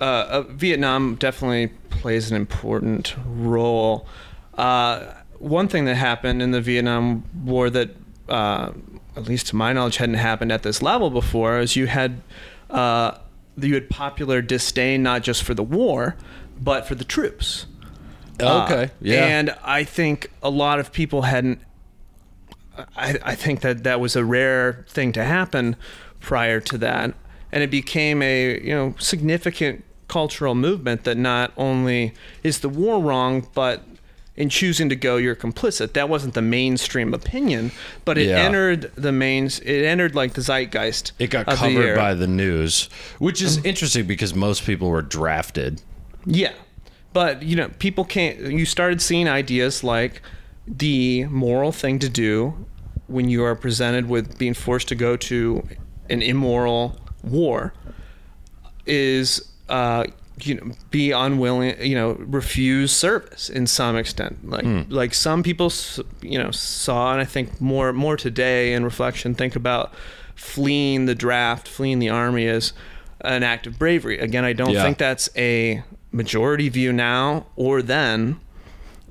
Uh, 0.00 0.04
uh, 0.04 0.42
Vietnam 0.48 1.16
definitely 1.16 1.68
plays 1.90 2.30
an 2.30 2.36
important 2.36 3.14
role. 3.26 4.06
Uh, 4.54 5.12
one 5.38 5.68
thing 5.68 5.84
that 5.84 5.94
happened 5.96 6.40
in 6.40 6.52
the 6.52 6.60
Vietnam 6.62 7.24
War 7.44 7.68
that, 7.68 7.90
uh, 8.28 8.72
at 9.14 9.24
least 9.24 9.48
to 9.48 9.56
my 9.56 9.74
knowledge, 9.74 9.96
hadn't 9.98 10.14
happened 10.14 10.52
at 10.52 10.62
this 10.62 10.80
level 10.80 11.10
before 11.10 11.58
is 11.58 11.76
you 11.76 11.86
had 11.86 12.22
uh, 12.70 13.18
you 13.58 13.74
had 13.74 13.90
popular 13.90 14.40
disdain 14.40 15.02
not 15.02 15.22
just 15.22 15.42
for 15.42 15.52
the 15.52 15.62
war, 15.62 16.16
but 16.58 16.86
for 16.86 16.94
the 16.94 17.04
troops. 17.04 17.66
okay 18.40 18.84
Uh, 18.84 18.88
yeah 19.00 19.26
And 19.26 19.54
I 19.62 19.84
think 19.84 20.30
a 20.42 20.50
lot 20.50 20.78
of 20.78 20.92
people 20.92 21.22
hadn't. 21.22 21.60
I, 22.96 23.18
I 23.22 23.34
think 23.34 23.60
that 23.60 23.84
that 23.84 24.00
was 24.00 24.16
a 24.16 24.24
rare 24.24 24.84
thing 24.88 25.12
to 25.12 25.24
happen 25.24 25.76
prior 26.20 26.60
to 26.60 26.78
that, 26.78 27.14
and 27.52 27.62
it 27.62 27.70
became 27.70 28.22
a 28.22 28.60
you 28.60 28.74
know 28.74 28.94
significant 28.98 29.84
cultural 30.08 30.54
movement 30.54 31.04
that 31.04 31.16
not 31.16 31.52
only 31.56 32.12
is 32.42 32.60
the 32.60 32.68
war 32.68 33.00
wrong, 33.00 33.46
but 33.54 33.82
in 34.36 34.48
choosing 34.48 34.88
to 34.88 34.96
go, 34.96 35.18
you're 35.18 35.36
complicit. 35.36 35.92
That 35.92 36.08
wasn't 36.08 36.34
the 36.34 36.42
mainstream 36.42 37.12
opinion, 37.12 37.72
but 38.04 38.16
it 38.16 38.28
Yeah. 38.28 38.38
entered 38.38 38.90
the 38.96 39.12
mains. 39.12 39.60
It 39.60 39.84
entered 39.84 40.14
like 40.14 40.32
the 40.32 40.40
zeitgeist. 40.40 41.12
it 41.18 41.28
got 41.30 41.46
of 41.46 41.60
the 41.60 41.74
covered 41.74 41.96
by 41.96 42.14
the 42.14 42.26
news 42.26 42.88
which 43.18 43.42
is 43.42 43.58
mm-hmm. 43.58 43.66
interesting 43.66 44.06
because 44.06 44.34
most 44.34 44.64
people 44.64 44.88
were 44.88 45.02
drafted 45.02 45.82
Yeah. 46.24 46.52
But, 47.12 47.42
you 47.42 47.56
know, 47.56 47.68
people 47.80 48.04
can't. 48.04 48.38
You 48.38 48.64
started 48.64 49.02
seeing 49.02 49.28
ideas 49.28 49.82
like 49.82 50.22
the 50.66 51.24
moral 51.26 51.72
thing 51.72 51.98
to 51.98 52.08
do 52.08 52.66
when 53.06 53.28
you 53.28 53.42
are 53.44 53.54
presented 53.56 54.08
with 54.08 54.38
being 54.38 54.54
forced 54.54 54.88
to 54.88 54.94
go 54.94 55.16
to 55.16 55.66
an 56.08 56.22
immoral 56.22 56.98
war 57.24 57.72
is, 58.86 59.48
uh, 59.68 60.04
you 60.42 60.54
know, 60.54 60.72
be 60.90 61.10
unwilling, 61.10 61.80
you 61.82 61.94
know, 61.94 62.12
refuse 62.12 62.92
service 62.92 63.50
in 63.50 63.66
some 63.66 63.96
extent. 63.96 64.48
Like, 64.48 64.64
like 64.88 65.12
some 65.14 65.42
people, 65.42 65.72
you 66.22 66.38
know, 66.38 66.50
saw, 66.50 67.12
and 67.12 67.20
I 67.20 67.24
think 67.24 67.60
more, 67.60 67.92
more 67.92 68.16
today 68.16 68.72
in 68.72 68.84
reflection, 68.84 69.34
think 69.34 69.54
about 69.56 69.92
fleeing 70.34 71.04
the 71.06 71.14
draft, 71.14 71.68
fleeing 71.68 71.98
the 71.98 72.08
army 72.08 72.46
as 72.48 72.72
an 73.20 73.42
act 73.42 73.66
of 73.66 73.78
bravery. 73.78 74.18
Again, 74.18 74.44
I 74.44 74.52
don't 74.54 74.70
Yeah. 74.72 74.82
think 74.82 74.96
that's 74.98 75.28
a 75.36 75.82
majority 76.10 76.68
view 76.70 76.92
now 76.92 77.46
or 77.56 77.82
then. 77.82 78.40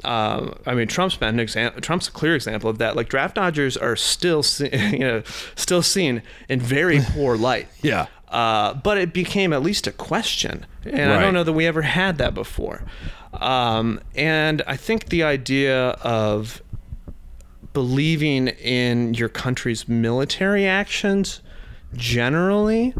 Uh, 0.04 0.52
I 0.66 0.74
mean, 0.76 0.88
Trump's 0.88 1.16
been 1.18 1.30
an 1.30 1.40
example. 1.40 1.82
Trump's 1.82 2.08
a 2.08 2.12
clear 2.12 2.36
example 2.36 2.70
of 2.70 2.78
that. 2.78 2.96
Like 2.96 3.10
draft 3.10 3.36
dodgers 3.36 3.76
are 3.78 3.96
still, 3.96 4.44
se- 4.44 4.92
you 4.94 5.00
know, 5.00 5.24
still 5.56 5.82
seen 5.82 6.22
in 6.48 6.60
very 6.60 7.00
poor 7.10 7.38
light. 7.38 7.68
Yeah. 7.82 8.08
Uh, 8.30 8.76
but 8.76 8.98
it 8.98 9.12
became 9.12 9.54
at 9.54 9.64
least 9.64 9.88
a 9.88 9.92
question, 9.92 10.66
and 10.86 11.12
I 11.12 11.20
don't 11.20 11.34
know 11.34 11.44
that 11.44 11.54
we 11.54 11.66
ever 11.66 11.82
had 11.82 12.20
that 12.20 12.36
before. 12.36 12.84
Um, 13.34 14.00
and 14.16 14.62
I 14.68 14.76
think 14.76 15.10
the 15.10 15.24
idea 15.24 15.90
of 16.04 16.62
believing 17.74 18.50
in 18.50 19.16
your 19.16 19.30
country's 19.30 19.88
military 19.88 20.68
actions 20.68 21.42
generally, 21.94 22.94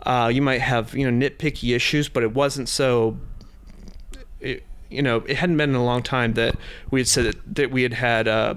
uh, 0.00 0.30
you 0.32 0.42
might 0.42 0.60
have 0.60 0.94
you 0.94 1.10
know 1.10 1.26
nitpicky 1.26 1.74
issues, 1.74 2.10
but 2.10 2.22
it 2.22 2.34
wasn't 2.34 2.68
so. 2.68 3.16
It, 4.40 4.62
you 4.90 5.02
know, 5.02 5.18
it 5.26 5.36
hadn't 5.36 5.56
been 5.56 5.70
in 5.70 5.76
a 5.76 5.84
long 5.84 6.02
time 6.02 6.34
that 6.34 6.56
we 6.90 7.00
had 7.00 7.08
said 7.08 7.24
that, 7.26 7.54
that 7.54 7.70
we 7.70 7.82
had 7.82 7.94
had. 7.94 8.28
Uh, 8.28 8.54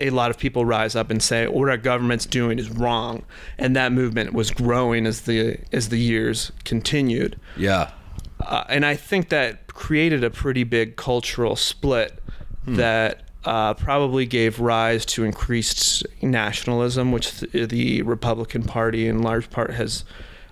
a 0.00 0.10
lot 0.10 0.32
of 0.32 0.38
people 0.38 0.64
rise 0.64 0.96
up 0.96 1.10
and 1.10 1.22
say 1.22 1.46
what 1.46 1.68
our 1.68 1.76
government's 1.76 2.26
doing 2.26 2.58
is 2.58 2.68
wrong, 2.70 3.22
and 3.56 3.76
that 3.76 3.92
movement 3.92 4.32
was 4.32 4.50
growing 4.50 5.06
as 5.06 5.20
the 5.22 5.58
as 5.72 5.90
the 5.90 5.98
years 5.98 6.50
continued. 6.64 7.38
Yeah. 7.56 7.92
Uh, 8.40 8.64
and 8.68 8.84
I 8.84 8.96
think 8.96 9.28
that 9.28 9.68
created 9.68 10.24
a 10.24 10.30
pretty 10.30 10.64
big 10.64 10.96
cultural 10.96 11.54
split 11.54 12.20
that 12.66 13.22
uh, 13.44 13.74
probably 13.74 14.26
gave 14.26 14.60
rise 14.60 15.04
to 15.06 15.24
increased 15.24 16.06
nationalism, 16.20 17.12
which 17.12 17.32
the, 17.32 17.66
the 17.66 18.02
Republican 18.02 18.62
Party 18.62 19.08
in 19.08 19.22
large 19.22 19.50
part 19.50 19.72
has, 19.74 20.04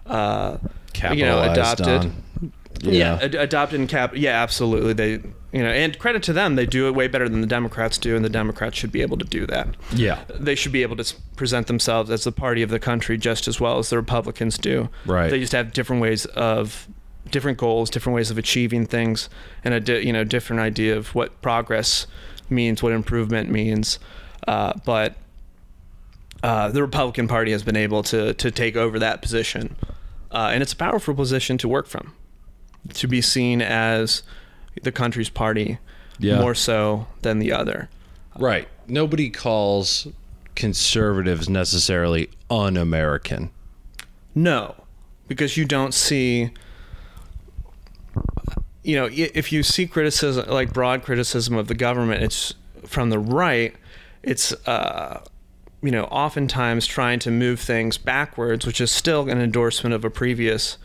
uh, 0.07 0.59
you 1.13 1.25
know, 1.25 1.43
adopted. 1.43 1.89
on. 1.89 2.23
Yeah, 2.83 3.19
ad- 3.23 3.35
adopted 3.35 3.81
and 3.81 3.89
cap. 3.89 4.13
Yeah, 4.17 4.43
absolutely. 4.43 4.93
They, 4.93 5.11
you 5.53 5.63
know, 5.63 5.71
and 5.71 5.99
credit 5.99 6.23
to 6.25 6.33
them, 6.33 6.55
they 6.57 6.67
do 6.67 6.87
it 6.89 6.95
way 6.95 7.09
better 7.09 7.29
than 7.29 7.41
the 7.41 7.47
Democrats 7.47 7.99
do, 7.99 8.17
and 8.17 8.25
the 8.25 8.31
Democrats 8.31 8.77
should 8.79 8.93
be 8.93 9.03
able 9.03 9.19
to 9.19 9.25
do 9.25 9.47
that. 9.47 9.69
Yeah. 9.95 10.21
They 10.35 10.55
should 10.55 10.73
be 10.73 10.83
able 10.83 10.97
to 10.97 11.15
present 11.37 11.67
themselves 11.67 12.11
as 12.11 12.25
the 12.25 12.33
party 12.33 12.63
of 12.63 12.71
the 12.71 12.79
country 12.79 13.19
just 13.19 13.49
as 13.49 13.61
well 13.61 13.79
as 13.79 13.91
the 13.91 13.97
Republicans 13.97 14.57
do. 14.59 14.89
Right. 15.07 15.31
They 15.31 15.41
just 15.41 15.53
have 15.53 15.73
different 15.73 16.01
ways 16.01 16.25
of, 16.27 16.89
different 17.31 17.59
goals, 17.59 17.91
different 17.91 18.15
ways 18.17 18.31
of 18.31 18.39
achieving 18.39 18.87
things, 18.87 19.29
and 19.65 19.75
a 19.75 19.81
di- 19.81 20.01
you 20.01 20.13
know 20.13 20.25
different 20.25 20.61
idea 20.61 20.97
of 20.97 21.15
what 21.15 21.41
progress 21.43 22.07
means, 22.49 22.83
what 22.83 22.93
improvement 22.93 23.51
means. 23.51 23.99
Uh, 24.49 24.73
but 24.85 25.17
uh, 26.43 26.69
the 26.71 26.81
Republican 26.83 27.29
Party 27.29 27.53
has 27.53 27.63
been 27.63 27.77
able 27.77 28.03
to 28.05 28.33
to 28.35 28.51
take 28.51 28.75
over 28.77 28.99
that 28.99 29.21
position, 29.23 29.77
uh, 30.33 30.51
and 30.53 30.63
it's 30.63 30.73
a 30.73 30.77
powerful 30.77 31.15
position 31.15 31.59
to 31.59 31.69
work 31.69 31.87
from, 31.87 32.15
to 32.95 33.07
be 33.07 33.21
seen 33.21 33.61
as 33.63 34.23
the 34.83 34.93
country's 34.93 35.29
party 35.29 35.79
Yeah. 36.19 36.39
more 36.41 36.55
so 36.55 37.07
than 37.23 37.39
the 37.39 37.53
other. 37.53 37.89
Right. 38.39 38.69
Nobody 38.87 39.31
calls 39.31 40.07
conservatives 40.55 41.49
necessarily 41.49 42.31
un-American. 42.51 43.51
No, 44.35 44.75
because 45.29 45.57
you 45.57 45.65
don't 45.65 45.93
see. 45.95 46.51
You 48.83 48.97
know, 48.97 49.09
if 49.13 49.53
you 49.53 49.63
see 49.63 49.87
criticism, 49.87 50.49
like 50.49 50.73
broad 50.73 51.03
criticism 51.03 51.55
of 51.57 51.69
the 51.69 51.75
government, 51.75 52.23
it's 52.23 52.55
from 52.87 53.11
the 53.11 53.19
right. 53.19 53.75
It's, 54.23 54.53
uh, 54.67 55.21
you 55.83 55.91
know, 55.91 56.05
oftentimes 56.05 56.87
trying 56.87 57.19
to 57.21 57.31
move 57.31 57.61
things 57.61 57.99
backwards, 57.99 58.67
which 58.67 58.81
is 58.81 58.91
still 58.91 59.29
an 59.29 59.39
endorsement 59.41 59.95
of 59.95 60.05
a 60.05 60.11
previous 60.11 60.79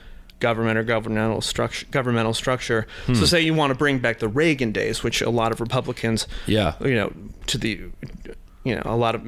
government 0.49 0.77
or 0.77 0.83
governmental 0.83 1.41
structure. 1.41 1.85
Governmental 1.91 2.33
structure. 2.33 2.85
So, 3.07 3.25
say 3.25 3.41
you 3.41 3.53
want 3.61 3.71
to 3.71 3.77
bring 3.83 3.97
back 3.99 4.19
the 4.19 4.27
Reagan 4.41 4.71
days, 4.71 5.03
which 5.03 5.21
a 5.21 5.29
lot 5.41 5.51
of 5.51 5.59
Republicans, 5.59 6.27
Yeah. 6.45 6.73
you 6.81 6.95
know, 6.99 7.09
to 7.47 7.57
the, 7.57 7.71
you 8.63 8.75
know, 8.75 8.83
a 8.85 8.95
lot 9.05 9.15
of, 9.15 9.21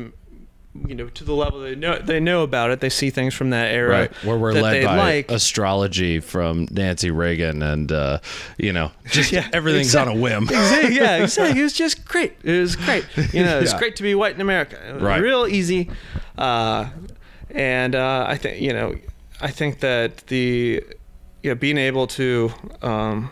you 0.87 0.93
know, 0.93 1.07
to 1.09 1.23
the 1.23 1.33
level 1.33 1.59
they 1.61 1.73
know 1.73 1.97
they 2.11 2.19
know 2.19 2.43
about 2.43 2.69
it. 2.69 2.81
They 2.81 2.89
see 2.89 3.09
things 3.09 3.33
from 3.33 3.49
that 3.49 3.67
era, 3.73 3.89
Right. 4.01 4.11
Where 4.23 4.37
we're 4.37 4.53
led 4.53 4.85
by 4.85 4.95
like. 4.95 5.31
astrology 5.31 6.19
from 6.19 6.67
Nancy 6.69 7.09
Reagan 7.09 7.63
and 7.63 7.91
uh, 7.91 8.19
you 8.59 8.71
know, 8.73 8.91
just 9.09 9.31
Yeah, 9.35 9.47
everything's 9.53 9.95
on 9.95 10.07
a 10.07 10.13
whim. 10.23 10.43
Exactly, 10.43 10.95
yeah, 10.95 11.15
exactly. 11.23 11.59
It 11.59 11.63
was 11.63 11.73
just 11.73 12.05
great. 12.05 12.33
It 12.43 12.59
was 12.61 12.75
great. 12.75 13.05
You 13.33 13.43
know, 13.43 13.57
it's 13.59 13.71
Yeah. 13.73 13.79
great 13.79 13.95
to 13.95 14.03
be 14.03 14.13
white 14.13 14.35
in 14.35 14.41
America. 14.41 14.77
Right. 15.01 15.19
Real 15.19 15.47
easy. 15.47 15.89
Uh, 16.37 16.89
and 17.49 17.95
uh, 17.95 18.25
I 18.27 18.37
think 18.37 18.61
you 18.61 18.73
know, 18.73 18.95
I 19.41 19.49
think 19.49 19.79
that 19.79 20.27
the 20.27 20.83
you 21.47 21.53
know 21.53 21.59
being 21.59 21.77
able 21.77 22.07
to 22.07 22.51
um, 22.81 23.31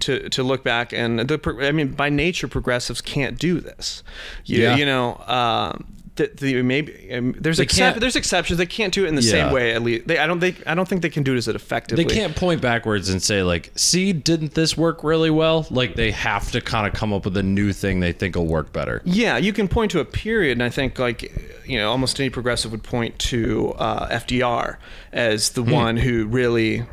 to 0.00 0.28
to 0.30 0.42
look 0.42 0.64
back 0.64 0.92
and 0.92 1.18
the 1.20 1.56
I 1.62 1.72
mean 1.72 1.92
by 1.92 2.08
nature 2.08 2.48
progressives 2.48 3.00
can't 3.00 3.38
do 3.38 3.60
this. 3.60 4.02
You, 4.44 4.62
Yeah. 4.62 4.76
You 4.76 4.86
know. 4.86 5.16
Um, 5.26 5.86
the, 6.16 6.30
the, 6.32 6.62
maybe 6.62 7.12
um, 7.12 7.34
there's 7.40 7.56
They 7.56 7.64
there's 7.66 8.14
exceptions. 8.14 8.56
They 8.56 8.66
can't 8.66 8.94
do 8.94 9.04
it 9.04 9.08
in 9.08 9.16
the 9.16 9.22
Yeah. 9.22 9.30
same 9.32 9.52
way. 9.52 9.74
At 9.74 9.82
least 9.82 10.06
they, 10.06 10.16
I 10.16 10.28
don't 10.28 10.38
think 10.38 10.62
I 10.64 10.76
don't 10.76 10.88
think 10.88 11.02
they 11.02 11.08
can 11.10 11.24
do 11.24 11.34
it 11.34 11.38
as 11.38 11.48
effectively. 11.48 12.04
They 12.04 12.14
can't 12.14 12.36
point 12.36 12.60
backwards 12.60 13.08
and 13.08 13.20
say 13.20 13.42
like, 13.42 13.72
"See, 13.74 14.12
didn't 14.12 14.54
this 14.54 14.76
work 14.76 15.02
really 15.02 15.30
well?" 15.30 15.66
Like 15.72 15.96
they 15.96 16.12
have 16.12 16.52
to 16.52 16.60
kind 16.60 16.86
of 16.86 16.92
come 16.92 17.12
up 17.12 17.24
with 17.24 17.36
a 17.36 17.42
new 17.42 17.72
thing 17.72 17.98
they 17.98 18.12
think 18.12 18.36
will 18.36 18.46
work 18.46 18.72
better. 18.72 19.02
Yeah, 19.04 19.38
you 19.38 19.52
can 19.52 19.66
point 19.66 19.90
to 19.90 19.98
a 19.98 20.04
period, 20.04 20.52
and 20.52 20.62
I 20.62 20.68
think 20.70 21.00
like 21.00 21.22
you 21.66 21.78
know 21.78 21.90
almost 21.90 22.20
any 22.20 22.30
progressive 22.30 22.70
would 22.70 22.84
point 22.84 23.18
to 23.30 23.72
uh, 23.78 24.06
FDR 24.16 24.76
as 25.12 25.48
Hmm. 25.48 25.64
the 25.64 25.72
one 25.74 25.96
who 25.96 26.26
really 26.26 26.84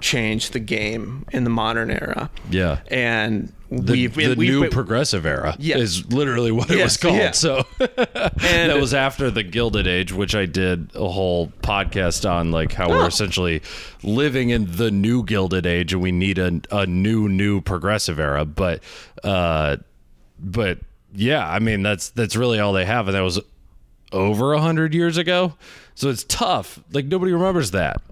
changed 0.00 0.52
the 0.52 0.58
game 0.60 1.24
in 1.32 1.44
the 1.44 1.50
modern 1.50 1.90
era. 1.90 2.30
Yeah. 2.50 2.80
and 2.90 3.52
The, 3.70 3.92
we've 3.92 4.14
the 4.14 4.34
we've, 4.36 4.50
new 4.50 4.60
we've- 4.62 4.70
progressive 4.72 5.24
era 5.26 5.56
Yeah. 5.58 5.78
is 5.78 6.12
literally 6.12 6.52
what 6.52 6.70
it 6.70 6.82
was 6.82 6.96
called. 6.96 7.16
yeah. 7.16 7.30
So 7.32 7.64
And- 7.80 8.70
that 8.70 8.78
was 8.78 8.92
after 8.94 9.30
the 9.30 9.42
Gilded 9.42 9.86
Age, 9.86 10.12
which 10.12 10.34
I 10.34 10.46
did 10.46 10.90
a 10.94 11.08
whole 11.08 11.48
podcast 11.62 12.28
on, 12.30 12.50
like 12.50 12.72
how 12.72 12.86
Oh. 12.86 12.90
we're 12.90 13.06
essentially 13.08 13.62
living 14.02 14.50
in 14.50 14.76
the 14.76 14.90
new 14.90 15.22
Gilded 15.24 15.66
Age, 15.66 15.92
and 15.92 16.02
we 16.02 16.12
need 16.12 16.38
a, 16.38 16.60
a 16.70 16.86
new, 16.86 17.28
new 17.28 17.60
progressive 17.60 18.18
era. 18.20 18.44
But, 18.44 18.82
uh, 19.24 19.76
but 20.38 20.78
yeah, 21.14 21.48
I 21.48 21.58
mean 21.58 21.82
that's 21.82 22.10
that's 22.10 22.36
really 22.36 22.58
all 22.60 22.72
they 22.74 22.84
have, 22.84 23.08
and 23.08 23.14
that 23.16 23.22
was 23.22 23.40
over 24.12 24.52
a 24.52 24.60
hundred 24.60 24.94
years 24.94 25.16
ago. 25.16 25.54
So 25.94 26.10
it's 26.10 26.24
tough. 26.24 26.78
Like 26.92 27.06
nobody 27.06 27.32
remembers 27.32 27.70
that. 27.70 28.02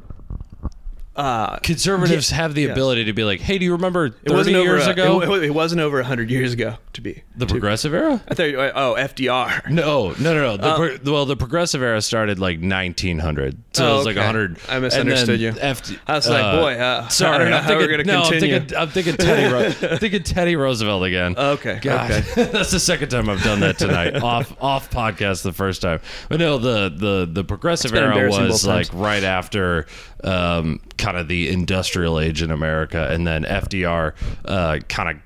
Uh, 1.16 1.58
Conservatives 1.58 2.30
Yeah, 2.30 2.36
have 2.38 2.54
the 2.54 2.62
yes. 2.62 2.72
ability 2.72 3.04
to 3.04 3.12
be 3.12 3.22
like, 3.22 3.40
"Hey, 3.40 3.58
do 3.58 3.64
you 3.64 3.72
remember 3.72 4.08
30 4.10 4.34
wasn't 4.34 4.56
over 4.56 4.64
years 4.64 4.86
a- 4.86 4.90
ago 4.90 5.20
It, 5.22 5.44
it 5.44 5.50
wasn't 5.54 5.80
over 5.80 6.02
hundred 6.02 6.28
years 6.30 6.52
ago 6.52 6.76
to 6.94 7.00
be 7.00 7.22
the 7.36 7.46
progressive 7.46 7.94
era?" 7.94 8.20
I 8.28 8.34
thought 8.34 8.46
oh 8.74 8.96
FDR. 8.98 9.70
No, 9.70 10.10
no, 10.18 10.34
no, 10.34 10.34
no. 10.34 10.56
The 10.56 10.64
Uh, 10.66 10.76
pro- 10.76 11.12
well, 11.12 11.24
the 11.26 11.36
progressive 11.36 11.82
era 11.82 12.00
started 12.02 12.38
like 12.40 12.58
1900, 12.60 13.56
so 13.72 13.86
Oh, 13.86 13.94
it 13.94 13.96
was 13.98 14.06
like 14.06 14.16
okay. 14.16 14.26
100. 14.26 14.58
I 14.68 14.78
misunderstood 14.80 15.40
you. 15.40 15.52
FD, 15.52 15.98
I 16.06 16.14
was 16.14 16.28
like, 16.28 16.52
boy, 16.60 16.74
uh, 16.82 17.08
sorry, 17.08 17.34
I 17.34 17.38
don't 17.38 17.50
know 17.50 17.56
I'm 17.58 17.62
how 17.64 17.76
we're 17.76 17.88
gonna 17.88 18.04
no, 18.04 18.22
I'm 18.22 18.30
continue. 18.32 18.58
thinking, 18.58 18.76
I'm 18.76 18.88
thinking 18.88 19.16
Teddy, 19.16 19.52
Ro- 19.52 19.88
I'm 19.92 19.98
thinking 19.98 20.22
Teddy 20.24 20.56
Roosevelt 20.56 21.04
again. 21.04 21.36
Okay, 21.38 21.78
God, 21.80 22.10
okay. 22.10 22.44
that's 22.52 22.70
the 22.72 22.80
second 22.80 23.10
time 23.10 23.28
I've 23.28 23.42
done 23.42 23.60
that 23.60 23.78
tonight. 23.78 24.16
off, 24.16 24.52
off 24.60 24.90
podcast 24.90 25.42
the 25.42 25.52
first 25.52 25.80
time. 25.82 26.00
But 26.28 26.40
no, 26.40 26.58
the 26.58 26.88
the 26.88 27.28
the 27.30 27.44
progressive 27.44 27.94
era 27.94 28.28
was 28.30 28.66
like 28.66 28.88
right 28.92 29.22
after 29.22 29.86
um, 30.24 30.80
kind 30.98 31.16
of 31.16 31.28
the 31.28 31.48
industrial 31.50 32.18
age 32.18 32.42
in 32.42 32.50
America, 32.50 33.08
and 33.10 33.26
then 33.26 33.44
FDR 33.44 34.14
uh, 34.44 34.78
kind 34.88 35.10
of 35.10 35.22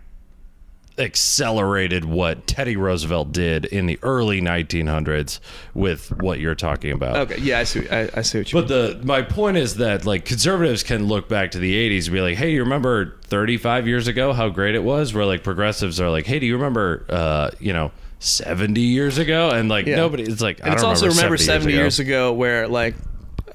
accelerated 0.98 2.04
what 2.04 2.46
Teddy 2.48 2.76
Roosevelt 2.76 3.30
did 3.32 3.64
in 3.66 3.86
the 3.86 3.98
early 4.02 4.40
1900s 4.40 5.38
with 5.72 6.10
what 6.20 6.40
you're 6.40 6.56
talking 6.56 6.90
about. 6.90 7.16
Okay, 7.30 7.40
yeah, 7.40 7.60
I 7.60 7.64
see. 7.64 7.88
I, 7.88 8.10
I 8.14 8.22
see 8.22 8.38
what 8.38 8.52
you. 8.52 8.60
But 8.60 8.68
the 8.68 9.00
my 9.04 9.22
point 9.22 9.56
is 9.58 9.76
that 9.76 10.04
like 10.04 10.24
conservatives 10.24 10.82
can 10.82 11.06
look 11.06 11.28
back 11.28 11.52
to 11.52 11.58
the 11.58 11.72
80s 11.90 12.06
and 12.06 12.14
be 12.14 12.20
like, 12.20 12.36
"Hey, 12.36 12.50
you 12.52 12.64
remember 12.64 13.16
35 13.26 13.86
years 13.86 14.08
ago 14.08 14.32
how 14.32 14.48
great 14.48 14.74
it 14.74 14.82
was?" 14.82 15.14
Where 15.14 15.24
like 15.24 15.44
progressives 15.44 16.00
are 16.00 16.10
like, 16.10 16.26
"Hey, 16.26 16.40
do 16.40 16.46
you 16.46 16.56
remember 16.56 17.04
uh, 17.08 17.50
you 17.60 17.72
know, 17.72 17.92
70 18.18 18.80
years 18.80 19.18
ago?" 19.18 19.50
And 19.50 19.68
like 19.68 19.86
Yeah. 19.86 19.96
nobody 19.96 20.24
it's 20.24 20.40
like 20.40 20.58
And 20.60 20.70
I 20.70 20.72
it's 20.72 20.82
don't 20.82 20.90
also 20.90 21.08
remember 21.10 21.36
70 21.36 21.72
ago. 21.72 21.80
years 21.80 22.00
ago 22.00 22.32
where 22.32 22.66
like 22.66 22.96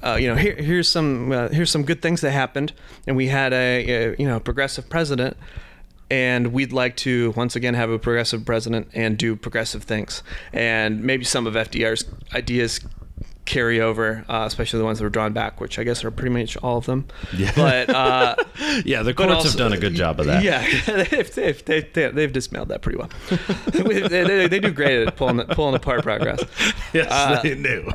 uh, 0.04 0.16
you 0.16 0.28
know 0.28 0.36
here 0.36 0.54
here's 0.54 0.88
some 0.88 1.32
uh, 1.32 1.48
here's 1.48 1.70
some 1.70 1.84
good 1.84 2.02
things 2.02 2.20
that 2.20 2.32
happened. 2.32 2.72
And 3.06 3.16
we 3.16 3.28
had 3.28 3.52
a, 3.52 4.12
a 4.12 4.16
you 4.18 4.26
know 4.26 4.40
progressive 4.40 4.88
president. 4.88 5.36
And 6.10 6.52
we'd 6.52 6.72
like 6.72 6.96
to 6.98 7.32
once 7.34 7.56
again 7.56 7.72
have 7.74 7.88
a 7.90 7.98
progressive 7.98 8.44
president 8.44 8.88
and 8.92 9.16
do 9.16 9.34
progressive 9.34 9.84
things. 9.84 10.22
And 10.52 11.02
maybe 11.02 11.24
some 11.24 11.46
of 11.46 11.54
FDR's 11.54 12.04
ideas 12.34 12.80
carry 13.46 13.80
over 13.80 14.24
uh, 14.28 14.44
especially 14.46 14.78
the 14.78 14.84
ones 14.84 14.98
that 14.98 15.04
were 15.04 15.10
drawn 15.10 15.32
back 15.32 15.60
which 15.60 15.78
I 15.78 15.84
guess 15.84 16.02
are 16.02 16.10
pretty 16.10 16.30
much 16.30 16.56
all 16.58 16.78
of 16.78 16.86
them. 16.86 17.06
Yeah. 17.36 17.52
but 17.54 17.90
uh, 17.90 18.36
Yeah, 18.84 19.02
the 19.02 19.14
courts 19.14 19.32
also- 19.32 19.48
have 19.50 19.58
done 19.58 19.72
a 19.72 19.78
good 19.78 19.94
job 19.94 20.20
of 20.20 20.26
that. 20.26 20.42
Yeah, 20.42 20.60
they've, 20.86 21.34
they've, 21.34 21.64
they've, 21.64 22.14
they've, 22.14 22.32
dismantled 22.32 22.68
that 22.70 22.82
pretty 22.82 22.98
well. 22.98 23.10
they, 23.66 24.22
they, 24.24 24.46
they 24.48 24.58
do 24.60 24.70
great 24.70 25.06
at 25.06 25.16
pulling 25.16 25.44
pulling 25.48 25.74
apart 25.74 26.02
progress. 26.02 26.42
Yes, 26.92 27.08
Uh, 27.10 27.40
they 27.42 27.54
knew. 27.56 27.90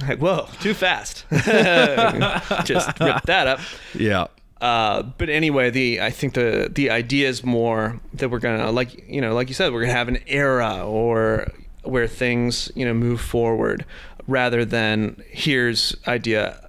Like, 0.00 0.18
whoa, 0.18 0.48
too 0.60 0.72
fast. 0.72 1.24
Just 2.64 2.98
rip 3.00 3.22
that 3.24 3.46
up. 3.46 3.60
yeah. 3.94 4.26
Uh, 4.60 5.02
but 5.18 5.28
anyway, 5.28 5.70
the 5.70 6.00
I 6.00 6.10
think 6.10 6.34
the 6.34 6.68
the 6.72 6.90
idea 6.90 7.28
is 7.28 7.44
more 7.44 8.00
that 8.14 8.28
we're 8.30 8.38
gonna 8.40 8.72
like 8.72 9.08
you 9.08 9.20
know 9.20 9.34
like 9.34 9.48
you 9.48 9.54
said 9.54 9.72
we're 9.72 9.82
gonna 9.82 9.92
have 9.92 10.08
an 10.08 10.18
era 10.26 10.84
or 10.84 11.46
where 11.84 12.08
things 12.08 12.70
you 12.74 12.84
know 12.84 12.92
move 12.94 13.20
forward 13.20 13.84
rather 14.26 14.64
than 14.64 15.22
here's 15.30 15.96
idea 16.08 16.67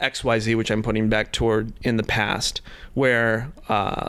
XYZ 0.00 0.56
which 0.56 0.70
I'm 0.70 0.82
putting 0.82 1.08
back 1.08 1.32
toward 1.32 1.72
in 1.82 1.96
the 1.96 2.02
past 2.02 2.60
where 2.94 3.50
uh, 3.68 4.08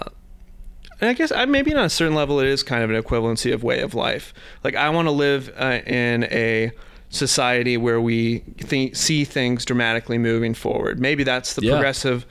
and 1.02 1.10
I 1.10 1.14
guess 1.14 1.32
I, 1.32 1.46
maybe 1.46 1.74
on 1.74 1.84
a 1.86 1.90
certain 1.90 2.14
level 2.16 2.40
it 2.40 2.48
is 2.48 2.62
kind 2.64 2.84
of 2.84 2.90
an 2.92 3.02
equivalency 3.02 3.54
of 3.54 3.64
way 3.64 3.80
of 3.82 3.94
life. 3.94 4.34
Like 4.64 4.76
I 4.76 4.90
want 4.90 5.08
to 5.08 5.12
live 5.12 5.50
uh, 5.58 5.80
in 5.88 6.26
a 6.26 6.72
society 7.10 7.78
where 7.78 8.00
we 8.02 8.40
think, 8.60 8.96
see 8.96 9.24
things 9.24 9.64
dramatically 9.66 10.18
moving 10.18 10.54
forward. 10.54 11.00
Maybe 11.00 11.24
that's 11.24 11.54
the 11.54 11.64
Yeah. 11.64 11.72
progressive 11.74 12.26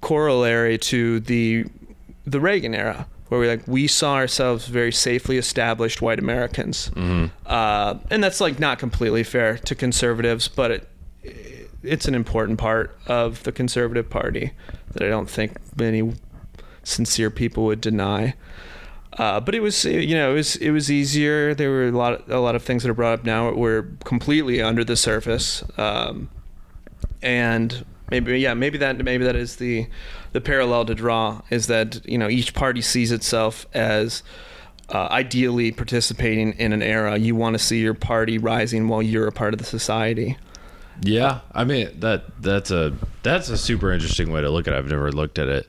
corollary 0.00 0.78
to 0.78 1.20
the 1.20 1.64
the 2.26 2.40
Reagan 2.40 2.74
era, 2.74 3.06
where 3.28 3.40
we 3.40 3.48
like 3.48 3.66
we 3.66 3.86
saw 3.86 4.14
ourselves 4.14 4.66
very 4.68 4.92
safely 4.92 5.38
established 5.38 6.02
white 6.02 6.18
Americans, 6.18 6.90
uh, 7.46 7.94
and 8.10 8.22
that's 8.22 8.40
like 8.40 8.58
not 8.60 8.78
completely 8.78 9.24
fair 9.24 9.56
to 9.56 9.74
conservatives, 9.74 10.46
but 10.46 10.70
it 10.70 11.67
it's 11.88 12.06
an 12.06 12.14
important 12.14 12.58
part 12.58 12.96
of 13.06 13.42
the 13.44 13.52
conservative 13.52 14.10
party 14.10 14.52
that 14.92 15.02
I 15.02 15.08
don't 15.08 15.28
think 15.28 15.56
many 15.76 16.12
sincere 16.82 17.30
people 17.30 17.64
would 17.64 17.80
deny. 17.80 18.34
Uh, 19.18 19.40
but 19.40 19.54
it 19.54 19.60
was, 19.60 19.84
you 19.84 20.14
know, 20.14 20.30
it 20.30 20.34
was 20.34 20.56
it 20.56 20.70
was 20.70 20.90
easier. 20.90 21.54
There 21.54 21.70
were 21.70 21.88
a 21.88 21.90
lot 21.90 22.12
of, 22.12 22.30
a 22.30 22.38
lot 22.38 22.54
of 22.54 22.62
things 22.62 22.84
that 22.84 22.90
are 22.90 22.94
brought 22.94 23.20
up 23.20 23.24
now 23.24 23.50
were 23.50 23.88
completely 24.04 24.62
under 24.62 24.84
the 24.84 24.96
surface, 24.96 25.64
um, 25.76 26.30
and 27.20 27.84
maybe 28.12 28.38
yeah, 28.38 28.54
maybe 28.54 28.78
that 28.78 29.02
maybe 29.02 29.24
that 29.24 29.34
is 29.34 29.56
the 29.56 29.88
the 30.32 30.40
parallel 30.40 30.84
to 30.84 30.94
draw 30.94 31.42
is 31.50 31.66
that 31.66 32.06
you 32.06 32.16
know 32.16 32.28
each 32.28 32.54
party 32.54 32.80
sees 32.80 33.10
itself 33.10 33.66
as 33.74 34.22
uh, 34.90 35.08
ideally 35.10 35.72
participating 35.72 36.52
in 36.52 36.72
an 36.72 36.82
era. 36.82 37.16
You 37.16 37.34
want 37.34 37.54
to 37.54 37.58
see 37.58 37.80
your 37.80 37.94
party 37.94 38.38
rising 38.38 38.86
while 38.86 39.02
you're 39.02 39.26
a 39.26 39.32
part 39.32 39.52
of 39.52 39.58
the 39.58 39.66
society. 39.66 40.36
Yeah, 41.02 41.40
I 41.52 41.64
mean 41.64 42.00
that 42.00 42.42
that's 42.42 42.70
a 42.70 42.94
that's 43.22 43.48
a 43.50 43.56
super 43.56 43.92
interesting 43.92 44.32
way 44.32 44.40
to 44.40 44.50
look 44.50 44.66
at 44.66 44.74
it. 44.74 44.76
I've 44.76 44.88
never 44.88 45.12
looked 45.12 45.38
at 45.38 45.48
it 45.48 45.68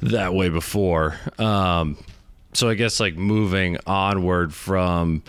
that 0.00 0.34
way 0.34 0.48
before. 0.48 1.18
Um, 1.38 1.98
so 2.52 2.68
I 2.68 2.74
guess 2.74 3.00
like 3.00 3.16
moving 3.16 3.78
onward 3.86 4.54
from 4.54 5.22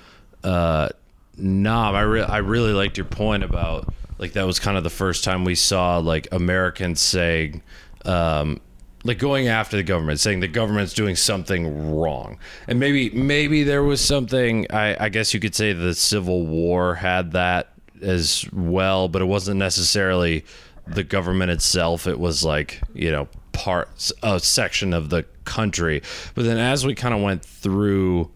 uh, 0.43 0.89
Nam, 1.37 1.95
I 1.95 2.01
re- 2.01 2.21
I 2.21 2.37
really 2.37 2.73
liked 2.73 2.97
your 2.97 3.05
point 3.05 3.43
about 3.43 3.93
like 4.19 4.33
that 4.33 4.45
was 4.45 4.59
kind 4.59 4.77
of 4.77 4.83
the 4.83 4.89
first 4.89 5.23
time 5.23 5.43
we 5.43 5.55
saw 5.55 5.97
like 5.97 6.27
Americans 6.31 7.01
saying. 7.01 7.61
Um, 8.05 8.61
like 9.03 9.19
going 9.19 9.47
after 9.47 9.77
the 9.77 9.83
government, 9.83 10.19
saying 10.19 10.39
the 10.39 10.47
government's 10.47 10.93
doing 10.93 11.15
something 11.15 11.95
wrong, 11.95 12.39
and 12.67 12.79
maybe 12.79 13.11
maybe 13.11 13.61
there 13.61 13.83
was 13.83 14.03
something. 14.03 14.65
I, 14.71 15.05
I 15.05 15.09
guess 15.09 15.31
you 15.31 15.39
could 15.39 15.53
say 15.53 15.73
the 15.73 15.93
Civil 15.93 16.47
War 16.47 16.95
had 16.95 17.33
that 17.33 17.74
as 18.01 18.45
well, 18.51 19.07
but 19.07 19.21
it 19.21 19.25
wasn't 19.25 19.57
necessarily 19.57 20.45
the 20.87 21.03
government 21.03 21.51
itself. 21.51 22.07
It 22.07 22.19
was 22.19 22.43
like 22.43 22.81
you 22.93 23.11
know 23.11 23.27
parts 23.51 24.11
a 24.21 24.39
section 24.39 24.93
of 24.93 25.09
the 25.09 25.23
country. 25.45 26.01
But 26.33 26.45
then 26.45 26.57
as 26.57 26.85
we 26.85 26.95
kind 26.95 27.13
of 27.13 27.21
went 27.21 27.43
through 27.43 28.31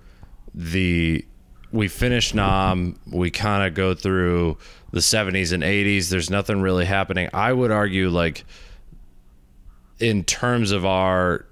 the 0.53 1.25
we 1.71 1.87
finish 1.87 2.33
Nam, 2.33 2.97
we 3.11 3.29
kind 3.29 3.67
of 3.67 3.73
go 3.75 3.93
through 3.93 4.57
the 4.91 4.99
70s 4.99 5.53
and 5.53 5.61
80s. 5.61 6.09
There's 6.09 6.29
nothing 6.29 6.61
really 6.61 6.85
happening. 6.85 7.29
I 7.31 7.53
would 7.53 7.69
argue 7.69 8.09
like 8.09 8.43
in 9.99 10.23
terms 10.23 10.71
of 10.71 10.85
our 10.85 11.45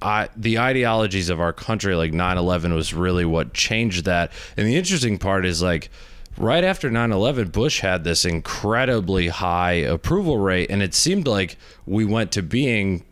I, 0.00 0.28
the 0.36 0.60
ideologies 0.60 1.28
of 1.28 1.40
our 1.40 1.52
country 1.52 1.96
like 1.96 2.12
9-11 2.12 2.72
was 2.72 2.94
really 2.94 3.24
what 3.24 3.52
changed 3.52 4.04
that 4.04 4.30
and 4.56 4.64
the 4.64 4.76
interesting 4.76 5.18
part 5.18 5.44
is 5.44 5.60
like 5.60 5.90
right 6.38 6.64
after 6.64 6.88
9-11 6.90 7.52
bush 7.52 7.80
had 7.80 8.04
this 8.04 8.24
incredibly 8.24 9.28
high 9.28 9.72
approval 9.72 10.38
rate 10.38 10.70
and 10.70 10.82
it 10.82 10.94
seemed 10.94 11.26
like 11.26 11.56
we 11.86 12.04
went 12.04 12.32
to 12.32 12.42
being 12.42 13.04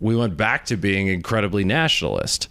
we 0.00 0.14
went 0.14 0.36
back 0.36 0.64
to 0.66 0.76
being 0.76 1.08
incredibly 1.08 1.64
nationalist 1.64 2.48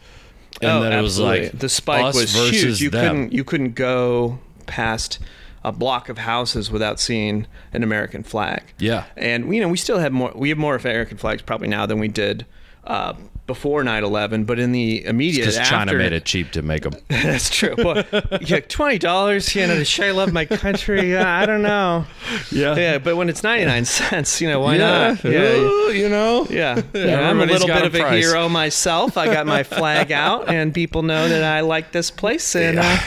and 0.61 0.83
then 0.83 0.93
it 0.93 1.01
was 1.01 1.19
like 1.19 1.51
Oh, 1.53 1.57
the 1.57 1.69
spike 1.69 2.13
was 2.13 2.33
huge. 2.33 2.81
You 2.81 2.89
them. 2.89 3.07
couldn't 3.15 3.33
you 3.33 3.43
couldn't 3.43 3.71
go 3.75 4.39
past 4.67 5.19
a 5.63 5.71
block 5.71 6.09
of 6.09 6.17
houses 6.19 6.71
without 6.71 6.99
seeing 6.99 7.45
an 7.73 7.83
American 7.83 8.23
flag. 8.23 8.63
Yeah. 8.79 9.05
and 9.15 9.53
you 9.53 9.61
know 9.61 9.67
we 9.69 9.77
still 9.77 9.99
have 9.99 10.11
more. 10.11 10.31
We 10.35 10.49
have 10.49 10.57
more 10.57 10.75
American 10.75 11.17
flags 11.17 11.41
probably 11.41 11.67
now 11.67 11.85
than 11.85 11.99
we 11.99 12.07
did 12.07 12.45
uh, 12.83 13.13
before 13.53 13.83
9/11. 13.83 14.45
But 14.45 14.59
in 14.59 14.71
the 14.71 15.03
immediate 15.05 15.45
because 15.45 15.67
China 15.67 15.93
made 15.93 16.13
it 16.13 16.23
cheap 16.25 16.51
to 16.51 16.61
make 16.61 16.83
them. 16.83 16.93
That's 17.09 17.49
true. 17.49 17.75
But 17.75 18.07
yeah, 18.49 18.59
twenty 18.67 18.97
dollars, 18.97 19.53
you 19.55 19.67
know, 19.67 19.75
to 19.75 19.85
show 19.85 20.07
I 20.07 20.11
love 20.11 20.31
my 20.33 20.45
country. 20.45 21.17
I 21.17 21.45
don't 21.45 21.61
know. 21.61 22.05
Yeah, 22.51 22.75
Yeah, 22.75 22.97
but 22.97 23.15
when 23.17 23.29
it's 23.29 23.43
ninety 23.43 23.65
nine 23.65 23.85
cents, 23.85 24.41
you 24.41 24.49
know, 24.49 24.59
why 24.61 24.77
not? 24.77 25.23
Yeah, 25.23 25.53
Ooh, 25.55 25.91
you 25.91 26.09
know. 26.09 26.47
yeah. 26.49 26.81
Yeah, 26.93 27.29
I'm 27.29 27.39
a 27.41 27.45
little 27.45 27.67
bit 27.67 27.83
a 27.83 27.85
of 27.85 27.95
a 27.95 28.09
hero 28.11 28.47
myself. 28.49 29.17
I 29.17 29.25
got 29.27 29.45
my 29.45 29.63
flag 29.63 30.11
out, 30.11 30.49
and 30.49 30.73
people 30.73 31.03
know 31.03 31.27
that 31.27 31.43
I 31.43 31.61
like 31.61 31.91
this 31.91 32.11
place. 32.11 32.55
And 32.55 32.79
uh, 32.79 32.97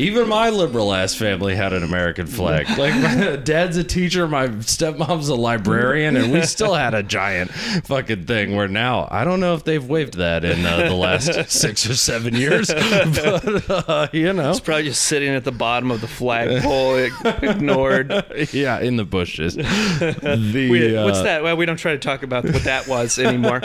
Even 0.00 0.28
my 0.28 0.48
liberal 0.48 0.94
ass 0.94 1.14
family 1.14 1.54
had 1.54 1.74
an 1.74 1.82
American 1.82 2.26
flag. 2.26 2.66
Like 2.80 2.94
my 2.94 3.36
dad's 3.36 3.76
a 3.76 3.84
teacher, 3.84 4.26
my 4.26 4.48
stepmom's 4.48 5.28
a 5.28 5.34
librarian, 5.34 6.16
and 6.16 6.32
we 6.32 6.40
still 6.42 6.72
had 6.72 6.94
a 6.94 7.02
giant 7.02 7.50
fucking 7.50 8.24
thing. 8.24 8.56
Where 8.56 8.68
now 8.68 9.06
I 9.10 9.24
don't 9.24 9.40
know 9.40 9.54
if 9.54 9.64
they've 9.64 9.84
waved 9.84 10.14
that 10.14 10.42
in 10.44 10.64
uh, 10.64 10.88
the 10.88 10.94
last 10.94 11.50
six 11.50 11.88
or 11.90 11.94
seven 11.94 12.34
years, 12.34 12.68
but 12.72 13.70
uh, 13.70 14.08
you 14.12 14.32
know, 14.32 14.50
it's 14.50 14.60
probably 14.60 14.84
just 14.84 15.02
sitting 15.02 15.28
at 15.28 15.44
the 15.44 15.52
bottom 15.52 15.90
of 15.90 16.00
the 16.00 16.06
flagpole, 16.06 16.94
ignored. 17.42 18.10
yeah, 18.52 18.80
in 18.80 18.96
the 18.96 19.04
bushes. 19.04 19.56
The 19.56 20.68
We, 20.70 20.94
what's 20.94 21.18
uh, 21.18 21.24
that? 21.24 21.42
Well, 21.42 21.58
we 21.58 21.66
don't 21.66 21.76
try 21.76 21.92
to 21.92 21.98
talk 21.98 22.22
about 22.22 22.44
what 22.44 22.64
that 22.64 22.88
was 22.88 23.18
anymore. 23.18 23.60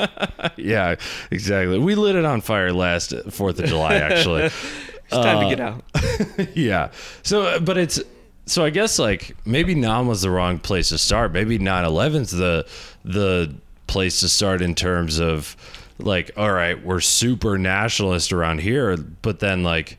Yeah, 0.57 0.95
exactly. 1.31 1.79
We 1.79 1.95
lit 1.95 2.15
it 2.15 2.25
on 2.25 2.41
fire 2.41 2.73
last 2.73 3.13
Fourth 3.29 3.59
of 3.59 3.65
July, 3.65 3.95
actually. 3.95 4.49
It's 5.07 5.15
time 5.15 5.49
to 5.49 5.55
get 5.55 5.59
out. 5.59 6.55
yeah. 6.57 6.91
So, 7.23 7.43
uh, 7.43 7.59
but 7.59 7.77
it's 7.77 8.01
so 8.45 8.63
I 8.63 8.69
guess 8.69 8.99
like 8.99 9.35
maybe 9.45 9.75
Nam 9.75 10.07
was 10.07 10.21
the 10.21 10.29
wrong 10.29 10.59
place 10.59 10.89
to 10.89 10.97
start. 10.97 11.31
Maybe 11.31 11.59
9/11's 11.59 12.31
the 12.31 12.67
the 13.03 13.53
place 13.87 14.19
to 14.21 14.29
start 14.29 14.61
in 14.61 14.75
terms 14.75 15.19
of 15.19 15.55
like, 15.97 16.31
all 16.37 16.51
right, 16.51 16.83
we're 16.83 16.99
super 16.99 17.57
nationalist 17.57 18.33
around 18.33 18.61
here, 18.61 18.97
but 18.97 19.39
then 19.39 19.63
like 19.63 19.97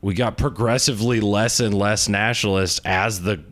we 0.00 0.14
got 0.14 0.36
progressively 0.36 1.20
less 1.20 1.60
and 1.60 1.74
less 1.74 2.08
nationalist 2.08 2.80
as 2.84 3.22
the 3.22 3.42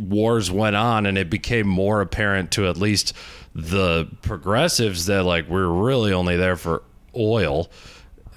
wars 0.00 0.50
went 0.50 0.74
on 0.74 1.06
and 1.06 1.18
it 1.18 1.28
became 1.28 1.66
more 1.68 2.00
apparent 2.00 2.50
to 2.50 2.66
at 2.66 2.76
least 2.76 3.12
the 3.54 4.08
progressives 4.22 5.06
that 5.06 5.22
like 5.24 5.48
we're 5.48 5.68
really 5.68 6.12
only 6.12 6.36
there 6.36 6.56
for 6.56 6.82
oil 7.14 7.70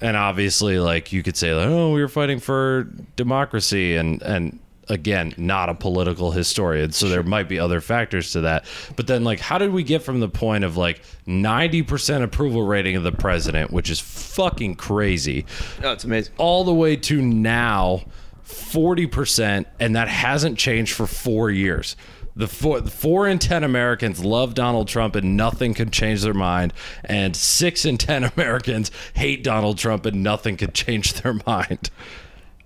and 0.00 0.16
obviously 0.16 0.78
like 0.78 1.12
you 1.12 1.22
could 1.22 1.36
say 1.36 1.52
like 1.54 1.66
oh 1.68 1.92
we 1.92 2.00
were 2.00 2.08
fighting 2.08 2.38
for 2.38 2.84
democracy 3.16 3.96
and 3.96 4.20
and 4.22 4.58
again 4.88 5.34
not 5.36 5.68
a 5.68 5.74
political 5.74 6.30
historian 6.30 6.92
so 6.92 7.08
there 7.08 7.22
might 7.24 7.48
be 7.48 7.58
other 7.58 7.80
factors 7.80 8.30
to 8.30 8.42
that 8.42 8.64
but 8.94 9.06
then 9.08 9.24
like 9.24 9.40
how 9.40 9.58
did 9.58 9.72
we 9.72 9.82
get 9.82 10.00
from 10.02 10.20
the 10.20 10.28
point 10.28 10.62
of 10.62 10.76
like 10.76 11.02
90% 11.26 12.22
approval 12.22 12.62
rating 12.62 12.94
of 12.94 13.02
the 13.02 13.10
president 13.10 13.72
which 13.72 13.90
is 13.90 13.98
fucking 13.98 14.76
crazy 14.76 15.44
Oh, 15.82 15.90
it's 15.92 16.04
amazing. 16.04 16.34
all 16.38 16.62
the 16.62 16.74
way 16.74 16.94
to 16.96 17.20
now 17.20 18.04
40% 18.44 19.64
and 19.80 19.96
that 19.96 20.08
hasn't 20.08 20.58
changed 20.58 20.92
for 20.92 21.06
4 21.06 21.50
years. 21.50 21.96
The 22.36 22.46
four, 22.46 22.80
the 22.82 22.90
four 22.90 23.26
in 23.26 23.38
10 23.38 23.64
Americans 23.64 24.22
love 24.22 24.52
Donald 24.52 24.88
Trump 24.88 25.16
and 25.16 25.38
nothing 25.38 25.72
can 25.72 25.90
change 25.90 26.20
their 26.20 26.34
mind. 26.34 26.74
And 27.02 27.34
six 27.34 27.86
in 27.86 27.96
10 27.96 28.24
Americans 28.36 28.90
hate 29.14 29.42
Donald 29.42 29.78
Trump 29.78 30.04
and 30.04 30.22
nothing 30.22 30.58
can 30.58 30.72
change 30.72 31.14
their 31.14 31.40
mind. 31.46 31.90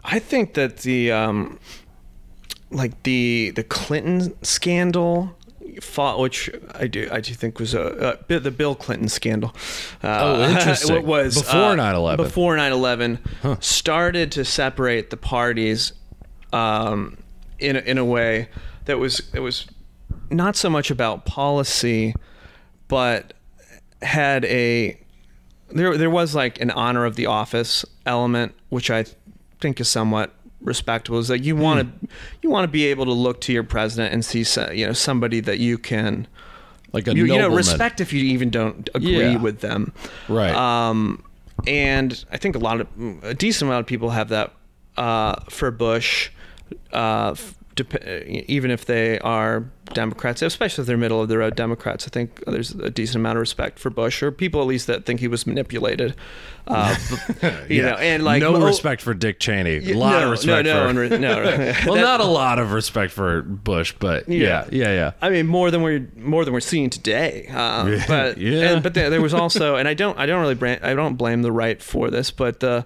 I 0.03 0.19
think 0.19 0.55
that 0.55 0.79
the 0.79 1.13
um, 1.13 1.61
like 2.71 3.03
the 3.05 3.51
the 3.55 3.63
Clinton 3.63 4.35
scandal 4.43 5.37
fought, 5.81 6.19
which 6.19 6.51
I 6.75 6.87
do 6.87 7.09
I 7.13 7.21
do 7.21 7.35
think 7.35 7.61
was 7.61 7.75
a, 7.75 8.19
a 8.29 8.39
the 8.41 8.51
Bill 8.51 8.75
Clinton 8.75 9.09
scandal. 9.09 9.55
Uh, 10.03 10.19
Oh, 10.21 10.43
interesting. 10.51 10.97
it 10.97 11.05
was 11.17 11.37
Before 11.37 11.73
uh, 11.73 11.77
9/11. 11.77 12.17
Before 12.17 12.57
9/11, 12.57 13.63
started 13.63 14.33
to 14.33 14.45
separate 14.45 15.11
the 15.11 15.17
parties 15.17 15.93
um, 16.53 17.19
in 17.59 17.77
in 17.77 17.99
a 17.99 18.05
way 18.05 18.49
that 18.87 18.99
was 18.99 19.23
it 19.35 19.41
was 19.41 19.67
not 20.31 20.57
so 20.57 20.71
much 20.71 20.91
about 20.91 21.25
policy, 21.27 22.15
but 22.89 23.33
had 24.03 24.45
a 24.47 24.99
there 25.71 25.97
there 25.97 26.11
was 26.11 26.35
like 26.35 26.61
an 26.61 26.71
honor 26.71 27.05
of 27.05 27.17
the 27.17 27.27
office 27.27 27.85
element, 28.07 28.55
which 28.69 28.91
I 28.91 29.05
think 29.61 29.81
is 29.81 29.89
somewhat 29.89 30.35
respectable. 30.61 31.19
Is 31.19 31.29
that 31.29 31.45
you 31.45 31.57
want 31.57 32.01
to 32.03 32.09
you 32.43 32.51
want 32.51 32.65
to 32.65 32.69
be 32.69 32.87
able 32.87 33.05
to 33.07 33.13
look 33.13 33.41
to 33.43 33.53
your 33.53 33.65
president 33.65 34.13
and 34.13 34.25
see 34.25 34.45
so- 34.45 34.71
you 34.71 34.87
know 34.87 34.93
somebody 34.93 35.41
that 35.41 35.59
you 35.59 35.79
can 35.79 36.27
like 36.93 37.07
a 37.07 37.15
you, 37.15 37.25
you 37.27 37.39
know 37.39 37.49
respect 37.55 38.01
if 38.01 38.13
you 38.13 38.23
even 38.25 38.51
don't 38.51 38.89
agree 38.95 39.19
Yeah. 39.33 39.37
with 39.37 39.61
them. 39.61 39.93
Right. 40.29 40.55
Um, 40.55 41.23
and 41.67 42.25
I 42.33 42.37
think 42.39 42.57
a 42.57 42.59
lot 42.59 42.81
of 42.81 42.89
a 43.23 43.35
decent 43.35 43.69
amount 43.69 43.81
of 43.81 43.87
people 43.87 44.11
have 44.11 44.31
that 44.31 44.53
uh, 44.97 45.37
for 45.51 45.71
Bush, 45.71 46.31
uh, 46.93 47.31
f- 47.33 47.55
even 48.49 48.71
if 48.71 48.85
they 48.85 49.19
are 49.21 49.65
Democrats, 49.93 50.43
especially 50.43 50.83
if 50.83 50.87
they're 50.87 50.97
middle 50.97 51.21
of 51.21 51.29
the 51.29 51.39
road 51.39 51.57
Democrats. 51.57 52.07
I 52.07 52.11
think 52.11 52.45
there's 52.47 52.71
a 52.73 52.91
decent 52.91 53.17
amount 53.17 53.37
of 53.39 53.41
respect 53.41 53.79
for 53.79 53.91
Bush, 53.91 54.23
or 54.23 54.31
people 54.31 54.61
at 54.61 54.67
least 54.67 54.87
that 54.87 55.05
think 55.05 55.21
he 55.21 55.29
was 55.29 55.47
manipulated. 55.47 56.15
Uh, 56.67 56.95
you 57.69 57.83
know, 57.83 57.95
and 57.95 58.23
like 58.23 58.41
no 58.43 58.53
mo- 58.53 58.65
respect 58.67 59.03
for 59.03 59.15
Dick 59.15 59.41
Cheney. 59.41 59.91
A 59.91 59.95
lot 59.95 60.13
no, 60.13 60.25
of 60.27 60.31
respect 60.31 60.67
no, 60.67 60.87
for. 60.89 60.93
no, 60.93 61.09
no, 61.09 61.19
no. 61.19 61.45
well, 61.87 61.95
That- 61.95 62.01
not 62.03 62.21
a 62.21 62.25
lot 62.25 62.59
of 62.59 62.73
respect 62.73 63.13
for 63.13 63.43
Bush, 63.43 63.95
but 63.99 64.29
yeah, 64.29 64.39
Yeah. 64.39 64.65
yeah, 64.71 64.93
yeah. 64.95 65.13
I 65.21 65.31
mean, 65.31 65.47
more 65.49 65.71
than 65.71 65.83
we're 65.83 66.09
more 66.17 66.45
than 66.45 66.55
we're 66.55 66.61
seeing 66.61 66.91
today. 66.91 67.49
Um, 67.49 68.01
but 68.07 68.39
Yeah. 68.39 68.73
and, 68.75 68.83
but 68.83 68.95
there, 68.95 69.11
there 69.11 69.21
was 69.21 69.35
also, 69.35 69.75
and 69.77 69.89
I 69.89 69.95
don't 69.95 70.17
I 70.19 70.27
don't 70.27 70.41
really 70.41 70.55
blame, 70.55 70.79
I 70.83 70.95
don't 70.95 71.17
blame 71.17 71.43
the 71.43 71.53
right 71.53 71.83
for 71.83 72.11
this, 72.11 72.31
but 72.31 72.63
uh, 72.63 72.83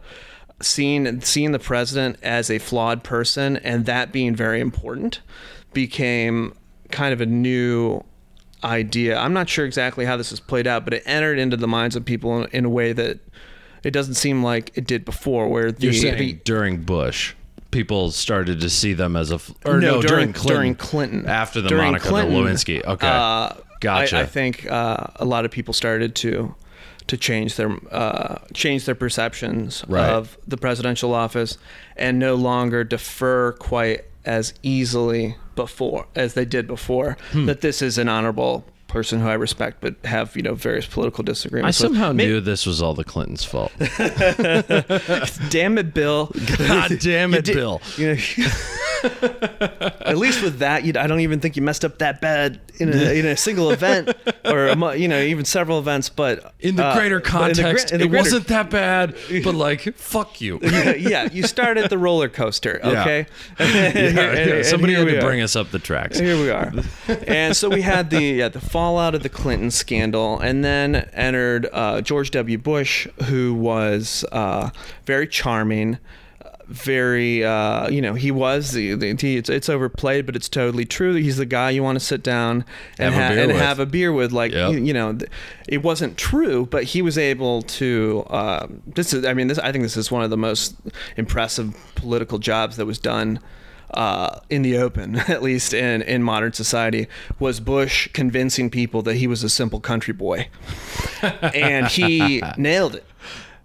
seeing 0.64 1.20
seeing 1.20 1.52
the 1.52 1.58
president 1.58 2.16
as 2.22 2.50
a 2.50 2.58
flawed 2.58 3.02
person 3.04 3.56
and 3.58 3.86
that 3.86 4.12
being 4.12 4.34
very 4.34 4.60
important 4.60 5.20
became 5.72 6.54
kind 6.90 7.12
of 7.12 7.20
a 7.20 7.26
new 7.26 8.02
idea. 8.62 9.16
I'm 9.18 9.32
not 9.32 9.48
sure 9.48 9.66
exactly 9.66 10.04
how 10.04 10.16
this 10.16 10.30
has 10.30 10.40
played 10.40 10.66
out, 10.66 10.84
but 10.84 10.94
it 10.94 11.02
entered 11.06 11.38
into 11.38 11.56
the 11.56 11.68
minds 11.68 11.96
of 11.96 12.04
people 12.04 12.42
in, 12.44 12.50
in 12.52 12.64
a 12.64 12.68
way 12.68 12.92
that 12.92 13.18
it 13.82 13.90
doesn't 13.90 14.14
seem 14.14 14.42
like 14.42 14.72
it 14.74 14.86
did 14.86 15.04
before. 15.04 15.48
Where 15.48 15.70
the, 15.70 15.90
the 15.90 16.32
during 16.44 16.82
Bush, 16.82 17.34
people 17.70 18.10
started 18.10 18.60
to 18.60 18.70
see 18.70 18.92
them 18.94 19.16
as 19.16 19.30
a 19.30 19.40
or 19.66 19.80
no, 19.80 19.96
No, 19.96 20.02
during, 20.02 20.02
during- 20.02 20.32
Clinton, 20.32 20.54
during 20.56 20.74
Clinton. 20.76 21.26
after 21.26 21.60
the 21.60 21.68
During 21.68 21.84
Monica 21.86 22.08
Clinton, 22.08 22.34
Lewinsky. 22.34 22.84
Okay, 22.84 23.06
Uh, 23.06 23.50
gotcha. 23.80 24.18
I, 24.18 24.20
I 24.22 24.26
think 24.26 24.70
uh, 24.70 25.08
a 25.16 25.24
lot 25.24 25.44
of 25.44 25.50
people 25.50 25.74
started 25.74 26.14
to 26.16 26.54
to 27.06 27.16
change 27.16 27.56
their 27.56 27.76
uh, 27.90 28.38
change 28.54 28.86
their 28.86 28.94
perceptions 28.94 29.84
Right. 29.88 30.08
of 30.08 30.38
the 30.46 30.56
presidential 30.56 31.12
office 31.14 31.58
and 31.96 32.18
no 32.18 32.34
longer 32.34 32.82
defer 32.84 33.52
quite 33.52 34.04
as 34.24 34.54
easily 34.62 35.36
before 35.54 36.06
as 36.14 36.34
they 36.34 36.44
did 36.46 36.66
before. 36.66 37.16
Hmm. 37.32 37.46
That 37.46 37.60
this 37.60 37.82
is 37.82 37.98
an 37.98 38.08
honorable 38.08 38.64
person 38.88 39.20
who 39.20 39.26
I 39.28 39.34
respect, 39.34 39.78
but 39.80 39.96
have 40.04 40.34
you 40.36 40.42
know 40.42 40.54
various 40.54 40.86
political 40.86 41.22
I 41.24 41.26
disagreements. 41.26 41.80
with. 41.80 41.90
somehow 41.92 42.12
May- 42.12 42.26
knew 42.26 42.40
this 42.40 42.64
was 42.64 42.80
all 42.80 42.94
the 42.94 43.04
Clintons' 43.04 43.44
fault. 43.44 43.72
Damn 45.50 45.78
it, 45.78 45.92
Bill! 45.94 46.30
God 46.58 46.98
damn 47.00 47.32
You 47.32 47.38
it, 47.38 47.44
did- 47.44 47.54
Bill. 47.54 47.80
You 47.98 48.14
know, 48.14 48.20
at 49.04 50.16
least 50.18 50.42
with 50.42 50.58
that, 50.58 50.84
I 50.96 51.06
don't 51.06 51.20
even 51.20 51.40
think 51.40 51.56
you 51.56 51.62
messed 51.62 51.84
up 51.84 51.98
that 51.98 52.20
bad 52.20 52.60
in 52.78 52.88
a, 52.92 53.18
in 53.18 53.26
a 53.26 53.36
single 53.46 53.70
event, 53.70 54.10
or 54.44 54.66
a 54.68 54.96
you 54.96 55.08
know, 55.08 55.20
even 55.20 55.44
several 55.44 55.78
events. 55.78 56.08
But 56.08 56.54
In 56.60 56.76
the 56.76 56.84
uh, 56.84 56.94
greater 56.96 57.20
but 57.20 57.50
in 57.50 57.56
the 57.56 57.62
gre- 57.62 57.68
context, 57.68 57.92
in 57.92 57.98
the 57.98 58.04
it 58.06 58.08
greater- 58.08 58.22
wasn't 58.24 58.46
that 58.48 58.70
bad, 58.70 59.14
but 59.44 59.54
like, 59.54 59.94
fuck 59.96 60.40
you. 60.40 60.58
yeah, 60.62 60.94
yeah, 60.94 61.28
you 61.32 61.44
started 61.46 61.90
the 61.90 61.98
roller 61.98 62.28
coaster, 62.28 62.80
okay? 62.84 63.26
Yeah, 63.58 63.64
And- 63.66 63.94
yeah, 64.16 64.22
and 64.56 64.66
Somebody 64.66 64.94
here 64.94 65.06
had 65.06 65.14
to 65.20 65.26
bring 65.26 65.40
us 65.40 65.56
up 65.56 65.70
the 65.70 65.78
tracks. 65.78 66.18
Here 66.18 66.36
we 66.36 66.50
are. 66.50 66.72
and 67.26 67.56
so 67.56 67.68
we 67.68 67.82
had 67.82 68.10
the 68.10 68.22
yeah, 68.22 68.48
the 68.48 68.60
fallout 68.60 69.14
of 69.14 69.22
the 69.22 69.28
Clinton 69.28 69.70
scandal, 69.70 70.38
and 70.40 70.64
then 70.64 70.96
entered 71.12 71.68
uh, 71.72 72.00
George 72.00 72.30
W. 72.32 72.58
Bush, 72.58 73.06
who 73.24 73.54
was 73.54 74.24
uh, 74.32 74.70
very 75.06 75.26
charming. 75.28 75.98
Very, 76.68 77.44
uh, 77.44 77.88
you 77.90 78.00
know, 78.00 78.14
he 78.14 78.30
was 78.30 78.72
the, 78.72 78.94
the 78.94 79.14
he, 79.20 79.36
it's, 79.36 79.48
it's 79.50 79.68
overplayed, 79.68 80.24
but 80.26 80.34
it's 80.34 80.48
totally 80.48 80.84
true. 80.84 81.14
He's 81.14 81.36
the 81.36 81.44
guy 81.46 81.70
you 81.70 81.82
want 81.82 81.96
to 81.98 82.04
sit 82.04 82.22
down 82.22 82.64
and, 82.98 83.14
Have 83.14 83.22
a 83.22 83.26
ha- 83.26 83.28
beer 83.34 83.42
and 83.42 83.52
with. 83.52 83.60
have 83.60 83.78
a 83.80 83.86
beer 83.86 84.12
with. 84.12 84.32
Like, 84.32 84.52
Yep. 84.52 84.72
you, 84.72 84.78
you 84.84 84.94
know, 84.94 85.12
th- 85.12 85.30
it 85.68 85.82
wasn't 85.82 86.16
true, 86.16 86.66
but 86.66 86.84
he 86.84 87.02
was 87.02 87.18
able 87.18 87.62
to. 87.62 88.24
Uh, 88.30 88.66
this 88.86 89.12
is, 89.12 89.24
I 89.24 89.34
mean, 89.34 89.48
this 89.48 89.58
I 89.58 89.72
think 89.72 89.82
this 89.82 89.96
is 89.96 90.10
one 90.10 90.22
of 90.24 90.30
the 90.30 90.36
most 90.38 90.76
impressive 91.16 91.76
political 91.96 92.38
jobs 92.38 92.76
that 92.78 92.86
was 92.86 92.98
done 92.98 93.40
uh, 93.92 94.40
in 94.50 94.62
the 94.62 94.76
open, 94.78 95.16
at 95.28 95.42
least 95.42 95.74
in, 95.74 96.02
in 96.02 96.22
modern 96.22 96.52
society, 96.52 97.06
was 97.38 97.60
Bush 97.60 98.08
convincing 98.12 98.70
people 98.70 99.02
that 99.02 99.16
he 99.16 99.26
was 99.26 99.44
a 99.44 99.48
simple 99.48 99.80
country 99.80 100.14
boy. 100.14 100.48
and 101.22 101.86
he 101.88 102.42
nailed 102.56 102.96
it. 102.96 103.04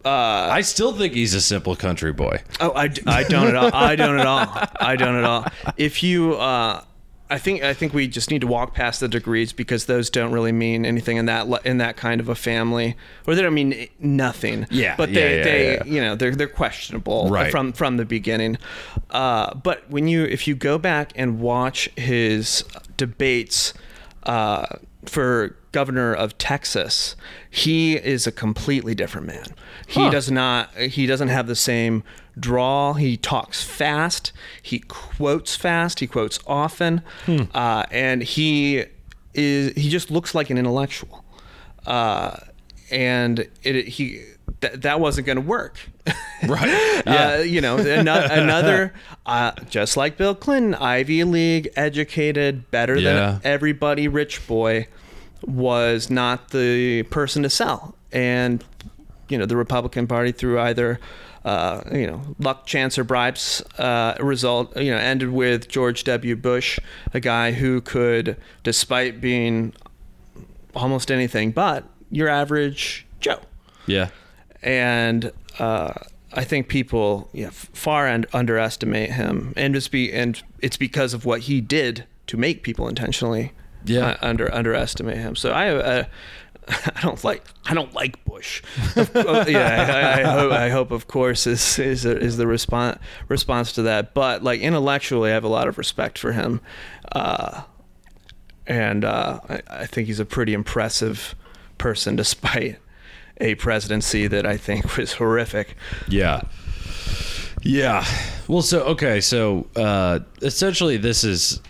Uh, 0.06 0.10
I 0.52 0.62
still 0.62 0.94
think 0.94 1.14
he's 1.14 1.34
a 1.34 1.42
simple 1.42 1.76
country 1.76 2.14
boy. 2.14 2.42
oh, 2.62 2.72
I, 2.72 2.90
I 3.06 3.24
don't 3.24 3.48
at 3.48 3.56
all. 3.56 3.72
I 3.74 3.96
don't 3.96 4.18
at 4.20 4.26
all. 4.26 4.48
I 4.80 4.96
don't 4.96 5.16
at 5.16 5.24
all. 5.26 5.46
If 5.76 6.02
you, 6.04 6.36
uh, 6.36 6.82
I 7.30 7.38
think 7.38 7.62
I 7.64 7.74
think 7.74 7.94
we 7.94 8.08
just 8.08 8.32
need 8.32 8.42
to 8.42 8.48
walk 8.48 8.74
past 8.74 9.02
the 9.02 9.08
degrees 9.08 9.54
because 9.54 9.86
those 9.86 10.10
don't 10.10 10.32
really 10.32 10.52
mean 10.54 10.84
anything 10.86 11.18
in 11.18 11.26
that 11.28 11.48
in 11.66 11.78
that 11.78 11.96
kind 11.98 12.20
of 12.22 12.28
a 12.30 12.34
family, 12.34 12.96
or 13.28 13.36
they 13.36 13.42
don't 13.44 13.54
mean 13.54 13.88
nothing. 14.00 14.66
Yeah, 14.72 14.96
but 14.98 15.10
yeah, 15.10 15.16
they 15.20 15.38
yeah, 15.38 15.44
they 15.44 15.74
yeah. 15.76 15.84
you 15.86 16.02
know 16.02 16.16
they're 16.16 16.34
they're 16.34 16.48
questionable 16.48 17.30
Right. 17.30 17.52
from 17.52 17.72
from 17.74 17.98
the 17.98 18.06
beginning. 18.06 18.58
Uh, 19.12 19.54
but 19.54 19.88
when 19.92 20.08
you 20.08 20.24
if 20.24 20.48
you 20.48 20.56
go 20.56 20.78
back 20.80 21.12
and 21.16 21.40
watch 21.40 21.90
his 21.98 22.64
debates 22.98 23.74
uh, 24.24 24.66
for 25.06 25.56
governor 25.72 26.14
of 26.14 26.38
Texas, 26.38 27.16
he 27.50 27.96
is 27.96 28.26
a 28.28 28.32
completely 28.32 28.96
different 28.96 29.28
man. 29.28 29.46
He 29.88 30.02
Huh. 30.04 30.10
does 30.10 30.30
not 30.32 30.74
he 30.76 31.06
doesn't 31.06 31.30
have 31.30 31.48
the 31.48 31.56
same 31.56 32.04
drawl. 32.40 32.94
He 32.96 33.18
talks 33.18 33.64
fast. 33.64 34.32
He 34.62 34.80
quotes 34.80 35.56
fast. 35.56 36.00
He 36.00 36.08
quotes 36.08 36.40
often, 36.48 37.02
Hmm. 37.26 37.44
uh, 37.54 37.84
and 37.92 38.24
he 38.24 38.86
is 39.34 39.74
he 39.76 39.90
just 39.90 40.10
looks 40.12 40.34
like 40.36 40.50
an 40.50 40.58
intellectual. 40.58 41.24
Uh, 41.86 42.38
and 42.92 43.48
it, 43.64 43.88
he 43.88 44.22
that 44.62 44.82
that 44.82 45.00
wasn't 45.00 45.26
going 45.28 45.38
to 45.38 45.42
work. 45.42 45.78
Right. 46.48 47.02
Uh, 47.06 47.42
you 47.46 47.60
know, 47.60 47.78
ano- 47.80 48.26
another, 48.32 48.94
uh, 49.26 49.52
just 49.70 49.98
like 49.98 50.16
Bill 50.16 50.34
Clinton, 50.34 50.74
Ivy 50.74 51.26
League 51.26 51.68
educated, 51.76 52.72
better 52.72 52.96
Yeah. 52.96 53.14
than 53.14 53.42
everybody, 53.44 54.08
rich 54.08 54.48
boy, 54.48 54.88
was 55.46 56.10
not 56.10 56.50
the 56.50 57.04
person 57.04 57.44
to 57.44 57.50
sell. 57.50 57.96
And, 58.12 58.64
you 59.28 59.38
know, 59.38 59.46
the 59.46 59.56
Republican 59.58 60.08
Party, 60.08 60.32
through 60.32 60.60
either, 60.60 61.00
uh, 61.46 61.82
you 61.92 62.06
know, 62.08 62.22
luck, 62.40 62.66
chance, 62.66 62.98
or 62.98 63.04
bribes, 63.04 63.62
uh, 63.78 64.16
result, 64.20 64.76
you 64.78 64.92
know, 64.92 64.98
ended 64.98 65.30
with 65.32 65.68
George 65.70 66.04
W. 66.04 66.36
Bush, 66.36 66.80
a 67.14 67.20
guy 67.20 67.52
who 67.54 67.82
could, 67.82 68.36
despite 68.64 69.22
being 69.22 69.74
almost 70.76 71.10
anything 71.12 71.52
but 71.52 71.84
your 72.12 72.28
average 72.30 73.06
Joe 73.20 73.40
Yeah. 73.88 74.10
and 74.62 75.32
uh, 75.58 75.94
I 76.34 76.44
think 76.44 76.68
people 76.68 77.30
yeah, 77.34 77.48
f- 77.48 77.70
far 77.74 78.08
and 78.08 78.28
underestimate 78.34 79.12
him, 79.12 79.54
and 79.58 79.74
be 79.90 80.12
and 80.14 80.42
it's 80.62 80.78
because 80.78 81.14
of 81.16 81.26
what 81.26 81.42
he 81.42 81.60
did 81.60 82.06
to 82.28 82.38
make 82.38 82.62
people 82.64 82.88
intentionally 82.88 83.52
Yeah. 83.86 84.18
under 84.22 84.54
underestimate 84.54 85.18
him. 85.18 85.36
So 85.36 85.52
I. 85.52 85.70
Uh, 85.70 86.04
I 86.96 87.02
don't 87.02 87.24
like 87.24 87.44
I 87.66 87.74
don't 87.74 87.94
like 87.94 88.24
Bush. 88.26 88.62
Of 88.96 89.16
yeah, 89.50 90.14
I, 90.16 90.22
I, 90.22 90.24
hope, 90.24 90.52
I 90.52 90.70
hope, 90.70 90.92
of 90.92 91.08
course, 91.08 91.48
is 91.48 91.80
is 91.80 92.06
is 92.06 92.38
the 92.38 92.46
response 92.46 93.00
response 93.28 93.74
to 93.74 93.82
that. 93.84 94.14
But 94.14 94.44
like 94.44 94.62
intellectually, 94.62 95.32
I 95.32 95.34
have 95.34 95.44
a 95.44 95.50
lot 95.50 95.68
of 95.68 95.78
respect 95.78 96.20
for 96.20 96.32
him, 96.32 96.62
uh, 97.12 97.64
and 98.68 99.04
uh, 99.04 99.40
I, 99.50 99.62
I 99.68 99.86
think 99.88 100.08
he's 100.08 100.20
a 100.20 100.26
pretty 100.26 100.54
impressive 100.54 101.34
person, 101.78 102.16
despite 102.16 102.78
a 103.40 103.56
presidency 103.56 104.28
that 104.28 104.46
I 104.46 104.58
think 104.58 104.96
was 104.98 105.14
horrific. 105.14 105.76
Yeah. 106.08 106.42
Yeah. 107.62 108.06
Well, 108.48 108.62
so 108.62 108.82
okay, 108.84 109.22
so 109.22 109.68
uh 109.76 110.20
essentially 110.42 110.98
this 110.98 111.24
is 111.24 111.62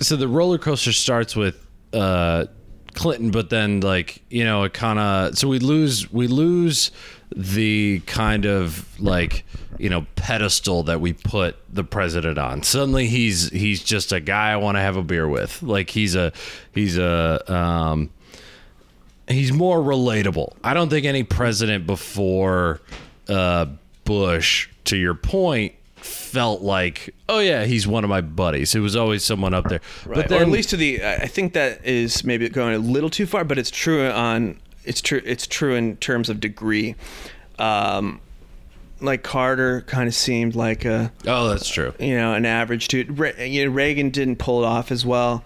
so 0.00 0.16
the 0.16 0.28
roller 0.28 0.58
coaster 0.58 0.92
starts 0.92 1.34
with 1.36 1.66
uh 1.92 2.46
Clinton, 2.94 3.30
but 3.30 3.48
then 3.48 3.80
like, 3.80 4.22
you 4.28 4.44
know, 4.44 4.64
it 4.64 4.72
kind 4.72 4.98
of 4.98 5.38
so 5.38 5.46
we 5.48 5.58
lose 5.58 6.12
we 6.12 6.26
lose 6.26 6.90
the 7.34 8.00
kind 8.06 8.44
of 8.46 8.98
like, 9.00 9.44
you 9.78 9.88
know, 9.88 10.06
pedestal 10.16 10.82
that 10.84 11.00
we 11.00 11.12
put 11.12 11.56
the 11.72 11.84
president 11.84 12.38
on. 12.38 12.62
Suddenly 12.62 13.06
he's 13.06 13.50
he's 13.50 13.82
just 13.84 14.12
a 14.12 14.20
guy 14.20 14.50
I 14.50 14.56
want 14.56 14.76
to 14.76 14.80
have 14.80 14.96
a 14.96 15.02
beer 15.02 15.28
with. 15.28 15.62
Like 15.62 15.90
he's 15.90 16.16
a 16.16 16.32
he's 16.72 16.98
a 16.98 17.52
um 17.52 18.10
he's 19.28 19.52
more 19.52 19.78
relatable. 19.78 20.54
I 20.64 20.74
don't 20.74 20.88
think 20.88 21.06
any 21.06 21.22
president 21.22 21.86
before 21.86 22.80
uh, 23.28 23.66
Bush, 24.04 24.68
to 24.84 24.96
your 24.96 25.14
point, 25.14 25.74
felt 26.28 26.62
like, 26.62 27.14
oh 27.28 27.38
yeah, 27.40 27.64
he's 27.64 27.86
one 27.86 28.04
of 28.04 28.10
my 28.10 28.20
buddies. 28.20 28.74
It 28.74 28.80
was 28.80 28.94
always 28.96 29.24
someone 29.24 29.54
up 29.54 29.68
there. 29.68 29.80
But 30.06 30.28
then, 30.28 30.38
or 30.40 30.42
at 30.42 30.48
least 30.50 30.70
to 30.70 30.76
the, 30.76 31.02
I 31.02 31.14
I 31.16 31.26
think 31.26 31.52
that 31.54 31.84
is 31.84 32.24
maybe 32.24 32.48
going 32.48 32.74
a 32.74 32.78
little 32.78 33.10
too 33.10 33.26
far, 33.26 33.44
but 33.44 33.58
it's 33.58 33.70
true 33.70 34.06
on, 34.08 34.58
it's 34.84 35.00
true, 35.00 35.20
it's 35.24 35.46
true 35.46 35.74
in 35.74 35.96
terms 35.96 36.28
of 36.28 36.40
degree. 36.40 36.94
Um, 37.58 38.20
like 39.00 39.22
Carter 39.22 39.82
kind 39.82 40.08
of 40.08 40.14
seemed 40.14 40.54
like 40.56 40.84
a, 40.84 41.12
oh, 41.26 41.48
that's 41.48 41.68
true. 41.68 41.92
you 42.00 42.16
know, 42.16 42.34
an 42.34 42.44
average 42.46 42.88
dude. 42.88 43.18
Re- 43.18 43.48
you 43.48 43.64
know, 43.66 43.72
Reagan 43.72 44.10
didn't 44.10 44.36
pull 44.36 44.62
it 44.62 44.66
off 44.66 44.90
as 44.90 45.06
well, 45.06 45.44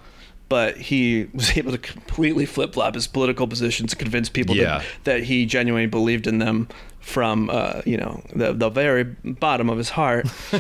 but 0.49 0.77
he 0.77 1.29
was 1.35 1.57
able 1.57 1.73
to 1.73 1.79
completely 1.79 2.47
flip 2.47 2.75
flop 2.75 2.95
his 2.95 3.07
political 3.07 3.47
positions 3.47 3.91
to 3.91 3.97
convince 3.97 4.29
people 4.29 4.57
Yeah. 4.57 4.79
that, 4.79 4.87
that 5.05 5.23
he 5.25 5.45
genuinely 5.47 5.87
believed 5.87 6.27
in 6.27 6.39
them 6.39 6.69
from 7.03 7.51
uh, 7.51 7.83
you 7.85 7.97
know 7.97 8.23
the 8.35 8.53
the 8.53 8.71
very 8.71 9.05
bottom 9.05 9.69
of 9.69 9.77
his 9.77 9.91
heart, 9.91 10.27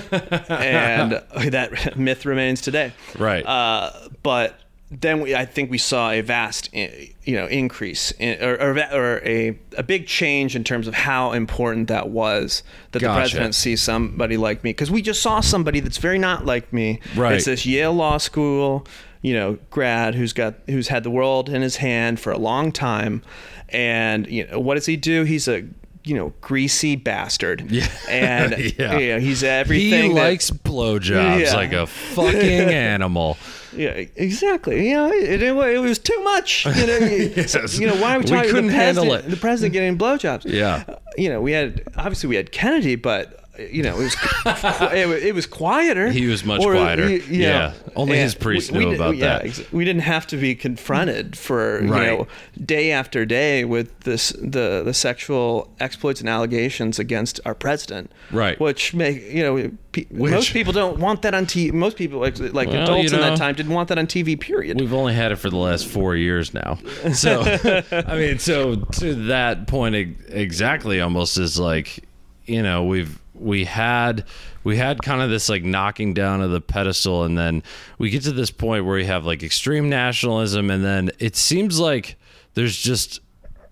and 0.50 1.22
that 1.50 1.94
myth 1.96 2.26
remains 2.26 2.60
today. 2.60 2.92
Right. 3.18 3.46
Uh, 3.46 3.92
but 4.22 4.58
then 5.00 5.22
we, 5.22 5.34
I 5.34 5.46
think 5.46 5.70
we 5.70 5.78
saw 5.78 6.10
a 6.10 6.20
vast, 6.20 6.68
you 6.74 7.14
know, 7.34 7.46
increase 7.46 8.10
in, 8.18 8.42
or, 8.42 8.60
or, 8.60 8.78
or 8.92 9.22
a, 9.24 9.58
a 9.78 9.82
big 9.82 10.06
change 10.06 10.54
in 10.54 10.64
terms 10.64 10.86
of 10.86 10.92
how 10.92 11.32
important 11.32 11.88
that 11.88 12.10
was 12.10 12.62
that 12.90 13.00
Gotcha. 13.00 13.14
the 13.14 13.18
president 13.18 13.54
sees 13.54 13.80
somebody 13.80 14.36
like 14.36 14.62
me 14.62 14.70
because 14.70 14.90
we 14.90 15.00
just 15.00 15.22
saw 15.22 15.40
somebody 15.40 15.80
that's 15.80 15.96
very 15.96 16.18
not 16.18 16.44
like 16.44 16.72
me. 16.74 17.00
Right. 17.16 17.36
It's 17.36 17.46
this 17.46 17.64
Yale 17.64 17.94
Law 17.94 18.18
School, 18.18 18.86
you 19.22 19.32
know, 19.32 19.58
grad 19.70 20.14
who's 20.14 20.34
got 20.34 20.56
who's 20.66 20.88
had 20.88 21.04
the 21.04 21.10
world 21.10 21.48
in 21.48 21.62
his 21.62 21.76
hand 21.76 22.20
for 22.20 22.30
a 22.30 22.38
long 22.38 22.70
time, 22.70 23.22
and 23.70 24.26
you 24.26 24.46
know 24.46 24.60
what 24.60 24.74
does 24.74 24.86
he 24.86 24.96
do? 24.96 25.24
He's 25.24 25.48
a 25.48 25.66
you 26.04 26.14
know 26.16 26.32
greasy 26.40 26.96
bastard. 26.96 27.64
Yeah. 27.70 27.88
And 28.08 28.52
Yeah. 28.78 28.98
you 28.98 29.08
know, 29.14 29.18
he's 29.20 29.40
he 29.42 29.46
everything. 29.48 30.14
that- 30.14 30.22
likes 30.22 30.50
blowjobs 30.50 31.40
Yeah. 31.44 31.54
like 31.54 31.72
a 31.72 31.86
fucking 31.86 32.34
animal. 32.40 33.36
Yeah, 33.74 33.92
exactly. 34.16 34.88
You 34.90 34.96
know, 34.96 35.10
it, 35.10 35.42
it, 35.42 35.56
it 35.56 35.78
was 35.78 35.98
too 35.98 36.20
much. 36.24 36.66
You 36.66 36.72
know, 36.86 36.98
Yes. 36.98 37.78
you 37.78 37.86
know 37.86 37.96
why 37.96 38.16
are 38.16 38.18
we 38.18 38.24
We 38.24 38.30
talking? 38.30 38.50
couldn't 38.50 38.66
the 38.66 38.72
handle 38.74 39.04
president, 39.06 39.26
it. 39.32 39.34
The 39.34 39.40
president 39.40 39.72
getting 39.72 39.96
blowjobs. 39.96 40.42
Yeah. 40.44 40.84
Uh, 40.86 40.96
you 41.16 41.30
know, 41.30 41.40
we 41.40 41.52
had 41.52 41.82
obviously 41.96 42.28
we 42.28 42.36
had 42.36 42.52
Kennedy, 42.52 42.96
but 42.96 43.41
you 43.58 43.82
know, 43.82 43.94
it 44.00 44.04
was 44.04 44.16
it, 45.24 45.34
was- 45.34 45.46
quieter. 45.46 46.10
He 46.10 46.26
was 46.26 46.44
much 46.44 46.62
Or, 46.62 46.72
quieter. 46.74 47.08
you- 47.10 47.22
you 47.28 47.42
Yeah. 47.42 47.58
know, 47.58 47.72
Only 47.96 48.16
his 48.16 48.34
priest 48.34 48.72
we- 48.72 48.78
we 48.78 48.84
knew 48.84 48.90
did- 48.92 49.00
about 49.00 49.16
yeah, 49.16 49.38
that. 49.38 49.44
ex- 49.46 49.72
we 49.72 49.84
didn't 49.84 50.02
have 50.02 50.26
to 50.28 50.36
be 50.36 50.54
confronted 50.54 51.36
for 51.36 51.80
Right. 51.82 52.02
you 52.10 52.16
know 52.18 52.26
day 52.64 52.90
after 52.92 53.26
day 53.26 53.64
with 53.64 54.00
this 54.00 54.30
the 54.40 54.82
the 54.84 54.94
sexual 54.94 55.68
exploits 55.80 56.20
and 56.20 56.28
allegations 56.30 56.98
against 56.98 57.40
our 57.44 57.54
president. 57.54 58.10
Right. 58.30 58.58
Which 58.58 58.94
make 58.94 59.30
you 59.30 59.42
know. 59.42 59.70
Pe- 59.92 60.06
Which- 60.10 60.32
most 60.32 60.52
people 60.54 60.72
don't 60.72 60.98
want 60.98 61.20
that 61.20 61.34
on 61.34 61.44
TV. 61.44 61.70
Most 61.70 61.98
people, 61.98 62.18
like 62.18 62.38
like 62.38 62.68
Well, 62.68 62.82
adults 62.84 63.12
you 63.12 63.18
in 63.18 63.20
that 63.22 63.36
time, 63.36 63.54
didn't 63.54 63.72
want 63.74 63.88
that 63.90 63.98
on 63.98 64.06
TV. 64.06 64.40
Period. 64.40 64.80
We've 64.80 64.94
only 64.94 65.12
had 65.12 65.32
it 65.32 65.36
for 65.36 65.50
the 65.50 65.58
last 65.58 65.86
four 65.86 66.16
years 66.16 66.54
now. 66.54 66.78
So, 67.12 67.42
I 67.92 68.16
mean, 68.16 68.38
so 68.38 68.76
to 68.76 69.14
that 69.26 69.66
point, 69.66 69.94
exactly 70.30 70.98
almost 71.02 71.36
is 71.36 71.58
like, 71.58 71.98
you 72.46 72.62
know, 72.62 72.84
we've, 72.84 73.18
we 73.34 73.64
had, 73.64 74.24
we 74.64 74.76
had 74.76 75.02
kind 75.02 75.22
of 75.22 75.30
this 75.30 75.48
like 75.48 75.64
knocking 75.64 76.14
down 76.14 76.42
of 76.42 76.50
the 76.50 76.60
pedestal. 76.60 77.24
And 77.24 77.36
then 77.36 77.62
we 77.98 78.10
get 78.10 78.22
to 78.24 78.32
this 78.32 78.50
point 78.50 78.84
where 78.84 78.96
we 78.96 79.06
have 79.06 79.24
like 79.24 79.42
extreme 79.42 79.88
nationalism. 79.88 80.70
And 80.70 80.84
then 80.84 81.10
it 81.18 81.36
seems 81.36 81.80
like 81.80 82.16
there's 82.54 82.76
just, 82.76 83.20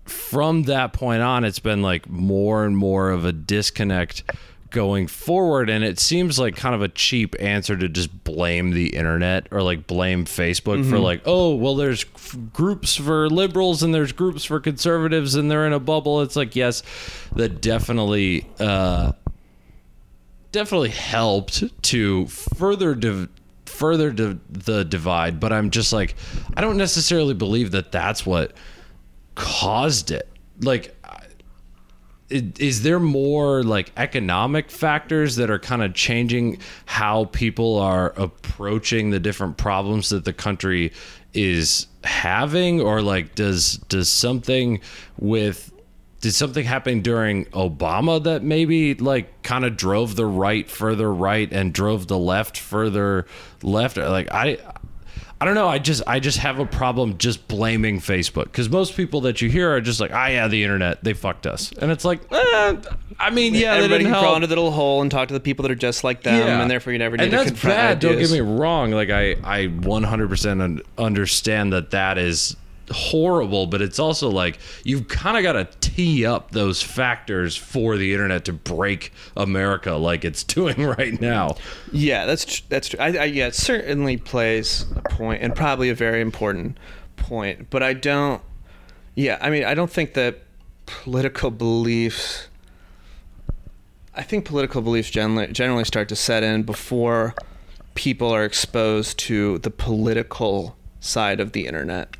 from 0.05 0.63
that 0.63 0.93
point 0.93 1.21
on, 1.21 1.45
it's 1.45 1.59
been 1.59 1.81
like 1.81 2.09
more 2.09 2.65
and 2.65 2.75
more 2.75 3.11
of 3.11 3.23
a 3.23 3.31
disconnect 3.31 4.23
going 4.71 5.05
forward. 5.05 5.69
And 5.69 5.83
it 5.83 5.99
seems 5.99 6.39
like 6.39 6.55
kind 6.55 6.73
of 6.73 6.81
a 6.81 6.87
cheap 6.87 7.35
answer 7.39 7.77
to 7.77 7.87
just 7.87 8.23
blame 8.23 8.71
the 8.71 8.95
internet 8.95 9.47
or 9.51 9.61
like 9.61 9.85
blame 9.85 10.25
Facebook 10.25 10.89
for 10.89 10.97
like, 10.97 11.21
oh, 11.25 11.53
well, 11.55 11.75
there's 11.75 12.05
f- 12.15 12.37
groups 12.51 12.95
for 12.95 13.29
liberals 13.29 13.83
and 13.83 13.93
there's 13.93 14.11
groups 14.11 14.43
for 14.43 14.59
conservatives 14.59 15.35
and 15.35 15.51
they're 15.51 15.67
in 15.67 15.73
a 15.73 15.79
bubble. 15.79 16.21
It's 16.21 16.35
like, 16.35 16.55
yes, 16.55 16.83
that 17.35 17.61
definitely, 17.61 18.47
uh, 18.59 19.11
definitely 20.51 20.89
helped 20.89 21.63
to 21.83 22.27
further 22.27 22.95
div- 22.95 23.29
further 23.65 24.11
the 24.11 24.83
divide 24.83 25.39
but 25.39 25.51
i'm 25.51 25.69
just 25.69 25.93
like 25.93 26.15
i 26.55 26.61
don't 26.61 26.77
necessarily 26.77 27.33
believe 27.33 27.71
that 27.71 27.91
that's 27.91 28.25
what 28.25 28.53
caused 29.35 30.11
it. 30.11 30.27
Like 30.61 30.95
is 32.29 32.83
there 32.83 32.99
more 32.99 33.61
like 33.61 33.91
economic 33.97 34.71
factors 34.71 35.35
that 35.35 35.49
are 35.49 35.59
kind 35.59 35.83
of 35.83 35.93
changing 35.93 36.59
how 36.85 37.25
people 37.25 37.77
are 37.77 38.13
approaching 38.15 39.09
the 39.09 39.19
different 39.19 39.57
problems 39.57 40.09
that 40.11 40.23
the 40.23 40.31
country 40.31 40.93
is 41.33 41.87
having? 42.05 42.79
Or 42.79 43.01
like 43.01 43.35
does 43.35 43.77
does 43.89 44.09
something 44.09 44.79
with 45.17 45.70
did 46.21 46.33
something 46.33 46.63
happen 46.63 47.01
during 47.01 47.45
Obama 47.45 48.23
that 48.23 48.43
maybe 48.43 48.93
like 48.93 49.41
kind 49.41 49.65
of 49.65 49.75
drove 49.75 50.15
the 50.15 50.25
right 50.25 50.69
further 50.69 51.11
right 51.11 51.51
and 51.51 51.73
drove 51.73 52.07
the 52.07 52.17
left 52.17 52.57
further 52.57 53.25
left? 53.63 53.97
Like 53.97 54.31
I 54.31 54.59
I 55.41 55.45
don't 55.45 55.55
know. 55.55 55.67
I 55.67 55.79
just 55.79 56.03
I 56.05 56.19
just 56.19 56.37
have 56.37 56.59
a 56.59 56.67
problem 56.67 57.17
just 57.17 57.47
blaming 57.47 57.99
Facebook 57.99 58.51
cuz 58.51 58.69
most 58.69 58.95
people 58.95 59.21
that 59.21 59.41
you 59.41 59.49
hear 59.49 59.75
are 59.75 59.81
just 59.81 59.99
like 59.99 60.11
ah 60.13 60.27
yeah 60.27 60.47
the 60.47 60.61
internet. 60.61 61.03
They 61.03 61.13
fucked 61.13 61.47
us. 61.47 61.71
And 61.81 61.91
it's 61.91 62.05
like 62.05 62.21
eh, 62.31 62.75
I 63.19 63.31
mean 63.31 63.55
yeah 63.55 63.71
they 63.71 63.77
Everybody 63.77 64.03
didn't 64.03 64.13
can 64.13 64.21
crawl 64.21 64.35
into 64.35 64.45
the 64.45 64.55
little 64.55 64.69
hole 64.69 65.01
and 65.01 65.09
talk 65.09 65.29
to 65.29 65.33
the 65.33 65.39
people 65.39 65.63
that 65.63 65.71
are 65.71 65.75
just 65.75 66.03
like 66.03 66.21
them, 66.21 66.47
and 66.47 66.69
therefore 66.69 66.93
you 66.93 66.99
never 66.99 67.17
need 67.17 67.23
and 67.23 67.31
to 67.31 67.37
that's 67.37 67.49
confront 67.49 67.75
bad. 67.75 67.99
Don't 67.99 68.19
get 68.19 68.29
me 68.29 68.41
wrong. 68.41 68.91
Like 68.91 69.09
I, 69.09 69.31
I 69.43 69.65
100% 69.65 70.81
understand 70.99 71.73
that 71.73 71.89
that 71.89 72.19
is 72.19 72.55
horrible, 72.91 73.67
but 73.67 73.81
it's 73.81 73.99
also 73.99 74.29
like 74.29 74.59
you've 74.83 75.07
kind 75.07 75.37
of 75.37 75.43
got 75.43 75.53
to 75.53 75.65
tee 75.79 76.25
up 76.25 76.51
those 76.51 76.81
factors 76.81 77.55
for 77.55 77.97
the 77.97 78.13
internet 78.13 78.45
to 78.45 78.53
break 78.53 79.11
America, 79.35 79.93
like 79.93 80.23
it's 80.25 80.43
doing 80.51 80.83
right 80.83 81.19
now. 81.19 81.55
Yeah, 81.91 82.25
that's 82.25 82.45
tr- 82.45 82.63
that's 82.69 82.89
true. 82.89 82.99
I, 82.99 83.07
I, 83.17 83.23
yeah, 83.25 83.47
it 83.47 83.55
certainly 83.55 84.17
plays 84.17 84.85
a 84.95 85.01
point, 85.01 85.41
and 85.41 85.55
probably 85.55 85.89
a 85.89 85.95
very 85.95 86.21
important 86.21 86.77
point. 87.15 87.69
But 87.69 87.83
I 87.83 87.93
don't. 87.93 88.41
Yeah, 89.15 89.37
I 89.41 89.49
mean, 89.49 89.63
I 89.63 89.73
don't 89.73 89.91
think 89.91 90.13
that 90.13 90.39
political 90.85 91.51
beliefs. 91.51 92.47
I 94.13 94.23
think 94.23 94.45
political 94.45 94.81
beliefs 94.81 95.09
generally 95.09 95.47
generally 95.47 95.85
start 95.85 96.09
to 96.09 96.15
set 96.15 96.43
in 96.43 96.63
before 96.63 97.33
people 97.95 98.29
are 98.29 98.45
exposed 98.45 99.17
to 99.19 99.57
the 99.59 99.69
political 99.69 100.75
side 100.99 101.39
of 101.39 101.51
the 101.51 101.67
internet. 101.67 102.15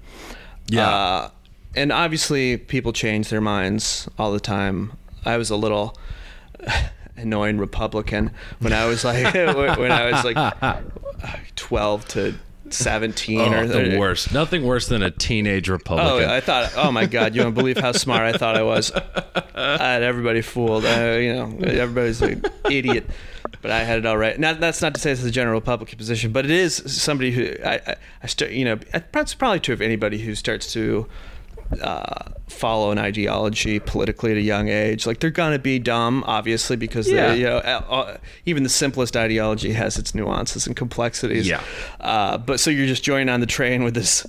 Yeah. 0.72 0.89
Uh, 0.89 1.30
and 1.76 1.91
obviously, 1.91 2.57
people 2.57 2.93
change 2.93 3.30
their 3.30 3.41
minds 3.41 4.09
all 4.17 4.32
the 4.32 4.39
time. 4.39 4.93
I 5.26 5.38
was 5.38 5.49
a 5.49 5.55
little 5.55 5.97
annoying 7.15 7.57
Republican 7.57 8.32
when 8.59 8.74
I 8.74 8.86
was 8.86 9.03
like 9.03 9.34
when 9.78 9.91
I 9.91 10.11
was 10.11 10.24
like 10.26 10.84
twelve 11.55 12.07
to 12.09 12.36
seventeen 12.74 13.53
Oh, 13.53 13.61
or 13.61 13.65
the 13.67 13.97
worst. 13.97 14.34
Nothing 14.34 14.63
worse 14.63 14.88
than 14.88 15.03
a 15.03 15.11
teenage 15.11 15.69
Republican. 15.69 16.30
Oh, 16.30 16.34
I 16.34 16.39
thought, 16.41 16.74
oh 16.76 16.91
my 16.91 17.05
God, 17.05 17.36
you 17.36 17.41
don't 17.43 17.53
believe 17.53 17.78
how 17.78 17.91
smart 17.91 18.24
I 18.24 18.38
thought 18.38 18.57
I 18.57 18.63
was. 18.63 18.91
I 19.55 19.78
had 19.78 20.03
everybody 20.03 20.41
fooled. 20.41 20.86
Uh, 20.86 21.17
you 21.19 21.34
know, 21.34 21.57
everybody's 21.65 22.22
an 22.22 22.43
idiot, 22.69 23.09
but 23.61 23.72
I 23.72 23.84
had 23.84 23.99
it 23.99 24.05
all 24.05 24.17
right. 24.17 24.39
Now, 24.39 24.53
that's 24.53 24.82
not 24.82 24.93
to 24.95 24.99
say 25.01 25.11
it's 25.11 25.24
the 25.24 25.32
general 25.32 25.59
Republican 25.59 25.97
position, 25.97 26.32
but 26.32 26.45
it 26.45 26.51
is 26.51 26.76
somebody 27.01 27.32
who 27.32 27.55
I, 27.63 27.74
I, 27.76 27.95
I 28.24 28.28
start, 28.28 28.51
you 28.51 28.65
know, 28.65 28.80
that's 29.11 29.34
probably 29.34 29.59
true 29.59 29.74
of 29.74 29.82
anybody 29.82 30.19
who 30.19 30.36
starts 30.36 30.72
to 30.74 31.07
uh, 31.82 32.24
follow 32.47 32.91
an 32.91 32.97
ideology 32.97 33.80
politically 33.80 34.32
at 34.32 34.38
a 34.38 34.41
young 34.41 34.67
age. 34.67 35.05
Like 35.07 35.19
they're 35.19 35.30
gonna 35.30 35.59
be 35.59 35.80
dumb, 35.80 36.24
obviously, 36.28 36.76
because 36.76 37.09
Yeah. 37.09 37.30
they, 37.30 37.39
you 37.39 37.45
know, 37.45 37.57
uh, 37.57 38.17
even 38.45 38.63
the 38.63 38.69
simplest 38.69 39.15
ideology 39.15 39.74
has 39.74 39.97
its 39.97 40.13
nuances 40.13 40.67
and 40.67 40.76
complexities. 40.76 41.47
Yeah. 41.47 41.61
Uh, 41.99 42.38
but 42.38 42.59
so 42.59 42.69
you're 42.69 42.88
just 42.88 43.03
joining 43.03 43.30
on 43.30 43.39
the 43.39 43.45
train 43.47 43.84
with 43.84 43.93
this 43.93 44.26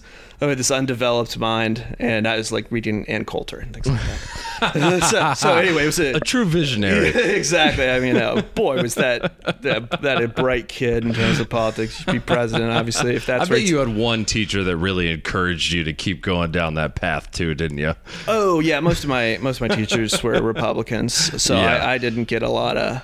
with 0.48 0.58
this 0.58 0.70
undeveloped 0.70 1.38
mind, 1.38 1.96
and 1.98 2.26
I 2.26 2.36
was 2.36 2.50
like 2.52 2.70
reading 2.70 3.08
Ann 3.08 3.24
Coulter 3.24 3.58
and 3.58 3.72
things 3.72 3.86
like 3.86 4.00
that. 4.00 5.02
so, 5.10 5.34
so 5.34 5.56
anyway, 5.56 5.84
it 5.84 5.86
was 5.86 5.98
a, 6.00 6.14
a 6.14 6.20
true 6.20 6.44
visionary. 6.44 7.08
exactly. 7.36 7.88
I 7.88 8.00
mean, 8.00 8.16
uh, 8.16 8.42
boy, 8.54 8.82
was 8.82 8.94
that, 8.96 9.62
that 9.62 10.02
that 10.02 10.22
a 10.22 10.28
bright 10.28 10.68
kid 10.68 11.04
in 11.04 11.14
terms 11.14 11.40
of 11.40 11.48
politics. 11.48 11.98
You 11.98 12.04
should 12.04 12.12
be 12.12 12.20
president, 12.20 12.70
obviously. 12.70 13.14
If 13.14 13.26
that's 13.26 13.50
I 13.50 13.54
bet 13.54 13.62
you 13.62 13.78
had 13.78 13.94
one 13.96 14.24
teacher 14.24 14.62
that 14.64 14.76
really 14.76 15.10
encouraged 15.10 15.72
you 15.72 15.84
to 15.84 15.92
keep 15.92 16.22
going 16.22 16.50
down 16.52 16.74
that 16.74 16.94
path 16.94 17.30
too, 17.30 17.54
didn't 17.54 17.78
you? 17.78 17.94
Oh 18.28 18.60
yeah, 18.60 18.80
most 18.80 19.04
of 19.04 19.10
my 19.10 19.38
most 19.40 19.60
of 19.60 19.68
my 19.68 19.74
teachers 19.74 20.22
were 20.22 20.40
Republicans, 20.42 21.42
so 21.42 21.56
Yeah. 21.56 21.76
I, 21.84 21.94
I 21.94 21.98
didn't 21.98 22.24
get 22.24 22.42
a 22.42 22.48
lot 22.48 22.76
of 22.76 23.02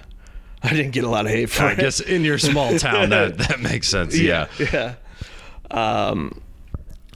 I 0.63 0.71
didn't 0.71 0.91
get 0.91 1.05
a 1.05 1.09
lot 1.09 1.25
of 1.27 1.31
hate 1.31 1.51
for 1.51 1.65
I 1.65 1.73
it. 1.73 1.79
guess 1.79 2.01
in 2.01 2.25
your 2.25 2.39
small 2.39 2.77
town 2.79 3.11
that 3.11 3.39
that 3.39 3.61
makes 3.61 3.89
sense. 3.89 4.19
Yeah. 4.19 4.49
yeah. 4.59 4.95
Um, 5.71 6.41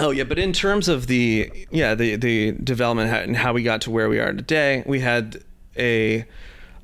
oh 0.03 0.11
yeah, 0.11 0.25
but 0.25 0.39
in 0.39 0.53
terms 0.53 0.89
of 0.89 1.07
the 1.07 1.51
yeah 1.71 1.95
the 1.95 2.17
the 2.17 2.53
development 2.53 3.11
and 3.13 3.37
how 3.37 3.53
we 3.53 3.63
got 3.63 3.81
to 3.83 3.91
where 3.91 4.09
we 4.09 4.19
are 4.19 4.33
today, 4.33 4.83
we 4.87 5.01
had 5.01 5.43
a 5.77 6.25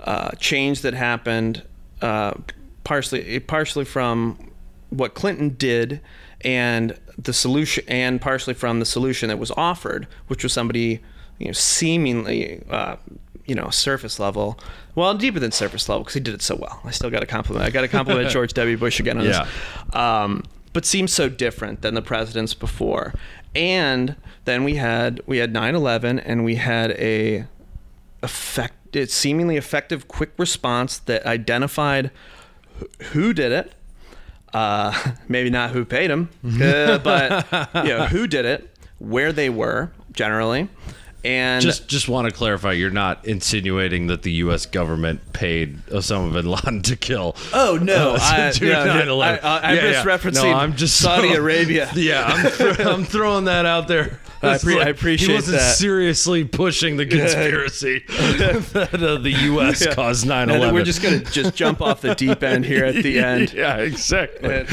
uh, 0.01 0.31
change 0.39 0.81
that 0.83 0.95
happened 0.95 1.63
uh, 2.01 2.33
partially 2.85 3.41
partially 3.41 3.85
from 3.85 4.39
what 4.91 5.15
Clinton 5.15 5.51
did 5.59 6.01
and 6.43 6.99
the 7.19 7.33
solution 7.33 7.85
and 7.89 8.21
partially 8.21 8.55
from 8.55 8.79
the 8.79 8.87
solution 8.87 9.29
that 9.29 9.39
was 9.39 9.51
offered, 9.53 10.07
which 10.29 10.43
was 10.43 10.53
somebody 10.53 11.01
you 11.39 11.47
know 11.47 11.53
seemingly 11.53 12.63
uh, 12.71 12.97
you 13.45 13.55
know 13.55 13.69
surface 13.71 14.19
level. 14.19 14.59
Well, 14.95 15.15
deeper 15.15 15.39
than 15.39 15.53
surface 15.53 15.89
level 15.89 16.03
because 16.05 16.15
he 16.15 16.21
did 16.21 16.35
it 16.35 16.43
so 16.43 16.57
well. 16.57 16.81
I 16.85 16.91
still 16.91 17.11
got 17.11 17.21
to 17.21 17.27
compliment. 17.27 17.67
I 17.67 17.71
got 17.71 17.83
to 17.83 17.89
compliment 17.89 18.31
George 18.37 18.53
W. 18.55 18.77
Bush 18.77 18.99
again 19.01 19.19
on 19.19 19.25
Yeah. 19.25 19.47
this. 19.87 19.95
Um, 19.95 20.43
but 20.73 20.85
seems 20.85 21.13
so 21.13 21.29
different 21.29 21.83
than 21.83 21.95
the 21.95 22.03
presidents 22.03 22.55
before. 22.55 23.15
And 23.55 24.17
then 24.45 24.65
we 24.65 24.77
had 24.77 25.21
we 25.27 25.39
had 25.39 25.53
9/11 25.53 26.23
and 26.25 26.45
we 26.45 26.57
had 26.57 26.93
a 26.93 27.47
effect 28.23 28.75
seemingly 29.07 29.57
effective 29.57 30.09
quick 30.09 30.33
response 30.39 30.99
that 30.99 31.25
identified 31.27 32.11
who 33.13 33.33
did 33.33 33.53
it. 33.53 33.73
Uh, 34.55 35.13
maybe 35.29 35.51
not 35.51 35.71
who 35.71 35.85
paid 35.85 36.11
them, 36.11 36.31
uh, 36.63 36.99
but 36.99 37.47
you 37.85 37.91
know 37.91 38.07
who 38.07 38.27
did 38.27 38.47
it, 38.47 38.71
where 38.99 39.33
they 39.33 39.51
were 39.51 39.93
generally, 40.13 40.69
and 41.25 41.63
Just 41.63 41.89
just 41.89 42.09
want 42.09 42.29
to 42.29 42.35
clarify, 42.35 42.73
you're 42.73 42.91
not 42.91 43.25
insinuating 43.25 44.07
that 44.07 44.23
the 44.23 44.33
U.S. 44.33 44.67
government 44.67 45.33
paid 45.33 45.85
Osama 45.87 46.33
bin 46.33 46.47
Laden 46.47 46.83
to 46.83 46.97
kill. 46.97 47.35
Oh 47.53 47.79
no! 47.83 48.15
uh, 48.15 48.19
I, 48.21 48.51
to 48.53 48.65
no, 48.65 48.87
9/11. 48.87 49.21
I, 49.23 49.37
I, 49.39 49.61
I'm 49.71 49.75
Yeah, 49.77 49.81
just 49.93 50.05
yeah. 50.07 50.17
referencing 50.17 50.51
No, 50.53 50.53
I'm 50.55 50.77
just 50.77 50.97
Saudi 51.01 51.33
Arabia. 51.35 51.91
Yeah, 51.95 52.25
I'm, 52.25 52.51
th- 52.77 52.81
I'm 52.81 53.05
throwing 53.05 53.47
that 53.47 53.67
out 53.67 53.89
there. 53.89 54.21
I 54.41 54.55
It's 54.55 54.63
appre- 54.65 54.81
I 54.85 54.91
appreciate 54.91 55.27
he 55.31 55.35
wasn't 55.35 55.59
that. 55.59 55.75
seriously 55.75 56.45
pushing 56.45 56.97
the 56.97 57.07
conspiracy 57.07 58.05
that 58.09 58.95
uh, 59.03 59.17
the 59.21 59.33
U.S. 59.33 59.85
Yeah. 59.85 59.95
caused 59.95 60.25
9/11. 60.27 60.47
then 60.61 60.75
we're 60.75 60.85
just 60.85 61.03
gonna 61.03 61.19
just 61.19 61.57
jump 61.57 61.81
off 61.83 62.03
the 62.03 62.15
deep 62.15 62.45
end 62.45 62.65
here 62.65 62.85
at 62.85 63.03
the 63.03 63.19
end. 63.19 63.53
yeah, 63.53 63.79
exactly. 63.79 64.49
And 64.55 64.69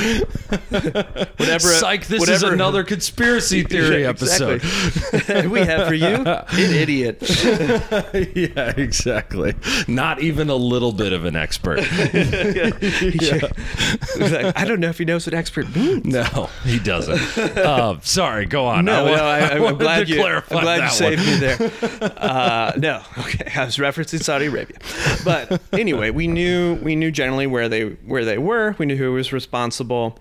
whatever. 1.38 1.60
Psych! 1.60 2.06
This 2.06 2.28
is 2.30 2.44
another 2.44 2.84
conspiracy 2.84 3.64
theory 3.64 4.06
episode. 4.06 4.62
exactly. 4.64 5.48
we 5.48 5.62
have 5.62 5.88
for 5.88 5.96
you 5.96 6.24
an 6.52 6.74
idiot. 6.74 7.18
yeah, 8.36 8.74
exactly. 8.78 9.56
Not 9.88 10.22
even 10.22 10.50
a 10.50 10.56
little 10.56 10.92
bit 10.92 11.14
of 11.14 11.26
an 11.26 11.36
expert. 11.36 11.80
He's 11.84 13.32
like, 13.32 14.58
I 14.58 14.66
don't 14.66 14.80
know 14.80 14.90
if 14.90 14.98
he 14.98 15.06
knows 15.06 15.26
what 15.26 15.34
expert 15.34 15.74
means. 15.76 16.06
No, 16.06 16.50
he 16.64 16.80
doesn't. 16.80 17.38
Uh, 17.58 18.00
sorry, 18.02 18.46
go 18.46 18.66
on. 18.66 18.86
No, 18.86 19.06
I 19.06 19.16
no, 19.16 19.26
I, 19.26 19.40
I'm 19.56 19.62
wanted 19.62 19.80
glad 19.80 20.10
you. 20.10 20.24
I'm 20.24 20.44
glad 20.50 20.84
you 20.84 20.90
saved 20.90 21.22
one. 21.22 21.34
me 21.34 21.40
there. 21.40 21.72
Uh, 22.18 22.74
no, 22.78 23.02
okay, 23.20 23.52
I 23.56 23.66
was 23.66 23.78
referencing 23.78 24.24
Saudi 24.24 24.46
Arabia, 24.46 24.78
but 25.24 25.62
anyway, 25.74 26.10
we 26.12 26.28
knew 26.28 26.76
we 26.76 26.96
knew 26.96 27.12
generally 27.12 27.48
where 27.48 27.70
they 27.70 27.86
where 27.86 28.26
they 28.26 28.38
were. 28.38 28.76
We 28.78 28.86
knew 28.86 28.98
who 28.98 29.14
was 29.14 29.34
responsible, 29.34 30.20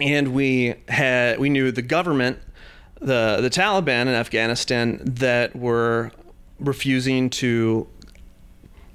and 0.00 0.34
we 0.34 0.74
had 0.88 1.38
we 1.38 1.48
knew 1.48 1.70
the 1.70 1.82
government, 1.82 2.38
the 3.00 3.38
the 3.40 3.50
Taliban 3.50 4.02
in 4.02 4.08
Afghanistan 4.08 5.00
that 5.04 5.54
were 5.56 6.12
refusing 6.58 7.30
to. 7.30 7.88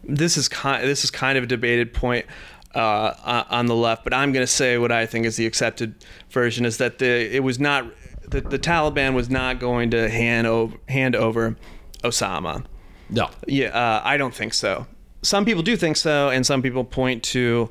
This 0.04 0.38
is 0.38 0.48
kind. 0.48 0.84
This 0.84 1.04
is 1.04 1.12
kind 1.12 1.38
of 1.38 1.44
a 1.44 1.48
debated 1.48 1.94
point 1.94 2.26
uh, 2.74 3.44
on 3.50 3.66
the 3.66 3.76
left, 3.76 4.04
but 4.04 4.14
I'm 4.14 4.32
going 4.32 4.44
to 4.44 4.52
say 4.52 4.78
what 4.78 4.92
I 4.92 5.06
think 5.06 5.26
is 5.26 5.36
the 5.36 5.46
accepted 5.46 5.96
version 6.30 6.66
is 6.66 6.78
that 6.78 7.00
the 7.00 7.36
it 7.36 7.44
was 7.44 7.60
not 7.60 7.86
the, 8.28 8.42
the 8.42 8.60
Taliban 8.60 9.14
was 9.14 9.30
not 9.30 9.60
going 9.60 9.92
to 9.92 10.10
hand 10.10 10.48
over 10.48 10.78
hand 10.88 11.16
over 11.16 11.56
Osama. 12.04 12.66
No. 13.10 13.30
Yeah, 13.46 13.68
uh, 13.68 14.02
I 14.04 14.18
don't 14.18 14.34
think 14.34 14.54
so. 14.54 14.88
Some 15.22 15.46
people 15.46 15.62
do 15.62 15.76
think 15.76 15.98
so, 15.98 16.30
and 16.30 16.46
some 16.46 16.62
people 16.62 16.84
point 16.84 17.24
to 17.24 17.70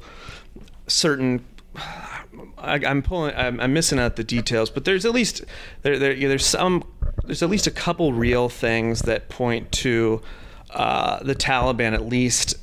certain. 0.87 1.45
I, 2.61 2.75
I'm 2.87 3.03
pulling. 3.03 3.35
I'm, 3.35 3.61
I'm 3.61 3.73
missing 3.73 3.99
out 3.99 4.17
the 4.17 4.25
details, 4.25 4.71
but 4.71 4.85
there's 4.85 5.05
at 5.05 5.13
least 5.13 5.45
there, 5.83 5.99
there 5.99 6.13
yeah, 6.13 6.29
there's 6.29 6.47
some 6.47 6.85
there's 7.25 7.43
at 7.43 7.51
least 7.51 7.67
a 7.67 7.71
couple 7.71 8.13
real 8.13 8.49
things 8.49 9.03
that 9.03 9.29
point 9.29 9.71
to 9.73 10.23
uh, 10.71 11.23
the 11.23 11.35
Taliban 11.35 11.93
at 11.93 12.07
least 12.07 12.55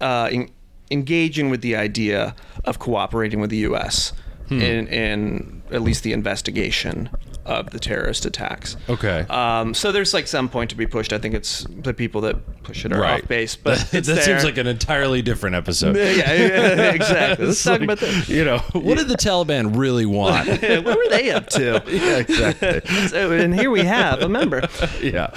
uh, 0.00 0.28
en- 0.30 0.50
engaging 0.90 1.50
with 1.50 1.60
the 1.60 1.76
idea 1.76 2.34
of 2.64 2.78
cooperating 2.78 3.40
with 3.40 3.50
the 3.50 3.58
U.S. 3.58 4.12
in 4.50 4.86
in 4.88 5.62
at 5.70 5.82
least 5.82 6.02
the 6.02 6.12
investigation 6.12 7.10
of 7.44 7.70
the 7.70 7.78
terrorist 7.78 8.26
attacks. 8.26 8.76
Okay. 8.88 9.20
Um, 9.28 9.74
so 9.74 9.90
there's 9.90 10.12
like 10.12 10.26
some 10.26 10.48
point 10.48 10.70
to 10.70 10.76
be 10.76 10.86
pushed. 10.86 11.12
I 11.12 11.18
think 11.18 11.34
it's 11.34 11.66
the 11.68 11.94
people 11.94 12.20
that 12.22 12.36
push 12.68 12.84
it 12.84 12.92
are 12.92 13.00
Right. 13.00 13.22
off 13.22 13.28
base, 13.28 13.56
but 13.56 13.78
that 13.92 14.06
it's 14.08 14.24
seems 14.24 14.44
like 14.44 14.58
an 14.58 14.66
entirely 14.66 15.22
different 15.22 15.56
episode. 15.56 15.96
yeah, 15.96 16.32
yeah, 16.32 16.90
exactly. 16.92 17.46
Let's 17.46 17.64
talk 17.64 17.80
like, 17.80 17.82
about 17.82 17.98
that. 18.00 18.28
You 18.28 18.44
know, 18.44 18.58
what 18.72 18.98
did 18.98 19.08
the 19.08 19.16
Taliban 19.16 19.76
really 19.76 20.06
want? 20.06 20.48
what 20.62 20.84
were 20.84 21.08
they 21.08 21.30
up 21.30 21.48
to? 21.50 21.82
yeah, 21.88 22.18
exactly. 22.18 22.80
So, 23.08 23.32
and 23.32 23.54
here 23.54 23.70
we 23.70 23.80
have 23.80 24.20
a 24.20 24.28
member. 24.28 24.68
Yeah. 25.00 25.30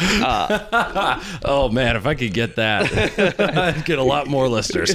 oh 1.45 1.69
man, 1.69 1.95
if 1.95 2.05
I 2.05 2.15
could 2.15 2.33
get 2.33 2.57
that, 2.57 2.91
I'd 3.39 3.85
get 3.85 3.97
a 3.97 4.03
lot 4.03 4.27
more 4.27 4.49
listeners. 4.49 4.91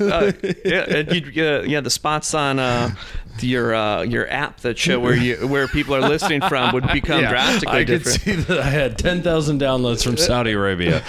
Uh, 0.00 0.32
yeah, 0.64 1.02
uh, 1.02 1.62
yeah, 1.62 1.80
the 1.80 1.90
spots 1.90 2.34
on 2.34 2.58
uh, 2.58 2.94
your 3.42 3.74
uh, 3.74 4.02
your 4.02 4.28
app 4.30 4.60
that 4.60 4.78
show 4.78 5.00
where 5.00 5.16
you 5.16 5.46
where 5.48 5.68
people 5.68 5.94
are 5.94 6.00
listening 6.00 6.40
from 6.42 6.72
would 6.72 6.86
become 6.92 7.22
Yeah, 7.22 7.30
drastically 7.30 7.78
I 7.78 7.84
could 7.84 8.06
see 8.06 8.34
that 8.34 8.58
I 8.58 8.70
had 8.70 8.98
10,000 8.98 9.60
downloads 9.60 10.04
from 10.04 10.16
Saudi 10.16 10.52
Arabia. 10.52 11.02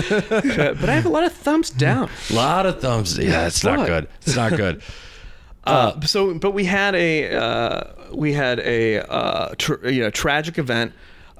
but 0.80 0.88
I 0.88 0.94
have 0.94 1.06
a 1.06 1.10
lot 1.10 1.24
of 1.24 1.32
thumbs 1.32 1.70
down. 1.70 2.10
A 2.30 2.34
lot 2.34 2.66
of 2.66 2.80
thumbs. 2.80 3.18
Yeah, 3.18 3.46
it's 3.46 3.64
not 3.64 3.86
good. 3.86 4.08
It's 4.22 4.36
not 4.36 4.56
good. 4.56 4.82
Uh, 5.66 6.00
so, 6.02 6.32
but 6.38 6.52
we 6.52 6.64
had 6.64 6.94
a 6.94 7.34
uh, 7.34 7.82
we 8.12 8.32
had 8.32 8.60
a 8.60 9.00
uh, 9.10 9.52
tr- 9.58 9.88
you 9.88 10.00
know 10.00 10.10
tragic 10.10 10.58
event 10.58 10.92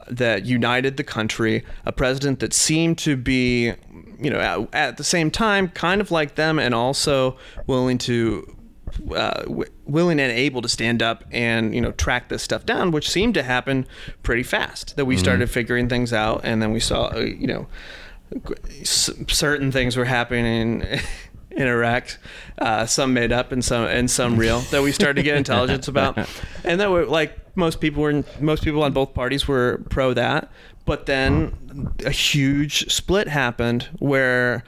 that 0.09 0.45
united 0.45 0.97
the 0.97 1.05
country. 1.05 1.65
A 1.85 1.93
president 1.93 2.41
that 2.41 2.53
seemed 2.53 2.99
to 2.99 3.17
be, 3.17 3.73
you 4.21 4.31
know, 4.31 4.41
at, 4.41 4.75
at 4.75 4.97
the 4.97 5.05
same 5.05 5.31
time 5.31 5.69
kind 5.69 6.01
of 6.01 6.11
like 6.11 6.35
them, 6.35 6.59
and 6.59 6.75
also 6.75 7.37
willing 7.67 7.99
to. 7.99 8.53
Uh, 9.15 9.43
w- 9.43 9.71
willing 9.85 10.19
and 10.19 10.33
able 10.33 10.63
to 10.63 10.69
stand 10.69 11.03
up 11.03 11.25
and 11.31 11.75
you 11.75 11.81
know 11.81 11.93
track 11.93 12.29
this 12.29 12.43
stuff 12.43 12.65
down, 12.65 12.93
which 12.93 13.11
seemed 13.11 13.35
to 13.35 13.43
happen 13.43 13.87
pretty 14.23 14.45
fast. 14.45 14.97
That 14.97 15.05
we 15.05 15.17
started 15.19 15.51
figuring 15.51 15.89
things 15.89 16.13
out, 16.13 16.41
and 16.45 16.63
then 16.63 16.73
we 16.73 16.81
saw 16.81 17.09
uh, 17.15 17.19
you 17.19 17.47
know 17.47 17.67
certain 18.85 19.73
things 19.73 19.97
were 19.97 20.05
happening 20.05 20.83
in 21.51 21.67
Iraq, 21.67 22.19
uh, 22.59 22.87
some 22.87 23.15
made 23.15 23.33
up 23.33 23.53
and 23.53 23.65
some 23.65 23.85
and 23.87 24.11
some 24.11 24.37
real 24.37 24.61
that 24.71 24.83
we 24.83 24.93
started 24.93 25.15
to 25.17 25.23
get 25.23 25.37
intelligence 25.37 25.89
about, 25.89 26.19
and 26.65 26.81
that 26.81 26.91
were 26.91 27.07
like 27.07 27.37
most 27.57 27.81
people 27.81 28.03
were 28.03 28.25
most 28.41 28.63
people 28.63 28.83
on 28.83 28.93
both 28.93 29.15
parties 29.15 29.49
were 29.49 29.83
pro 29.89 30.13
that, 30.13 30.51
but 30.85 31.07
then 31.07 31.89
a 32.05 32.11
huge 32.11 32.93
split 32.93 33.29
happened 33.29 33.89
where 33.99 34.65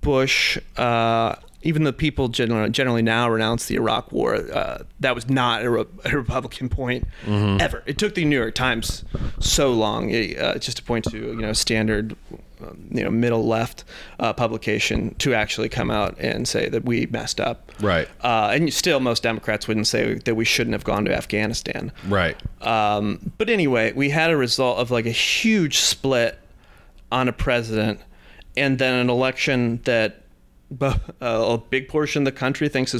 Bush. 0.00 0.58
Uh, 0.76 1.34
even 1.64 1.84
the 1.84 1.92
people 1.92 2.26
generally, 2.26 2.68
generally 2.70 3.02
now 3.02 3.30
renounce 3.30 3.66
the 3.66 3.76
Iraq 3.76 4.10
War. 4.10 4.34
Uh, 4.34 4.82
that 4.98 5.14
was 5.14 5.30
not 5.30 5.62
a, 5.62 5.70
re- 5.70 5.84
a 6.04 6.16
Republican 6.16 6.68
point 6.68 7.06
ever. 7.24 7.84
It 7.86 7.98
took 7.98 8.16
the 8.16 8.24
New 8.24 8.36
York 8.36 8.56
Times 8.56 9.04
so 9.38 9.72
long 9.72 10.12
uh, 10.12 10.58
just 10.58 10.78
to 10.78 10.82
point 10.82 11.04
to 11.04 11.16
you 11.16 11.36
know 11.36 11.52
standard, 11.52 12.16
you 12.90 13.04
know 13.04 13.10
middle 13.10 13.46
left 13.46 13.84
uh, 14.18 14.32
publication 14.32 15.14
to 15.16 15.34
actually 15.34 15.68
come 15.68 15.90
out 15.90 16.18
and 16.18 16.46
say 16.46 16.68
that 16.68 16.84
we 16.84 17.06
messed 17.06 17.40
up. 17.40 17.70
Right. 17.80 18.08
Uh, 18.22 18.50
and 18.52 18.72
still, 18.72 19.00
most 19.00 19.22
Democrats 19.22 19.68
wouldn't 19.68 19.86
say 19.86 20.14
that 20.14 20.34
we 20.34 20.44
shouldn't 20.44 20.74
have 20.74 20.84
gone 20.84 21.04
to 21.04 21.14
Afghanistan. 21.14 21.92
Right. 22.08 22.36
Um, 22.62 23.32
but 23.38 23.48
anyway, 23.48 23.92
we 23.92 24.10
had 24.10 24.30
a 24.30 24.36
result 24.36 24.78
of 24.78 24.90
like 24.90 25.06
a 25.06 25.10
huge 25.10 25.78
split 25.78 26.38
on 27.10 27.28
a 27.28 27.32
president, 27.32 28.00
and 28.56 28.78
then 28.78 28.94
an 28.94 29.10
election 29.10 29.80
that 29.84 30.22
a 31.20 31.58
big 31.70 31.88
portion 31.88 32.22
of 32.22 32.24
the 32.24 32.38
country 32.38 32.68
thinks 32.68 32.92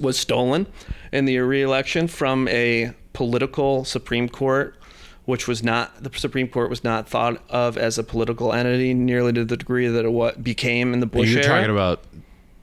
was 0.00 0.18
stolen 0.18 0.66
in 1.12 1.24
the 1.24 1.38
re-election 1.38 2.08
from 2.08 2.48
a 2.48 2.92
political 3.12 3.84
Supreme 3.84 4.28
Court, 4.28 4.76
which 5.24 5.48
was 5.48 5.62
not 5.62 6.02
the 6.02 6.10
Supreme 6.18 6.48
Court 6.48 6.68
was 6.70 6.84
not 6.84 7.08
thought 7.08 7.42
of 7.48 7.76
as 7.78 7.98
a 7.98 8.02
political 8.02 8.52
entity 8.52 8.92
nearly 8.94 9.32
to 9.32 9.44
the 9.44 9.56
degree 9.56 9.86
that 9.88 10.04
it 10.04 10.12
what 10.12 10.42
became 10.44 10.92
in 10.92 11.00
the 11.00 11.06
Bush 11.06 11.30
You're 11.30 11.42
era. 11.42 11.48
talking 11.60 11.70
about 11.70 12.04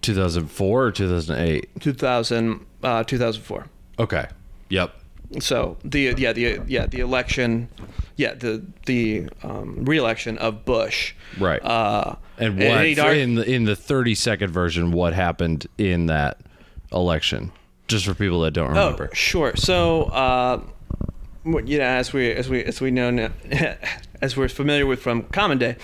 2004 0.02 0.84
or 0.86 0.92
2008? 0.92 1.70
2000, 1.80 2.66
uh, 2.84 3.04
2004. 3.04 3.66
Okay. 4.00 4.26
Yep. 4.70 4.96
So 5.40 5.78
the 5.86 6.14
yeah 6.18 6.34
the 6.34 6.60
yeah 6.68 6.88
the 6.88 7.00
election, 7.00 7.70
yeah 8.18 8.34
the 8.34 8.62
the 8.86 9.30
um, 9.44 9.86
re-election 9.86 10.38
of 10.40 10.66
Bush. 10.66 11.14
Right. 11.40 11.64
Uh, 11.64 12.16
And 12.38 12.58
what 12.60 12.86
he'd 12.86 13.00
ar- 13.00 13.14
in 13.14 13.36
the 13.36 13.50
in 13.50 13.64
the 13.64 13.76
30 13.78 14.14
second 14.16 14.52
version 14.52 14.92
what 14.92 15.14
happened 15.14 15.68
in 15.78 16.08
that 16.08 16.40
election? 16.92 17.54
Just 17.88 18.06
for 18.06 18.14
people 18.14 18.42
that 18.42 18.52
don't 18.52 18.70
remember. 18.70 18.82
oh, 18.82 18.92
remember. 18.98 19.16
sure. 19.16 19.56
So 19.56 20.04
uh, 20.06 20.64
you 21.46 21.78
know, 21.78 21.84
as 21.84 22.14
we 22.14 22.32
as 22.32 22.50
we 22.50 22.64
as 22.64 22.82
we 22.82 22.92
know 22.92 23.10
now, 23.12 23.30
as 24.22 24.38
we're 24.38 24.50
familiar 24.50 24.86
with 24.86 25.02
from 25.02 25.24
Common 25.24 25.58
Day, 25.58 25.76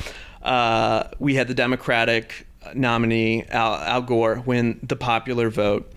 uh, 0.43 1.05
we 1.19 1.35
had 1.35 1.47
the 1.47 1.53
Democratic 1.53 2.47
nominee 2.73 3.43
Al, 3.49 3.75
Al 3.75 4.01
Gore 4.01 4.41
win 4.45 4.79
the 4.83 4.95
popular 4.95 5.49
vote. 5.49 5.91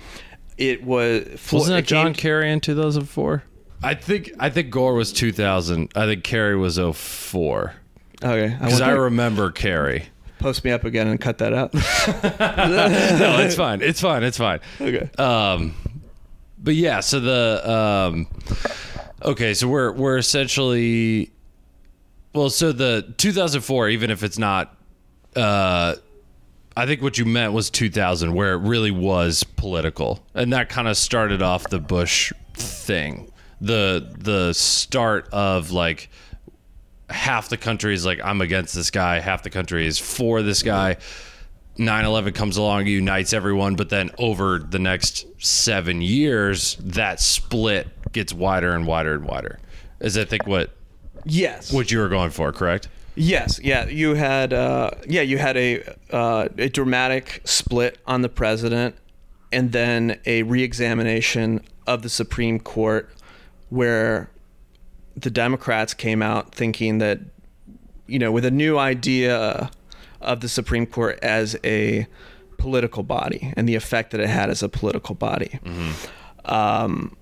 It 0.56 0.84
was 0.84 1.24
Wasn't 1.52 1.72
it 1.78 1.82
that 1.82 1.86
John 1.86 2.14
Kerry 2.14 2.50
in 2.52 2.60
2004? 2.60 3.42
I 3.82 3.94
think 3.94 4.30
I 4.38 4.50
think 4.50 4.70
Gore 4.70 4.94
was 4.94 5.12
2000. 5.12 5.90
I 5.96 6.06
think 6.06 6.22
Kerry 6.24 6.56
was 6.56 6.78
04. 6.78 7.74
Okay, 8.22 8.48
Because 8.54 8.72
want 8.80 8.84
I 8.84 8.90
remember 8.90 9.50
Kerry. 9.50 10.04
post 10.38 10.62
me 10.64 10.70
up 10.70 10.84
again 10.84 11.06
and 11.06 11.18
cut 11.18 11.38
that 11.38 11.54
out. 11.54 11.72
no, 11.74 13.40
it's 13.40 13.54
fine. 13.54 13.80
It's 13.80 14.00
fine. 14.00 14.22
It's 14.22 14.36
fine. 14.36 14.60
okay. 14.80 15.08
Um, 15.16 15.74
but 16.58 16.74
yeah, 16.74 17.00
so 17.00 17.20
the 17.20 17.70
um, 17.70 18.26
okay, 19.22 19.54
so 19.54 19.68
we're 19.68 19.92
we're 19.92 20.18
essentially 20.18 21.32
well, 22.32 22.50
so 22.50 22.72
the 22.72 23.12
2004, 23.16 23.88
even 23.88 24.10
if 24.10 24.22
it's 24.22 24.38
not, 24.38 24.76
uh, 25.34 25.96
I 26.76 26.86
think 26.86 27.02
what 27.02 27.18
you 27.18 27.24
meant 27.24 27.52
was 27.52 27.70
2000, 27.70 28.34
where 28.34 28.54
it 28.54 28.58
really 28.58 28.92
was 28.92 29.42
political, 29.42 30.24
and 30.34 30.52
that 30.52 30.68
kind 30.68 30.86
of 30.86 30.96
started 30.96 31.42
off 31.42 31.68
the 31.68 31.80
Bush 31.80 32.32
thing, 32.54 33.30
the 33.60 34.14
the 34.18 34.52
start 34.52 35.28
of 35.32 35.72
like 35.72 36.08
half 37.08 37.48
the 37.48 37.56
country 37.56 37.94
is 37.94 38.06
like 38.06 38.20
I'm 38.22 38.40
against 38.40 38.74
this 38.74 38.90
guy, 38.90 39.18
half 39.18 39.42
the 39.42 39.50
country 39.50 39.86
is 39.86 39.98
for 39.98 40.42
this 40.42 40.62
guy. 40.62 40.96
9/11 41.78 42.34
comes 42.34 42.58
along, 42.58 42.86
unites 42.86 43.32
everyone, 43.32 43.74
but 43.74 43.88
then 43.88 44.10
over 44.18 44.58
the 44.58 44.78
next 44.78 45.24
7 45.38 46.02
years 46.02 46.76
that 46.80 47.20
split 47.20 47.88
gets 48.12 48.32
wider 48.32 48.72
and 48.74 48.86
wider 48.86 49.14
and 49.14 49.24
wider. 49.24 49.58
Is 50.00 50.16
I 50.16 50.24
think 50.24 50.46
what 50.46 50.70
Yes. 51.24 51.72
what 51.72 51.90
you 51.90 51.98
were 51.98 52.08
going 52.08 52.30
for, 52.30 52.52
correct? 52.52 52.88
Yes, 53.16 53.60
yeah, 53.62 53.86
you 53.86 54.14
had 54.14 54.52
uh, 54.52 54.90
yeah, 55.06 55.20
you 55.22 55.36
had 55.38 55.56
a 55.56 55.82
uh, 56.10 56.48
a 56.56 56.68
dramatic 56.68 57.42
split 57.44 57.98
on 58.06 58.22
the 58.22 58.28
president, 58.28 58.94
and 59.52 59.72
then 59.72 60.18
a 60.26 60.44
reexamination 60.44 61.60
of 61.86 62.02
the 62.02 62.08
Supreme 62.08 62.60
Court, 62.60 63.10
where 63.68 64.30
the 65.16 65.30
Democrats 65.30 65.92
came 65.92 66.22
out 66.22 66.54
thinking 66.54 66.98
that, 66.98 67.18
you 68.06 68.18
know, 68.18 68.30
with 68.32 68.44
a 68.44 68.50
new 68.50 68.78
idea 68.78 69.70
of 70.20 70.40
the 70.40 70.48
Supreme 70.48 70.86
Court 70.86 71.18
as 71.20 71.56
a 71.64 72.06
political 72.58 73.02
body 73.02 73.52
and 73.56 73.68
the 73.68 73.74
effect 73.74 74.12
that 74.12 74.20
it 74.20 74.28
had 74.28 74.48
as 74.50 74.62
a 74.62 74.68
political 74.68 75.14
body. 75.16 75.58
Um, 76.44 77.16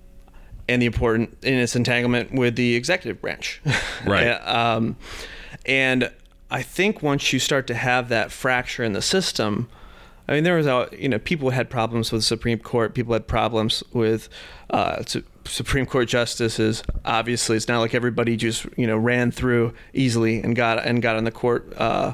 and 0.69 0.81
the 0.81 0.85
important 0.85 1.35
in 1.43 1.55
its 1.55 1.75
entanglement 1.75 2.31
with 2.31 2.55
the 2.55 2.75
executive 2.75 3.19
branch. 3.19 3.61
Right. 4.05 4.29
um, 4.29 4.95
and 5.65 6.11
I 6.49 6.61
think 6.61 7.03
once 7.03 7.33
you 7.33 7.39
start 7.39 7.67
to 7.67 7.73
have 7.73 8.09
that 8.09 8.31
fracture 8.31 8.83
in 8.83 8.93
the 8.93 9.01
system, 9.01 9.67
I 10.27 10.33
mean, 10.33 10.43
there 10.43 10.55
was 10.55 10.67
a 10.67 10.87
you 10.97 11.09
know 11.09 11.19
people 11.19 11.49
had 11.49 11.69
problems 11.69 12.11
with 12.11 12.21
the 12.21 12.25
Supreme 12.25 12.59
Court. 12.59 12.93
People 12.93 13.13
had 13.13 13.27
problems 13.27 13.83
with 13.93 14.29
uh, 14.69 15.03
Su- 15.05 15.23
Supreme 15.45 15.85
Court 15.85 16.07
justices. 16.07 16.83
Obviously, 17.03 17.57
it's 17.57 17.67
not 17.67 17.79
like 17.79 17.93
everybody 17.95 18.37
just 18.37 18.65
you 18.77 18.85
know 18.87 18.97
ran 18.97 19.31
through 19.31 19.73
easily 19.93 20.41
and 20.41 20.55
got 20.55 20.85
and 20.85 21.01
got 21.01 21.15
on 21.15 21.23
the 21.23 21.31
court. 21.31 21.73
Uh, 21.77 22.13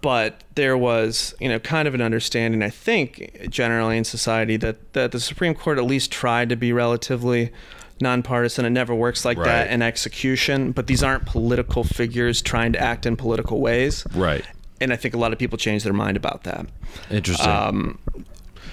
but 0.00 0.42
there 0.54 0.76
was 0.76 1.34
you 1.40 1.48
know 1.48 1.58
kind 1.58 1.86
of 1.88 1.94
an 1.94 2.00
understanding 2.00 2.62
i 2.62 2.70
think 2.70 3.46
generally 3.50 3.96
in 3.98 4.04
society 4.04 4.56
that 4.56 4.92
that 4.92 5.12
the 5.12 5.20
supreme 5.20 5.54
court 5.54 5.78
at 5.78 5.84
least 5.84 6.10
tried 6.10 6.48
to 6.48 6.56
be 6.56 6.72
relatively 6.72 7.50
nonpartisan 8.00 8.64
it 8.64 8.70
never 8.70 8.94
works 8.94 9.24
like 9.24 9.36
Right. 9.38 9.46
that 9.46 9.70
in 9.70 9.82
execution 9.82 10.72
but 10.72 10.86
these 10.86 11.02
aren't 11.02 11.26
political 11.26 11.82
figures 11.84 12.40
trying 12.42 12.72
to 12.72 12.80
act 12.80 13.06
in 13.06 13.16
political 13.16 13.60
ways 13.60 14.04
Right. 14.14 14.44
and 14.80 14.92
i 14.92 14.96
think 14.96 15.14
a 15.14 15.18
lot 15.18 15.32
of 15.32 15.38
people 15.38 15.58
change 15.58 15.82
their 15.84 15.92
mind 15.92 16.16
about 16.16 16.44
that 16.44 16.66
Interesting. 17.10 17.48
um, 17.50 17.98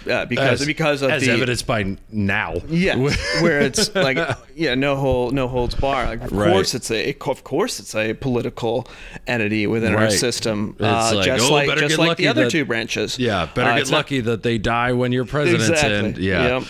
uh, 0.09 0.25
because 0.25 0.61
as, 0.61 0.67
because 0.67 1.01
of 1.01 1.11
as 1.11 1.23
the 1.23 1.31
evidenced 1.31 1.65
by 1.67 1.97
now. 2.11 2.55
yeah, 2.67 2.95
where 2.95 3.61
it's 3.61 3.93
like 3.95 4.17
yeah, 4.55 4.75
no 4.75 4.95
hold 4.95 5.33
no 5.33 5.47
holds 5.47 5.75
bar. 5.75 6.05
Like, 6.05 6.21
of 6.21 6.31
Right. 6.31 6.51
course, 6.51 6.73
it's 6.75 6.91
a 6.91 7.15
of 7.25 7.43
course 7.43 7.79
it's 7.79 7.95
a 7.95 8.13
political 8.13 8.87
entity 9.27 9.67
within 9.67 9.95
our 9.95 10.09
system, 10.09 10.75
uh, 10.79 11.11
like, 11.15 11.25
just 11.25 11.49
oh, 11.49 11.53
like 11.53 11.77
just 11.77 11.97
like 11.97 12.07
lucky 12.09 12.23
the 12.23 12.29
other 12.29 12.43
that- 12.45 12.51
two 12.51 12.65
branches. 12.65 13.17
Yeah, 13.19 13.47
better 13.53 13.69
Uh, 13.69 13.73
get 13.75 13.81
it's 13.81 13.91
not- 13.91 13.97
lucky 13.97 14.21
that 14.21 14.43
they 14.43 14.57
die 14.57 14.93
when 14.93 15.11
your 15.11 15.25
president's 15.25 15.69
exactly. 15.69 16.09
in. 16.09 16.15
Yeah. 16.21 16.47
Yep. 16.59 16.63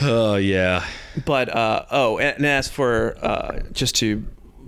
Oh 0.00 0.36
yeah. 0.36 0.84
But 1.24 1.48
uh, 1.54 1.84
oh, 1.90 2.18
and, 2.18 2.36
and 2.36 2.46
as 2.46 2.68
for 2.68 3.16
uh, 3.20 3.60
just 3.72 3.96
to 3.96 4.24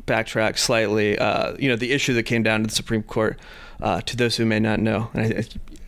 backtrack 0.06 0.58
slightly, 0.58 1.16
uh, 1.18 1.54
you 1.58 1.68
know, 1.68 1.76
the 1.76 1.92
issue 1.92 2.14
that 2.14 2.24
came 2.24 2.42
down 2.42 2.62
to 2.62 2.66
the 2.66 2.74
Supreme 2.74 3.04
Court, 3.04 3.38
uh, 3.80 4.00
to 4.02 4.16
those 4.16 4.36
who 4.36 4.44
may 4.44 4.58
not 4.58 4.80
know, 4.80 5.08
and 5.14 5.34
I, 5.34 5.44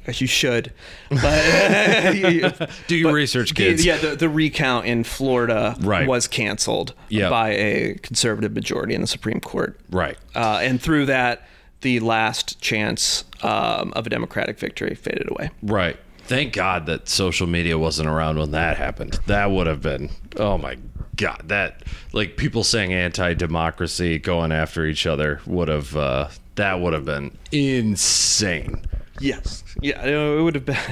you 0.06 0.26
should, 0.26 0.72
but 1.10 2.70
Do 2.88 2.96
your 2.96 3.10
but 3.10 3.14
research, 3.14 3.54
kids. 3.54 3.84
yeah, 3.84 3.96
the, 3.98 4.16
the 4.16 4.28
recount 4.28 4.86
in 4.86 5.04
Florida 5.04 5.76
Right. 5.80 6.06
was 6.06 6.26
canceled 6.28 6.94
Yep. 7.08 7.30
by 7.30 7.50
a 7.50 7.94
conservative 8.02 8.52
majority 8.52 8.94
in 8.94 9.00
the 9.00 9.06
Supreme 9.06 9.40
Court. 9.40 9.78
Right. 9.90 10.16
Uh, 10.34 10.58
and 10.62 10.80
through 10.80 11.06
that, 11.06 11.46
the 11.82 12.00
last 12.00 12.60
chance 12.60 13.24
um, 13.42 13.92
of 13.94 14.06
a 14.06 14.10
Democratic 14.10 14.58
victory 14.58 14.94
faded 14.94 15.30
away. 15.30 15.50
Right. 15.62 15.96
Thank 16.24 16.52
God 16.52 16.86
that 16.86 17.08
social 17.08 17.46
media 17.48 17.76
wasn't 17.76 18.08
around 18.08 18.38
when 18.38 18.52
that 18.52 18.76
happened. 18.76 19.18
That 19.26 19.50
would 19.50 19.66
have 19.66 19.82
been 19.82 20.10
oh 20.36 20.56
my 20.56 20.76
god. 21.16 21.42
That 21.46 21.82
like 22.12 22.36
people 22.36 22.62
saying 22.62 22.92
anti-democracy 22.92 24.18
going 24.20 24.52
after 24.52 24.86
each 24.86 25.04
other 25.06 25.40
would 25.46 25.66
have 25.66 25.96
uh, 25.96 26.28
that 26.54 26.80
would 26.80 26.92
have 26.92 27.04
been 27.04 27.36
insane. 27.50 28.84
Yes. 29.22 29.64
Yeah, 29.80 30.04
you 30.04 30.12
know, 30.12 30.38
it 30.38 30.42
would 30.42 30.54
have 30.54 30.64
been. 30.66 30.76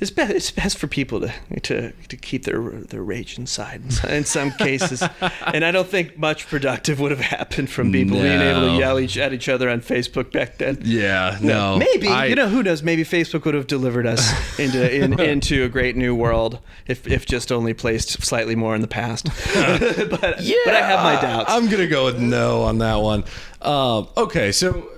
It's 0.00 0.10
best. 0.10 0.32
It's 0.32 0.50
best 0.50 0.76
for 0.76 0.88
people 0.88 1.20
to 1.20 1.32
to, 1.62 1.92
to 1.92 2.16
keep 2.16 2.44
their 2.44 2.60
their 2.60 3.02
rage 3.02 3.38
inside 3.38 3.80
in 4.08 4.24
some- 4.24 4.50
cases, 4.52 5.02
and 5.46 5.64
I 5.64 5.70
don't 5.70 5.88
think 5.88 6.18
much 6.18 6.48
productive 6.48 6.98
would 6.98 7.12
have 7.12 7.20
happened 7.20 7.70
from 7.70 7.92
people 7.92 8.20
being 8.20 8.40
able 8.40 8.72
to 8.72 8.76
yell 8.76 8.98
each, 8.98 9.16
at 9.16 9.32
each 9.32 9.48
other 9.48 9.70
on 9.70 9.80
Facebook 9.80 10.32
back 10.32 10.58
then. 10.58 10.78
Yeah, 10.84 11.38
no. 11.40 11.78
maybe 11.78 12.08
I- 12.08 12.26
you 12.26 12.34
know 12.34 12.48
who 12.48 12.62
knows? 12.62 12.82
Maybe 12.82 13.04
Facebook 13.04 13.44
would 13.44 13.54
have 13.54 13.68
delivered 13.68 14.06
us 14.06 14.58
into 14.58 14.94
in, 14.94 15.18
into 15.20 15.64
a 15.64 15.68
great 15.68 15.96
new 15.96 16.14
world 16.14 16.58
if 16.86 17.06
if 17.06 17.24
just 17.24 17.52
only 17.52 17.72
placed 17.72 18.22
slightly 18.22 18.56
more 18.56 18.74
in 18.74 18.80
the 18.82 18.88
past. 18.88 19.26
but 19.54 20.42
yeah, 20.42 20.56
but 20.64 20.74
I 20.74 20.82
have 20.82 21.02
my 21.04 21.20
doubts. 21.22 21.50
I'm 21.52 21.68
gonna 21.70 21.86
go 21.86 22.04
with 22.06 22.18
no 22.18 22.62
on 22.62 22.78
that 22.78 22.96
one. 22.96 23.24
Um, 23.62 24.08
okay, 24.16 24.50
so 24.52 24.90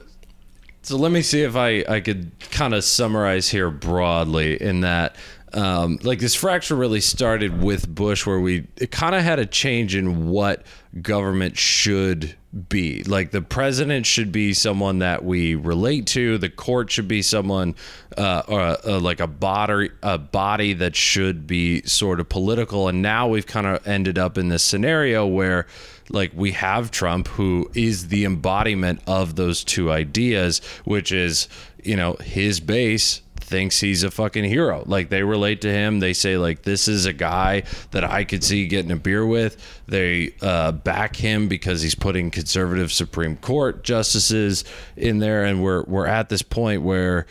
so 0.86 0.96
let 0.96 1.10
me 1.10 1.20
see 1.20 1.42
if 1.42 1.56
I 1.56 1.84
I 1.88 2.00
could 2.00 2.30
kind 2.52 2.72
of 2.72 2.84
summarize 2.84 3.48
here 3.48 3.70
broadly 3.70 4.60
in 4.60 4.82
that. 4.82 5.16
Um, 5.52 5.98
like 6.02 6.20
this 6.20 6.34
fracture 6.34 6.76
really 6.76 7.00
started 7.00 7.62
with 7.62 7.92
Bush, 7.92 8.24
where 8.24 8.38
we 8.38 8.68
kind 8.90 9.14
of 9.14 9.22
had 9.22 9.40
a 9.40 9.46
change 9.46 9.96
in 9.96 10.28
what 10.28 10.64
government 11.02 11.56
should 11.56 12.36
be. 12.68 13.02
Like 13.02 13.30
the 13.30 13.42
president 13.42 14.06
should 14.06 14.32
be 14.32 14.54
someone 14.54 15.00
that 15.00 15.24
we 15.24 15.54
relate 15.54 16.06
to. 16.08 16.38
The 16.38 16.48
court 16.48 16.90
should 16.90 17.08
be 17.08 17.22
someone, 17.22 17.74
uh, 18.16 18.42
or 18.48 18.60
uh, 18.60 19.00
like 19.00 19.20
a 19.20 19.26
body, 19.26 19.90
a 20.02 20.18
body 20.18 20.72
that 20.74 20.96
should 20.96 21.46
be 21.46 21.82
sort 21.82 22.20
of 22.20 22.28
political. 22.28 22.88
And 22.88 23.02
now 23.02 23.28
we've 23.28 23.46
kind 23.46 23.66
of 23.66 23.86
ended 23.86 24.18
up 24.18 24.38
in 24.38 24.48
this 24.48 24.62
scenario 24.62 25.26
where, 25.26 25.66
like, 26.08 26.32
we 26.34 26.52
have 26.52 26.90
Trump, 26.90 27.28
who 27.28 27.70
is 27.74 28.08
the 28.08 28.24
embodiment 28.24 29.00
of 29.06 29.34
those 29.36 29.64
two 29.64 29.90
ideas, 29.90 30.60
which 30.84 31.12
is, 31.12 31.48
you 31.82 31.96
know, 31.96 32.14
his 32.14 32.60
base 32.60 33.22
thinks 33.46 33.80
he's 33.80 34.02
a 34.02 34.10
fucking 34.10 34.44
hero. 34.44 34.82
Like 34.86 35.08
they 35.08 35.22
relate 35.22 35.60
to 35.62 35.72
him. 35.72 36.00
They 36.00 36.12
say 36.12 36.36
like 36.36 36.62
this 36.62 36.88
is 36.88 37.06
a 37.06 37.12
guy 37.12 37.62
that 37.92 38.04
I 38.04 38.24
could 38.24 38.42
see 38.42 38.66
getting 38.66 38.90
a 38.90 38.96
beer 38.96 39.24
with. 39.24 39.56
They 39.86 40.34
uh, 40.42 40.72
back 40.72 41.16
him 41.16 41.48
because 41.48 41.80
he's 41.80 41.94
putting 41.94 42.30
conservative 42.30 42.92
Supreme 42.92 43.36
Court 43.36 43.84
justices 43.84 44.64
in 44.96 45.18
there, 45.18 45.44
and 45.44 45.62
we're 45.62 45.84
we're 45.84 46.06
at 46.06 46.28
this 46.28 46.42
point 46.42 46.82
where 46.82 47.26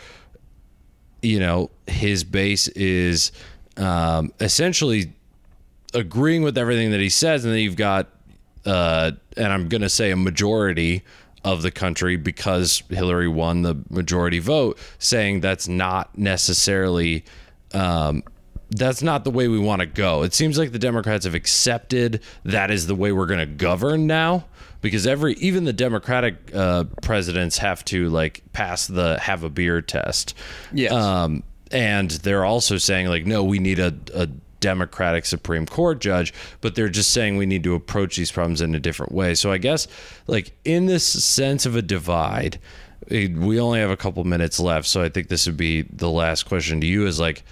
you 1.22 1.40
know 1.40 1.70
his 1.86 2.24
base 2.24 2.68
is 2.70 3.32
um, 3.78 4.34
essentially 4.40 5.14
agreeing 5.94 6.44
with 6.44 6.58
everything 6.58 6.92
that 6.92 7.00
he 7.00 7.10
says, 7.10 7.46
and 7.46 7.54
then 7.54 7.62
you've 7.62 7.76
got, 7.76 8.10
uh, 8.66 9.12
and 9.38 9.48
I'm 9.48 9.68
going 9.70 9.82
to 9.82 9.90
say 9.90 10.12
a 10.12 10.16
majority 10.16 11.04
of 11.46 11.62
the 11.62 11.72
country 11.72 12.18
because 12.18 12.82
Hillary 12.90 13.28
won 13.28 13.62
the 13.62 13.78
majority 13.90 14.40
vote, 14.40 14.78
saying 15.00 15.40
that's 15.40 15.68
not 15.68 16.18
necessarily. 16.18 17.24
Um, 17.74 18.24
that's 18.72 19.04
not 19.04 19.24
the 19.24 19.30
way 19.30 19.48
we 19.48 19.60
want 19.60 19.82
to 19.82 19.86
go. 19.86 20.24
It 20.24 20.34
seems 20.34 20.58
like 20.58 20.72
the 20.72 20.80
Democrats 20.80 21.26
have 21.26 21.36
accepted 21.36 22.22
that 22.44 22.72
is 22.72 22.88
the 22.88 22.96
way 22.96 23.12
we're 23.12 23.28
going 23.28 23.40
to 23.40 23.46
govern 23.46 24.08
now 24.08 24.46
because 24.82 25.06
every 25.06 25.34
even 25.36 25.66
the 25.66 25.74
Democratic 25.74 26.36
uh, 26.54 26.86
presidents 27.04 27.60
have 27.60 27.86
to 27.86 28.10
like 28.10 28.42
pass 28.54 28.88
the 28.88 29.20
have 29.20 29.44
a 29.44 29.50
beer 29.52 29.82
test. 29.82 30.34
Yes. 30.74 30.92
Um, 30.92 31.44
and 31.72 32.10
they're 32.10 32.44
also 32.44 32.78
saying 32.78 33.08
like, 33.08 33.26
no, 33.26 33.44
we 33.44 33.60
need 33.60 33.80
a, 33.80 33.94
a 34.16 34.28
Democratic 34.66 35.28
Supreme 35.28 35.68
Court 35.68 36.02
judge, 36.02 36.34
but 36.60 36.74
they're 36.74 36.90
just 36.90 37.12
saying 37.12 37.38
we 37.38 37.46
need 37.46 37.64
to 37.66 37.76
approach 37.76 38.16
these 38.16 38.32
problems 38.32 38.62
in 38.62 38.74
a 38.74 38.80
different 38.80 39.12
way. 39.12 39.36
So 39.36 39.52
I 39.52 39.60
guess 39.60 39.88
like 40.26 40.54
in 40.66 40.88
this 40.88 41.06
sense 41.06 41.68
of 41.68 41.76
a 41.76 41.84
divide, 41.84 42.60
it- 43.08 43.34
we 43.34 43.60
only 43.60 43.80
have 43.80 43.92
a 43.92 43.98
couple 43.98 44.24
minutes 44.24 44.60
left. 44.60 44.88
So 44.88 45.04
I 45.04 45.10
think 45.10 45.28
this 45.28 45.46
would 45.46 45.56
be 45.56 45.84
the 45.84 46.10
last 46.10 46.48
question 46.48 46.82
to 46.82 46.88
you 46.88 47.06
is 47.06 47.20
like, 47.20 47.44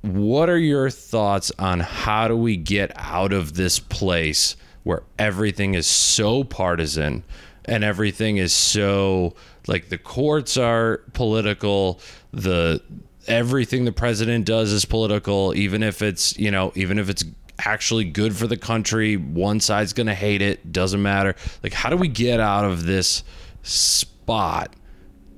what 0.00 0.48
are 0.48 0.56
your 0.58 0.88
thoughts 0.88 1.52
on 1.58 1.80
how 1.80 2.28
do 2.28 2.36
we 2.36 2.56
get 2.56 2.92
out 2.96 3.34
of 3.34 3.54
this 3.54 3.78
place 3.78 4.56
where 4.84 5.02
everything 5.18 5.74
is 5.74 5.86
so 5.86 6.44
partisan 6.44 7.24
and 7.66 7.84
everything 7.84 8.38
is 8.38 8.54
so 8.54 9.34
like 9.66 9.90
the 9.90 9.98
courts 9.98 10.56
are 10.56 11.02
political 11.12 12.00
the 12.32 12.80
everything 13.28 13.84
the 13.84 13.92
president 13.92 14.44
does 14.44 14.72
is 14.72 14.84
political, 14.84 15.54
even 15.54 15.82
if 15.82 16.02
it's 16.02 16.38
you 16.38 16.50
know 16.50 16.72
even 16.74 16.98
if 16.98 17.08
it's 17.08 17.24
actually 17.58 18.04
good 18.04 18.36
for 18.36 18.46
the 18.46 18.56
country. 18.56 19.16
One 19.16 19.60
side's 19.60 19.92
gonna 19.92 20.14
hate 20.14 20.42
it. 20.42 20.72
Doesn't 20.72 21.02
matter. 21.02 21.34
Like, 21.62 21.72
how 21.72 21.90
do 21.90 21.96
we 21.96 22.08
get 22.08 22.40
out 22.40 22.64
of 22.64 22.86
this 22.86 23.22
spot 23.62 24.74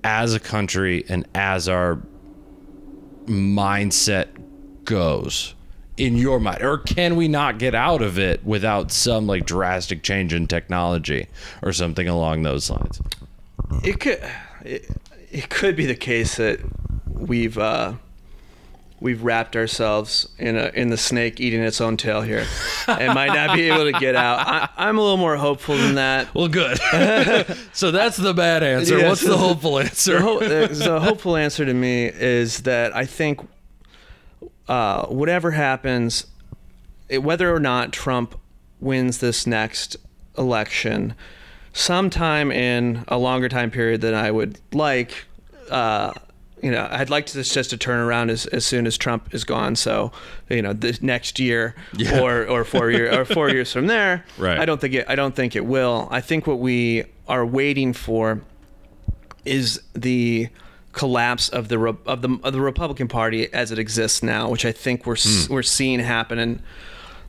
as 0.04 0.34
a 0.34 0.40
country 0.40 1.04
and 1.08 1.26
as 1.34 1.68
our 1.68 2.00
mindset 3.26 4.28
goes? 4.84 5.54
in 5.98 6.16
your 6.16 6.38
mind 6.38 6.62
or 6.62 6.78
can 6.78 7.16
we 7.16 7.26
not 7.26 7.58
get 7.58 7.74
out 7.74 8.00
of 8.00 8.18
it 8.18 8.42
without 8.44 8.92
some 8.92 9.26
like 9.26 9.44
drastic 9.44 10.02
change 10.02 10.32
in 10.32 10.46
technology 10.46 11.26
or 11.60 11.72
something 11.72 12.08
along 12.08 12.42
those 12.44 12.70
lines 12.70 13.02
it 13.82 13.98
could 13.98 14.22
it, 14.64 14.88
it 15.30 15.48
could 15.50 15.74
be 15.74 15.86
the 15.86 15.96
case 15.96 16.36
that 16.36 16.60
we've 17.18 17.58
uh 17.58 17.94
we've 19.00 19.22
wrapped 19.22 19.54
ourselves 19.56 20.28
in 20.38 20.56
a 20.56 20.70
in 20.74 20.90
the 20.90 20.96
snake 20.96 21.40
eating 21.40 21.60
its 21.62 21.80
own 21.80 21.96
tail 21.96 22.22
here. 22.22 22.46
And 22.88 23.12
might 23.12 23.34
not 23.34 23.54
be 23.54 23.68
able 23.68 23.84
to 23.84 23.92
get 24.00 24.14
out. 24.16 24.38
I, 24.46 24.68
i'm 24.78 24.96
a 24.96 25.02
little 25.02 25.18
more 25.18 25.36
hopeful 25.36 25.76
than 25.76 25.96
that. 25.96 26.34
Well 26.34 26.48
good. 26.48 26.78
So 27.74 27.90
that's 27.90 28.16
the 28.16 28.32
bad 28.32 28.62
answer. 28.62 29.06
What's 29.06 29.20
the 29.20 29.36
hopeful 29.36 29.78
answer? 29.78 30.14
the, 30.14 30.20
ho- 30.22 30.38
the, 30.40 30.68
the 30.72 31.00
hopeful 31.00 31.36
answer 31.36 31.66
to 31.66 31.74
me 31.74 32.06
is 32.06 32.62
that 32.62 32.96
I 32.96 33.04
think 33.04 33.46
uh, 34.68 35.06
whatever 35.06 35.50
happens, 35.50 36.26
it, 37.10 37.22
whether 37.22 37.54
or 37.54 37.60
not 37.60 37.92
Trump 37.92 38.38
wins 38.80 39.18
this 39.18 39.46
next 39.46 39.96
election, 40.36 41.14
sometime 41.72 42.50
in 42.50 43.04
a 43.08 43.18
longer 43.18 43.48
time 43.48 43.70
period 43.70 44.00
than 44.00 44.14
I 44.14 44.30
would 44.30 44.58
like, 44.72 45.26
uh, 45.70 46.12
you 46.62 46.70
know, 46.70 46.88
I'd 46.90 47.10
like 47.10 47.26
this 47.30 47.52
just 47.52 47.70
to 47.70 47.76
turn 47.76 48.00
around 48.00 48.30
as, 48.30 48.46
as 48.46 48.64
soon 48.66 48.86
as 48.86 48.96
Trump 48.98 49.34
is 49.34 49.44
gone. 49.44 49.76
So, 49.76 50.12
you 50.48 50.62
know, 50.62 50.72
this 50.72 51.00
next 51.02 51.38
year 51.38 51.74
Yeah. 51.96 52.20
or 52.20 52.46
or 52.46 52.64
four 52.64 52.90
year 52.90 53.20
or 53.20 53.24
four 53.24 53.48
years 53.56 53.72
from 53.72 53.86
there. 53.86 54.24
Right. 54.36 54.58
I 54.58 54.64
don't 54.64 54.80
think 54.80 54.94
it. 54.94 55.06
I 55.08 55.14
don't 55.14 55.34
think 55.36 55.54
it 55.56 55.64
will. 55.66 56.08
I 56.10 56.20
think 56.20 56.46
what 56.46 56.58
we 56.58 57.04
are 57.28 57.44
waiting 57.46 57.92
for 57.92 58.40
is 59.44 59.80
the 59.94 60.48
collapse 60.92 61.48
of 61.48 61.68
the 61.68 61.78
of 62.06 62.22
the 62.22 62.38
of 62.42 62.52
the 62.52 62.60
Republican 62.60 63.08
Party 63.08 63.52
as 63.52 63.70
it 63.70 63.78
exists 63.78 64.22
now, 64.22 64.50
which 64.50 64.64
I 64.64 64.72
think 64.72 65.06
we're 65.06 65.14
s 65.14 65.46
Hmm. 65.46 65.52
we're 65.54 65.62
seeing 65.62 66.00
happen 66.00 66.38
in 66.38 66.60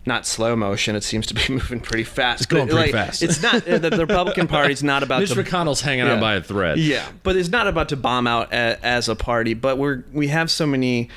not 0.06 0.26
slow 0.26 0.56
motion. 0.56 0.96
It 0.96 1.04
seems 1.04 1.28
to 1.28 1.34
be 1.34 1.42
moving 1.50 1.80
pretty 1.82 2.04
fast. 2.04 2.42
It's 2.42 2.46
going 2.48 2.68
pretty 2.68 2.92
fast. 2.92 3.22
It's 3.22 3.42
not 3.44 3.66
the, 3.66 3.78
the 3.80 3.98
Republican 4.00 4.48
Party's 4.56 4.82
not 4.84 5.04
about 5.04 5.20
mitch 5.22 5.30
to 5.32 5.36
mcconnell's 5.44 5.82
hanging 5.82 6.06
Yeah. 6.08 6.20
by 6.20 6.36
a 6.36 6.42
thread 6.42 6.80
yeah, 6.80 7.08
but 7.24 7.36
it's 7.36 7.50
not 7.50 7.68
about 7.68 7.90
to 7.90 7.98
bomb 7.98 8.26
out 8.28 8.52
a, 8.54 8.80
as 8.84 9.10
a 9.10 9.16
party. 9.16 9.54
But 9.54 9.78
we're 9.78 10.04
we 10.14 10.28
have 10.30 10.50
so 10.50 10.66
many 10.66 11.10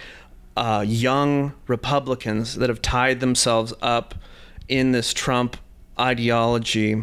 uh, 0.56 0.84
young 0.86 1.54
Republicans 1.66 2.56
that 2.56 2.68
have 2.68 2.82
tied 2.82 3.20
themselves 3.20 3.72
up 3.80 4.14
in 4.68 4.92
this 4.92 5.12
Trump 5.14 5.56
ideology, 5.98 7.02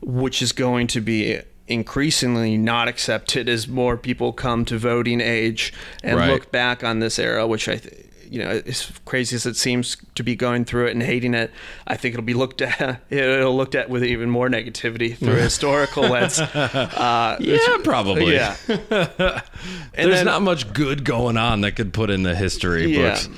which 0.00 0.40
is 0.42 0.52
going 0.52 0.86
to 0.88 1.00
be 1.00 1.40
increasingly 1.66 2.56
not 2.58 2.88
accepted 2.88 3.48
as 3.48 3.66
more 3.66 3.96
people 3.96 4.32
come 4.32 4.64
to 4.66 4.76
voting 4.78 5.20
age 5.20 5.72
and 6.02 6.18
Right. 6.18 6.30
look 6.30 6.52
back 6.52 6.84
on 6.84 6.98
this 7.00 7.18
era, 7.18 7.46
which 7.46 7.68
I. 7.68 7.76
Th- 7.76 8.03
you 8.30 8.38
know, 8.40 8.62
as 8.66 8.90
crazy 9.04 9.36
as 9.36 9.46
it 9.46 9.56
seems 9.56 9.96
to 10.14 10.22
be 10.22 10.34
going 10.36 10.64
through 10.64 10.86
it 10.86 10.92
and 10.92 11.02
hating 11.02 11.34
it, 11.34 11.50
I 11.86 11.96
think 11.96 12.14
it'll 12.14 12.24
be 12.24 12.34
looked 12.34 12.62
at. 12.62 13.02
It'll 13.10 13.56
looked 13.56 13.74
at 13.74 13.88
with 13.90 14.04
even 14.04 14.30
more 14.30 14.48
negativity 14.48 15.16
through 15.16 15.36
a 15.36 15.40
historical 15.42 16.04
lens. 16.04 16.38
Uh, 16.40 17.36
yeah 17.40 17.58
probably 17.82 18.34
yeah. 18.34 18.56
there's 18.66 19.42
then- 19.94 20.24
not 20.26 20.42
much 20.42 20.72
good 20.72 21.04
going 21.04 21.36
on 21.36 21.60
that 21.62 21.72
could 21.72 21.92
put 21.92 22.10
in 22.10 22.22
the 22.22 22.34
history 22.34 22.86
yeah. 22.86 23.10
books 23.10 23.28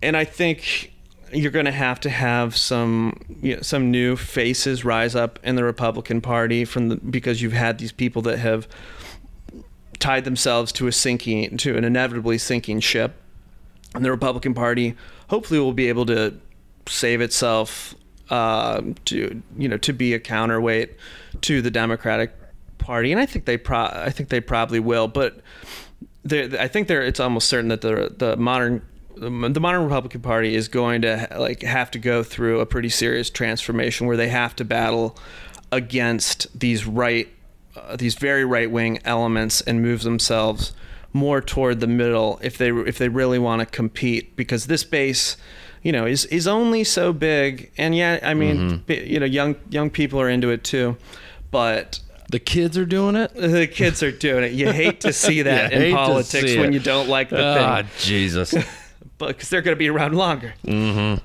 And 0.00 0.16
I 0.16 0.24
think 0.24 0.92
you're 1.32 1.50
going 1.50 1.66
to 1.66 1.72
have 1.72 1.98
to 2.00 2.10
have 2.10 2.56
some 2.56 3.18
you 3.40 3.56
know, 3.56 3.62
some 3.62 3.90
new 3.90 4.16
faces 4.16 4.84
rise 4.84 5.14
up 5.14 5.38
in 5.42 5.56
the 5.56 5.64
Republican 5.64 6.20
Party 6.20 6.64
from 6.64 6.88
the 6.88 6.96
because 6.96 7.40
you've 7.42 7.52
had 7.52 7.78
these 7.78 7.92
people 7.92 8.22
that 8.22 8.38
have 8.38 8.68
tied 9.98 10.24
themselves 10.24 10.72
to 10.72 10.86
a 10.86 10.92
sinking 10.92 11.56
to 11.58 11.76
an 11.76 11.84
inevitably 11.84 12.38
sinking 12.38 12.80
ship. 12.80 13.14
And 13.94 14.04
the 14.04 14.10
Republican 14.10 14.54
Party 14.54 14.94
hopefully 15.28 15.60
will 15.60 15.74
be 15.74 15.88
able 15.88 16.06
to 16.06 16.34
save 16.86 17.20
itself 17.20 17.94
uh, 18.30 18.80
to 19.04 19.42
you 19.58 19.68
know 19.68 19.76
to 19.78 19.92
be 19.92 20.14
a 20.14 20.18
counterweight 20.18 20.96
to 21.42 21.60
the 21.60 21.70
Democratic 21.70 22.32
Party, 22.78 23.12
and 23.12 23.20
I 23.20 23.26
think 23.26 23.44
they 23.44 23.58
pro- 23.58 23.90
I 23.92 24.10
think 24.10 24.30
they 24.30 24.40
probably 24.40 24.80
will. 24.80 25.08
But 25.08 25.40
I 26.30 26.68
think 26.68 26.88
there 26.88 27.02
it's 27.02 27.20
almost 27.20 27.48
certain 27.48 27.68
that 27.68 27.82
the 27.82 28.14
the 28.16 28.36
modern 28.36 28.82
the 29.16 29.60
modern 29.60 29.84
Republican 29.84 30.22
Party 30.22 30.54
is 30.54 30.68
going 30.68 31.02
to 31.02 31.28
like 31.36 31.62
have 31.62 31.90
to 31.92 31.98
go 31.98 32.22
through 32.22 32.60
a 32.60 32.66
pretty 32.66 32.88
serious 32.88 33.28
transformation 33.28 34.06
where 34.06 34.16
they 34.16 34.28
have 34.28 34.56
to 34.56 34.64
battle 34.64 35.16
against 35.70 36.58
these 36.58 36.86
right 36.86 37.28
uh, 37.76 37.96
these 37.96 38.14
very 38.14 38.44
right 38.44 38.70
wing 38.70 38.98
elements 39.04 39.60
and 39.62 39.82
move 39.82 40.02
themselves 40.02 40.72
more 41.12 41.40
toward 41.40 41.80
the 41.80 41.86
middle 41.86 42.38
if 42.42 42.58
they 42.58 42.70
if 42.70 42.98
they 42.98 43.08
really 43.08 43.38
want 43.38 43.60
to 43.60 43.66
compete 43.66 44.34
because 44.36 44.66
this 44.66 44.84
base 44.84 45.36
you 45.82 45.92
know 45.92 46.06
is 46.06 46.24
is 46.26 46.46
only 46.46 46.84
so 46.84 47.12
big 47.12 47.70
and 47.76 47.94
yeah 47.94 48.18
I 48.22 48.34
mean 48.34 48.78
bi- 48.86 48.94
you 48.94 49.20
know 49.20 49.26
young 49.26 49.56
young 49.70 49.90
people 49.90 50.20
are 50.20 50.28
into 50.28 50.50
it 50.50 50.64
too 50.64 50.96
but 51.50 52.00
the 52.30 52.38
kids 52.38 52.78
are 52.78 52.86
doing 52.86 53.14
it 53.14 53.34
the 53.34 53.66
kids 53.66 54.02
are 54.02 54.12
doing 54.12 54.44
it. 54.44 54.52
You 54.52 54.72
hate 54.72 55.00
to 55.02 55.12
see 55.12 55.42
that 55.50 55.72
in 55.72 55.94
politics 55.94 56.56
when 56.56 56.70
it. 56.70 56.74
you 56.74 56.80
don't 56.80 57.08
like 57.08 57.30
the 57.30 57.58
ah 57.60 57.82
thing, 57.82 57.86
jesus 57.98 58.54
but 59.18 59.28
because 59.28 59.50
they're 59.50 59.62
going 59.62 59.76
to 59.76 59.78
be 59.78 59.88
around 59.88 60.14
longer. 60.16 60.54
mm-hmm. 60.64 61.24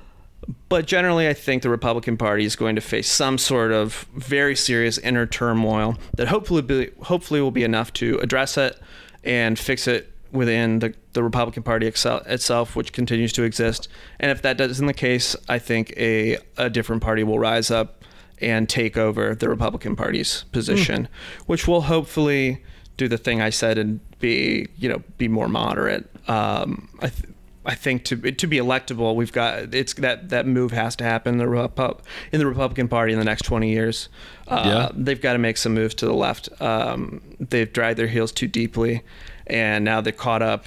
But 0.70 0.86
generally, 0.86 1.28
I 1.28 1.34
think 1.34 1.62
the 1.62 1.68
Republican 1.68 2.16
Party 2.16 2.44
is 2.44 2.56
going 2.56 2.74
to 2.76 2.80
face 2.80 3.08
some 3.08 3.36
sort 3.36 3.70
of 3.70 4.06
very 4.14 4.56
serious 4.56 4.96
inner 4.96 5.26
turmoil 5.26 5.98
that 6.16 6.28
hopefully 6.28 6.62
be, 6.62 6.90
hopefully 7.02 7.40
will 7.42 7.50
be 7.50 7.64
enough 7.64 7.92
to 7.94 8.18
address 8.20 8.56
it 8.56 8.78
and 9.24 9.58
fix 9.58 9.86
it 9.86 10.12
within 10.32 10.80
the, 10.80 10.94
the 11.14 11.22
Republican 11.22 11.62
Party 11.62 11.86
excel, 11.86 12.18
itself, 12.26 12.76
which 12.76 12.92
continues 12.92 13.32
to 13.32 13.42
exist. 13.42 13.88
And 14.20 14.30
if 14.30 14.42
that 14.42 14.60
isn't 14.60 14.86
the 14.86 14.94
case, 14.94 15.34
I 15.48 15.58
think 15.58 15.92
a, 15.96 16.38
a 16.56 16.68
different 16.68 17.02
party 17.02 17.24
will 17.24 17.38
rise 17.38 17.70
up 17.70 18.04
and 18.40 18.68
take 18.68 18.96
over 18.96 19.34
the 19.34 19.48
Republican 19.48 19.96
Party's 19.96 20.44
position, 20.52 21.08
which 21.46 21.66
will 21.66 21.82
hopefully 21.82 22.62
do 22.96 23.08
the 23.08 23.18
thing 23.18 23.40
I 23.40 23.50
said 23.50 23.78
and 23.78 24.00
be 24.18 24.68
you 24.76 24.88
know 24.88 25.02
be 25.16 25.28
more 25.28 25.48
moderate. 25.48 26.08
Um, 26.28 26.88
I. 27.00 27.08
Th- 27.08 27.34
I 27.70 27.74
think 27.74 28.04
to 28.04 28.16
to 28.32 28.46
be 28.46 28.56
electable, 28.56 29.14
we've 29.14 29.30
got 29.32 29.74
it's 29.74 29.92
that 29.94 30.30
that 30.30 30.46
move 30.46 30.72
has 30.72 30.96
to 30.96 31.04
happen 31.04 31.34
in 31.34 31.38
the 31.38 31.44
Repu- 31.44 31.98
in 32.32 32.38
the 32.38 32.46
Republican 32.46 32.88
Party 32.88 33.12
in 33.12 33.18
the 33.18 33.24
next 33.26 33.42
twenty 33.44 33.70
years. 33.70 34.08
Uh, 34.48 34.62
Yeah. 34.64 34.88
they've 34.94 35.20
got 35.20 35.34
to 35.34 35.38
make 35.38 35.58
some 35.58 35.74
moves 35.74 35.94
to 35.96 36.06
the 36.06 36.14
left. 36.14 36.48
Um, 36.62 37.20
they've 37.38 37.70
dragged 37.70 37.98
their 37.98 38.06
heels 38.06 38.32
too 38.32 38.48
deeply, 38.48 39.02
and 39.46 39.84
now 39.84 40.00
they're 40.00 40.14
caught 40.14 40.40
up 40.40 40.64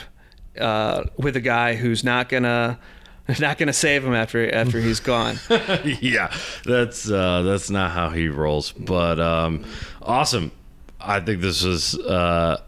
uh, 0.59 1.05
with 1.17 1.35
a 1.35 1.41
guy 1.41 1.73
who's 1.75 2.03
not 2.03 2.29
gonna 2.29 2.77
not 3.39 3.57
gonna 3.57 3.73
save 3.73 4.03
them 4.03 4.13
after 4.13 4.53
after 4.53 4.79
he's 4.79 4.99
gone. 5.13 5.39
yeah, 5.83 6.31
that's 6.65 7.09
uh, 7.09 7.41
that's 7.41 7.71
not 7.71 7.91
how 7.91 8.09
he 8.09 8.27
rolls. 8.27 8.73
But 8.73 9.19
um, 9.19 9.65
awesome. 10.03 10.51
I 10.99 11.19
think 11.19 11.41
this 11.41 11.63
is 11.63 11.97
uh, 11.97 12.61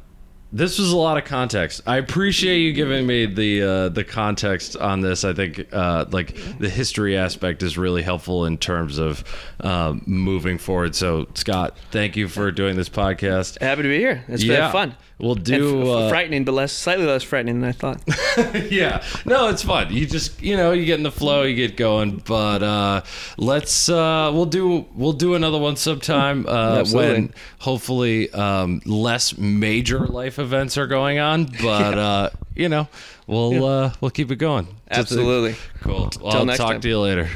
this 0.56 0.78
was 0.78 0.92
a 0.92 0.98
lot 0.98 1.18
of 1.18 1.26
context. 1.26 1.82
I 1.88 1.98
appreciate 1.98 2.60
you 2.60 2.72
giving 2.74 3.08
me 3.08 3.26
the 3.26 3.62
uh, 3.64 3.90
the 3.90 4.04
context 4.04 4.78
on 4.78 5.02
this. 5.02 5.24
I 5.24 5.34
think 5.34 5.68
uh, 5.74 6.06
like 6.12 6.36
the 6.60 6.70
history 6.70 7.18
aspect 7.18 7.64
is 7.64 7.78
really 7.78 8.04
helpful 8.04 8.46
in 8.46 8.58
terms 8.60 9.00
of 9.00 9.24
um, 9.62 10.04
moving 10.06 10.60
forward. 10.60 10.96
So 10.96 11.28
Scott, 11.34 11.76
thank 11.92 12.16
you 12.16 12.28
for 12.28 12.52
doing 12.52 12.76
this 12.76 12.88
podcast. 12.90 13.60
Happy 13.62 13.82
to 13.82 13.90
be 13.90 13.98
here. 13.98 14.24
It's 14.28 14.44
Yeah. 14.44 14.66
been 14.68 14.72
fun. 14.72 14.96
We'll 15.20 15.36
do. 15.36 15.82
f- 15.82 15.88
uh, 15.88 16.10
frightening, 16.10 16.44
but 16.44 16.54
less 16.54 16.74
slightly 16.74 17.06
less 17.06 17.24
frightening 17.24 17.62
than 17.62 17.70
I 17.70 17.72
thought. 17.72 18.02
yeah 18.72 19.04
no 19.26 19.48
it's 19.50 19.62
fun 19.64 19.94
you 19.94 20.08
just 20.08 20.42
you 20.42 20.58
know 20.58 20.72
you 20.72 20.86
get 20.86 20.98
in 20.98 21.04
the 21.04 21.12
flow 21.12 21.44
you 21.44 21.56
get 21.56 21.78
going 21.78 22.18
but 22.26 22.64
uh 22.64 23.02
let's 23.38 23.90
uh 23.90 24.32
we'll 24.34 24.46
do 24.48 24.86
we'll 24.96 25.14
do 25.14 25.36
another 25.36 25.60
one 25.60 25.76
sometime 25.76 26.46
uh 26.48 26.84
when 26.92 27.32
hopefully 27.60 28.32
um 28.34 28.82
less 28.86 29.38
major 29.38 30.00
life 30.08 30.40
events 30.40 30.78
are 30.80 30.88
going 30.88 31.20
on 31.20 31.46
but 31.62 31.98
uh 31.98 32.30
you 32.56 32.68
know 32.68 32.88
we'll 33.28 33.64
uh 33.66 33.94
we'll 34.02 34.12
keep 34.12 34.32
it 34.32 34.38
going 34.38 34.68
Absolutely. 34.90 35.56
cool 35.82 36.10
well, 36.22 36.38
i'll 36.50 36.58
talk 36.58 36.72
time. 36.72 36.82
to 36.82 36.90
you 36.90 37.00
later 37.00 37.30